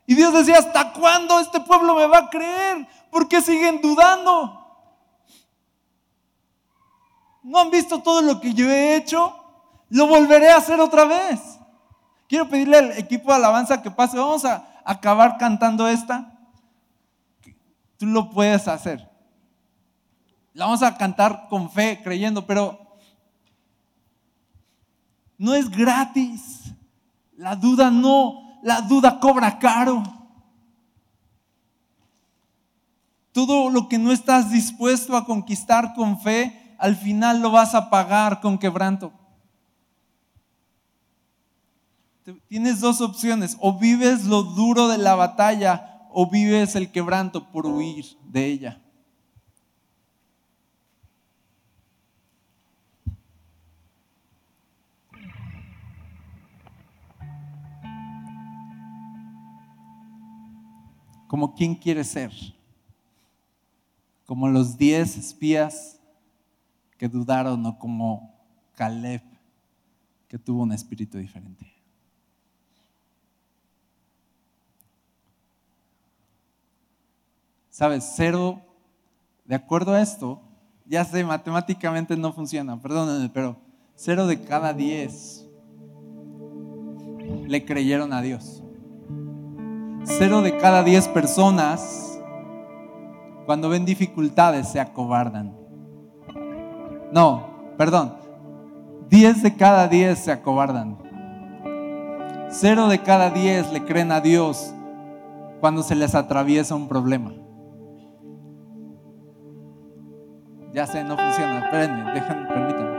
Y 0.05 0.15
Dios 0.15 0.33
decía, 0.33 0.57
¿hasta 0.57 0.93
cuándo 0.93 1.39
este 1.39 1.59
pueblo 1.61 1.95
me 1.95 2.07
va 2.07 2.17
a 2.19 2.29
creer? 2.29 2.87
¿Por 3.09 3.27
qué 3.27 3.41
siguen 3.41 3.81
dudando? 3.81 4.56
¿No 7.47 7.59
han 7.59 7.71
visto 7.71 8.01
todo 8.01 8.21
lo 8.21 8.41
que 8.41 8.53
yo 8.53 8.69
he 8.69 8.97
hecho? 8.97 9.33
Lo 9.87 10.05
volveré 10.05 10.49
a 10.49 10.57
hacer 10.57 10.81
otra 10.81 11.05
vez. 11.05 11.57
Quiero 12.27 12.49
pedirle 12.49 12.77
al 12.77 12.91
equipo 12.97 13.29
de 13.29 13.35
alabanza 13.35 13.81
que 13.81 13.89
pase. 13.89 14.17
Vamos 14.17 14.43
a 14.43 14.67
acabar 14.83 15.37
cantando 15.37 15.87
esta. 15.87 16.37
Tú 17.95 18.05
lo 18.05 18.29
puedes 18.31 18.67
hacer. 18.67 19.09
La 20.51 20.65
vamos 20.65 20.83
a 20.83 20.97
cantar 20.97 21.47
con 21.47 21.71
fe, 21.71 22.01
creyendo, 22.03 22.45
pero 22.45 22.97
no 25.37 25.55
es 25.55 25.69
gratis. 25.69 26.63
La 27.37 27.55
duda 27.55 27.89
no, 27.89 28.59
la 28.61 28.81
duda 28.81 29.21
cobra 29.21 29.57
caro. 29.57 30.03
Todo 33.31 33.69
lo 33.69 33.87
que 33.87 33.97
no 33.97 34.11
estás 34.11 34.51
dispuesto 34.51 35.15
a 35.15 35.23
conquistar 35.23 35.93
con 35.93 36.19
fe, 36.19 36.66
al 36.77 36.95
final 36.95 37.41
lo 37.41 37.51
vas 37.51 37.75
a 37.75 37.89
pagar 37.89 38.41
con 38.41 38.57
quebranto. 38.57 39.11
Tienes 42.47 42.81
dos 42.81 42.99
opciones, 42.99 43.55
o 43.59 43.77
vives 43.77 44.25
lo 44.25 44.43
duro 44.43 44.89
de 44.89 44.97
la 44.97 45.15
batalla 45.15 46.07
o 46.11 46.29
vives 46.29 46.75
el 46.75 46.91
quebranto 46.91 47.51
por 47.51 47.65
huir 47.65 48.05
de 48.25 48.45
ella. 48.45 48.81
como 61.27 61.53
quién 61.53 61.75
quiere 61.75 62.03
ser, 62.03 62.31
como 64.25 64.47
los 64.47 64.77
diez 64.77 65.17
espías 65.17 65.96
que 66.97 67.07
dudaron 67.07 67.65
o 67.65 67.77
como 67.77 68.33
Caleb 68.75 69.21
que 70.27 70.37
tuvo 70.37 70.63
un 70.63 70.73
espíritu 70.73 71.17
diferente. 71.17 71.71
Sabes, 77.69 78.13
cero, 78.15 78.61
de 79.45 79.55
acuerdo 79.55 79.93
a 79.93 80.01
esto, 80.01 80.41
ya 80.85 81.05
sé, 81.05 81.23
matemáticamente 81.23 82.17
no 82.17 82.33
funciona, 82.33 82.81
perdónenme, 82.81 83.29
pero 83.29 83.57
cero 83.95 84.25
de 84.25 84.41
cada 84.43 84.73
diez 84.73 85.47
le 87.45 87.63
creyeron 87.63 88.13
a 88.13 88.21
Dios. 88.21 88.63
Cero 90.05 90.41
de 90.41 90.57
cada 90.57 90.83
diez 90.83 91.07
personas, 91.07 92.19
cuando 93.45 93.69
ven 93.69 93.85
dificultades, 93.85 94.69
se 94.69 94.79
acobardan. 94.79 95.66
No, 97.11 97.47
perdón. 97.77 98.13
Diez 99.09 99.41
de 99.41 99.55
cada 99.55 99.87
diez 99.87 100.19
se 100.19 100.31
acobardan. 100.31 100.97
Cero 102.49 102.87
de 102.87 102.99
cada 102.99 103.29
diez 103.29 103.71
le 103.71 103.83
creen 103.83 104.11
a 104.11 104.21
Dios 104.21 104.73
cuando 105.59 105.83
se 105.83 105.95
les 105.95 106.15
atraviesa 106.15 106.75
un 106.75 106.87
problema. 106.87 107.33
Ya 110.73 110.85
sé, 110.85 111.03
no 111.03 111.17
funciona. 111.17 111.59
Espérenme, 111.65 112.13
déjenme, 112.13 112.45
permítanme. 112.47 112.97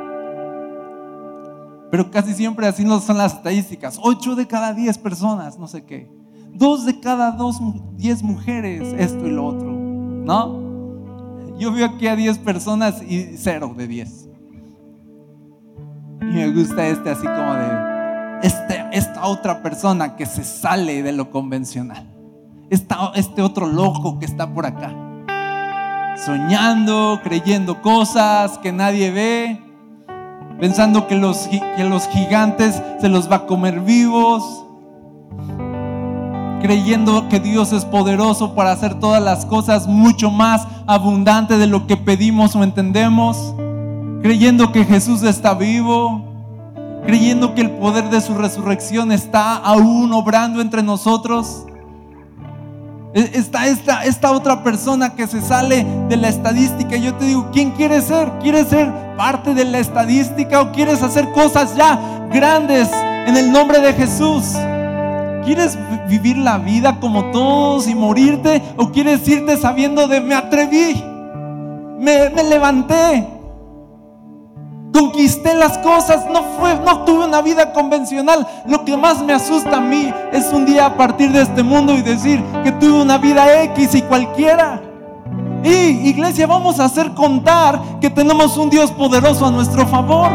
Pero 1.91 2.11
casi 2.11 2.35
siempre 2.35 2.67
así 2.67 2.85
no 2.85 3.01
son 3.01 3.19
las 3.19 3.35
estadísticas. 3.35 3.99
Ocho 4.03 4.35
de 4.35 4.47
cada 4.47 4.75
diez 4.75 4.99
personas, 4.99 5.59
no 5.59 5.67
sé 5.67 5.85
qué 5.85 6.19
dos 6.59 6.85
de 6.85 6.99
cada 6.99 7.31
dos, 7.33 7.61
diez 7.97 8.23
mujeres, 8.23 8.95
esto 8.99 9.27
y 9.27 9.31
lo 9.31 9.47
otro, 9.47 9.71
¿no? 9.71 10.68
Yo 11.59 11.73
veo 11.73 11.87
aquí 11.87 12.07
a 12.07 12.15
10 12.15 12.39
personas 12.39 13.03
y 13.03 13.37
cero 13.37 13.75
de 13.77 13.89
10. 13.89 14.29
Y 16.21 16.25
me 16.25 16.51
gusta 16.53 16.87
este 16.87 17.11
así 17.11 17.27
como 17.27 17.55
de 17.55 17.89
este, 18.43 18.85
esta 18.93 19.27
otra 19.27 19.63
persona 19.63 20.15
que 20.15 20.25
se 20.27 20.45
sale 20.45 21.03
de 21.03 21.13
lo 21.13 21.31
convencional. 21.31 22.15
este 22.71 23.43
otro 23.43 23.67
loco 23.67 24.19
que 24.19 24.27
está 24.27 24.53
por 24.55 24.67
acá. 24.67 24.95
Soñando, 26.25 27.21
creyendo 27.23 27.83
cosas 27.83 28.59
que 28.59 28.73
nadie 28.73 29.11
ve, 29.11 29.61
pensando 30.61 31.07
que 31.07 31.17
los, 31.17 31.49
que 31.49 31.85
los 31.85 32.07
gigantes 32.09 32.83
se 33.01 33.09
los 33.09 33.31
va 33.31 33.37
a 33.37 33.47
comer 33.47 33.81
vivos 33.81 34.65
creyendo 36.61 37.29
que 37.29 37.41
Dios 37.41 37.73
es 37.73 37.85
poderoso 37.85 38.55
para 38.55 38.73
hacer 38.73 38.95
todas 38.95 39.23
las 39.23 39.45
cosas 39.47 39.87
mucho 39.87 40.31
más 40.31 40.67
abundante 40.87 41.59
de 41.59 41.67
lo 41.67 41.87
que 41.87 41.97
pedimos 41.97 42.57
o 42.57 42.65
entendemos, 42.65 43.55
creyendo 44.23 44.73
que 44.73 44.85
Jesús 44.85 45.23
está 45.23 45.55
vivo, 45.55 46.25
creyendo 47.07 47.55
que 47.55 47.63
el 47.63 47.71
poder 47.71 48.11
de 48.11 48.21
su 48.21 48.35
resurrección 48.35 49.13
está 49.13 49.57
aún 49.57 50.13
obrando 50.13 50.61
entre 50.61 50.83
nosotros. 50.83 51.65
E, 53.15 53.31
está 53.35 53.67
esta, 53.67 54.05
esta 54.05 54.33
otra 54.33 54.63
persona 54.63 55.15
que 55.15 55.27
se 55.27 55.41
sale 55.41 55.87
de 56.09 56.17
la 56.17 56.29
estadística. 56.29 56.97
Yo 56.97 57.15
te 57.15 57.27
digo, 57.27 57.49
¿quién 57.53 57.71
quieres 57.71 58.05
ser? 58.05 58.31
¿Quieres 58.43 58.69
ser 58.69 58.93
parte 59.17 59.55
de 59.55 59.65
la 59.65 59.79
estadística 59.79 60.61
o 60.61 60.73
quieres 60.73 61.03
hacer 61.03 61.31
cosas 61.33 61.75
ya 61.77 61.99
grandes 62.31 62.91
en 63.27 63.37
el 63.37 63.51
nombre 63.51 63.81
de 63.81 63.93
Jesús? 63.95 64.55
¿Quieres 65.49 65.79
vivir 66.07 66.37
la 66.37 66.59
vida 66.59 67.01
como 67.01 67.31
todos 67.31 67.89
y 67.89 67.95
morirte? 67.95 68.61
¿O 68.77 68.91
quieres 68.91 69.27
irte 69.27 69.57
sabiendo 69.57 70.07
de 70.07 70.21
me 70.21 70.35
atreví? 70.35 71.03
Me, 71.99 72.29
levanté. 72.45 73.27
Conquisté 74.93 75.55
las 75.55 75.79
cosas, 75.79 76.27
no 76.31 76.43
fue, 76.43 76.79
no 76.85 77.03
tuve 77.07 77.25
una 77.25 77.41
vida 77.41 77.73
convencional. 77.73 78.47
Lo 78.67 78.85
que 78.85 78.95
más 78.95 79.23
me 79.23 79.33
asusta 79.33 79.79
a 79.79 79.81
mí 79.81 80.13
es 80.33 80.53
un 80.53 80.67
día 80.67 80.85
a 80.85 80.95
partir 80.99 81.33
de 81.33 81.41
este 81.41 81.63
mundo 81.63 81.95
y 81.95 82.03
decir 82.03 82.45
que 82.63 82.73
tuve 82.73 83.01
una 83.01 83.17
vida 83.17 83.63
X 83.63 83.95
y 83.95 84.03
cualquiera. 84.03 84.83
Y 85.65 86.11
iglesia, 86.11 86.47
vamos 86.47 86.79
a 86.79 86.85
hacer 86.85 87.15
contar 87.15 87.81
que 88.03 88.11
tenemos 88.11 88.59
un 88.59 88.69
Dios 88.69 88.93
poderoso 88.93 89.47
a 89.47 89.51
nuestro 89.51 89.87
favor. 89.87 90.29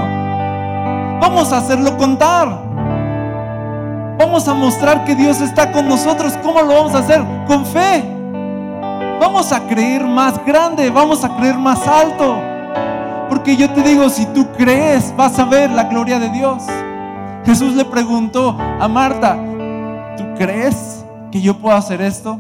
Vamos 1.21 1.53
a 1.53 1.57
hacerlo 1.57 1.95
contar. 1.99 2.72
Vamos 4.17 4.47
a 4.47 4.53
mostrar 4.53 5.05
que 5.05 5.15
Dios 5.15 5.41
está 5.41 5.71
con 5.71 5.87
nosotros. 5.87 6.33
¿Cómo 6.43 6.61
lo 6.61 6.73
vamos 6.75 6.95
a 6.95 6.99
hacer? 6.99 7.23
Con 7.47 7.65
fe. 7.65 8.03
Vamos 9.19 9.51
a 9.51 9.67
creer 9.67 10.03
más 10.03 10.43
grande, 10.45 10.89
vamos 10.89 11.23
a 11.23 11.35
creer 11.35 11.57
más 11.57 11.87
alto. 11.87 12.37
Porque 13.29 13.55
yo 13.55 13.69
te 13.71 13.81
digo, 13.81 14.09
si 14.09 14.25
tú 14.27 14.47
crees, 14.57 15.13
vas 15.15 15.39
a 15.39 15.45
ver 15.45 15.71
la 15.71 15.85
gloria 15.85 16.19
de 16.19 16.29
Dios. 16.29 16.63
Jesús 17.45 17.75
le 17.75 17.85
preguntó 17.85 18.57
a 18.79 18.87
Marta, 18.87 19.37
¿tú 20.17 20.23
crees 20.37 21.03
que 21.31 21.41
yo 21.41 21.57
puedo 21.57 21.75
hacer 21.75 22.01
esto? 22.01 22.39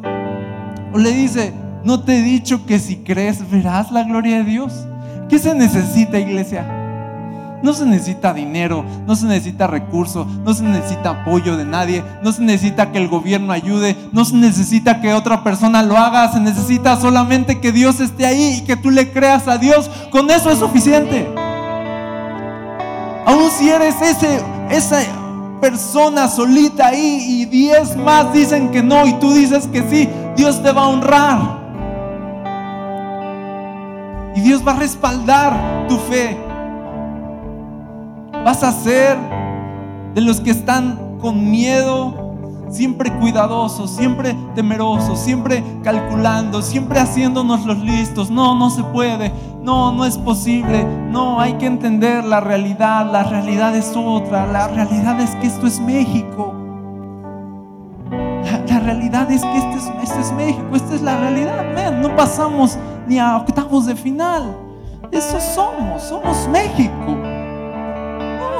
O 0.93 0.97
le 0.97 1.11
dice, 1.11 1.53
¿no 1.83 2.01
te 2.01 2.19
he 2.19 2.21
dicho 2.21 2.65
que 2.65 2.79
si 2.79 2.97
crees 2.97 3.49
verás 3.49 3.91
la 3.91 4.03
gloria 4.03 4.37
de 4.37 4.43
Dios? 4.43 4.85
¿Qué 5.29 5.39
se 5.39 5.55
necesita, 5.55 6.19
iglesia? 6.19 6.82
No 7.63 7.73
se 7.73 7.85
necesita 7.85 8.33
dinero, 8.33 8.83
no 9.07 9.15
se 9.15 9.25
necesita 9.25 9.67
recurso, 9.67 10.27
no 10.43 10.53
se 10.53 10.63
necesita 10.63 11.21
apoyo 11.21 11.55
de 11.55 11.63
nadie, 11.63 12.03
no 12.21 12.33
se 12.33 12.41
necesita 12.41 12.91
que 12.91 12.97
el 12.97 13.07
gobierno 13.07 13.53
ayude, 13.53 13.95
no 14.11 14.25
se 14.25 14.35
necesita 14.35 14.99
que 14.99 15.13
otra 15.13 15.45
persona 15.45 15.81
lo 15.81 15.97
haga, 15.97 16.29
se 16.33 16.41
necesita 16.41 16.99
solamente 16.99 17.61
que 17.61 17.71
Dios 17.71 18.01
esté 18.01 18.25
ahí 18.25 18.59
y 18.59 18.65
que 18.65 18.75
tú 18.75 18.91
le 18.91 19.13
creas 19.13 19.47
a 19.47 19.57
Dios. 19.57 19.89
Con 20.11 20.29
eso 20.29 20.51
es 20.51 20.59
suficiente. 20.59 21.25
Aún 23.25 23.49
si 23.49 23.69
eres 23.69 23.95
ese, 24.01 24.41
esa 24.69 24.99
persona 25.61 26.27
solita 26.27 26.87
ahí 26.87 27.25
y 27.29 27.45
diez 27.45 27.95
más 27.95 28.33
dicen 28.33 28.71
que 28.71 28.83
no 28.83 29.07
y 29.07 29.13
tú 29.13 29.33
dices 29.33 29.67
que 29.67 29.81
sí, 29.89 30.09
Dios 30.35 30.61
te 30.61 30.73
va 30.73 30.81
a 30.81 30.87
honrar. 30.89 31.63
Y 34.35 34.41
Dios 34.41 34.67
va 34.67 34.73
a 34.73 34.75
respaldar 34.79 35.87
tu 35.87 35.97
fe. 35.97 36.42
Vas 38.43 38.61
a 38.61 38.73
ser 38.73 39.17
de 40.13 40.21
los 40.21 40.41
que 40.41 40.51
están 40.51 41.17
con 41.21 41.49
miedo, 41.49 42.35
siempre 42.69 43.09
cuidadosos, 43.13 43.91
siempre 43.91 44.35
temerosos, 44.53 45.17
siempre 45.19 45.63
calculando, 45.81 46.61
siempre 46.61 46.99
haciéndonos 46.99 47.65
los 47.65 47.77
listos. 47.79 48.29
No, 48.29 48.53
no 48.55 48.69
se 48.69 48.83
puede. 48.83 49.31
No, 49.61 49.93
no 49.93 50.03
es 50.03 50.17
posible. 50.17 50.83
No, 51.09 51.39
hay 51.39 51.53
que 51.53 51.67
entender 51.67 52.25
la 52.25 52.41
realidad. 52.41 53.09
La 53.09 53.23
realidad 53.23 53.73
es 53.77 53.93
otra. 53.95 54.45
La 54.47 54.67
realidad 54.67 55.21
es 55.21 55.33
que 55.37 55.47
esto 55.47 55.65
es 55.65 55.79
México. 55.79 56.53
La, 58.67 58.79
realidad 58.79 59.31
es 59.31 59.41
que 59.41 59.57
este 59.57 59.77
es, 59.77 59.91
este 60.03 60.19
es, 60.19 60.31
México. 60.33 60.75
Esta 60.75 60.95
es 60.95 61.01
la 61.01 61.15
realidad. 61.17 61.93
no 61.93 62.13
pasamos 62.17 62.77
ni 63.07 63.19
a 63.19 63.37
octavos 63.37 63.85
de 63.85 63.95
final. 63.95 64.53
Eso 65.11 65.39
somos. 65.39 66.03
Somos 66.03 66.49
México 66.49 67.32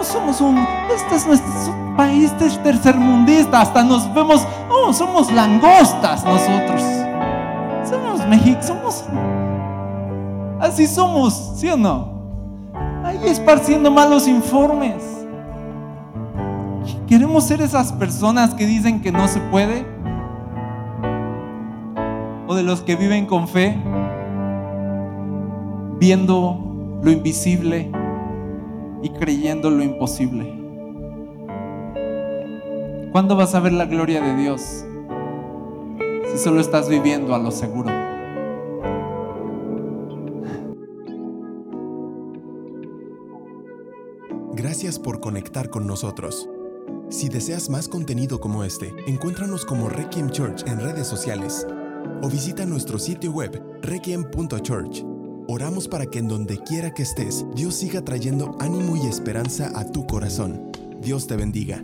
somos 0.04 0.42
un, 0.42 0.58
este 0.94 1.16
es 1.16 1.28
nuestro 1.28 1.74
país 1.96 2.32
tercermundista, 2.64 3.62
hasta 3.62 3.84
nos 3.84 4.14
vemos, 4.14 4.46
oh, 4.70 4.92
somos 4.94 5.32
langostas 5.32 6.24
nosotros. 6.26 6.82
Somos 7.88 8.28
México, 8.28 8.60
somos, 8.62 9.06
así 10.60 10.88
somos, 10.88 11.54
¿sí 11.56 11.70
o 11.70 11.78
no? 11.78 12.14
Ahí 13.04 13.20
esparciendo 13.26 13.92
malos 13.92 14.28
informes. 14.28 15.04
¿Queremos 17.08 17.46
ser 17.46 17.62
esas 17.62 17.92
personas 17.92 18.54
que 18.54 18.66
dicen 18.66 19.02
que 19.02 19.12
no 19.12 19.28
se 19.28 19.40
puede? 19.40 19.86
¿O 22.48 22.56
de 22.56 22.64
los 22.64 22.82
que 22.82 22.96
viven 22.96 23.26
con 23.26 23.48
fe, 23.48 23.78
viendo 26.00 27.00
lo 27.02 27.12
invisible? 27.12 28.03
Y 29.04 29.10
creyendo 29.10 29.70
lo 29.70 29.84
imposible. 29.84 30.64
¿Cuándo 33.12 33.36
vas 33.36 33.54
a 33.54 33.60
ver 33.60 33.74
la 33.74 33.86
gloria 33.86 34.22
de 34.22 34.36
Dios? 34.36 34.86
Si 36.32 36.38
solo 36.40 36.62
estás 36.62 36.90
viviendo 36.90 37.36
a 37.36 37.38
lo 37.38 37.52
seguro. 37.52 37.92
Gracias 44.54 44.98
por 44.98 45.20
conectar 45.20 45.70
con 45.70 45.86
nosotros. 45.86 46.50
Si 47.10 47.30
deseas 47.30 47.70
más 47.70 47.88
contenido 47.88 48.40
como 48.40 48.64
este, 48.64 48.92
encuéntranos 49.06 49.66
como 49.66 49.90
Requiem 49.90 50.32
Church 50.32 50.66
en 50.66 50.80
redes 50.80 51.06
sociales 51.06 51.68
o 52.24 52.30
visita 52.30 52.66
nuestro 52.66 52.98
sitio 52.98 53.32
web 53.32 53.62
requiem.church. 53.82 55.13
Oramos 55.48 55.90
para 55.90 56.06
que 56.06 56.20
en 56.20 56.30
donde 56.30 56.58
quiera 56.58 56.94
que 56.94 57.04
estés, 57.04 57.46
Dios 57.54 57.76
siga 57.76 58.02
trayendo 58.02 58.56
ánimo 58.60 58.96
y 58.96 59.08
esperanza 59.08 59.72
a 59.78 59.92
tu 59.92 60.08
corazón. 60.08 60.72
Dios 61.02 61.28
te 61.28 61.36
bendiga. 61.36 61.84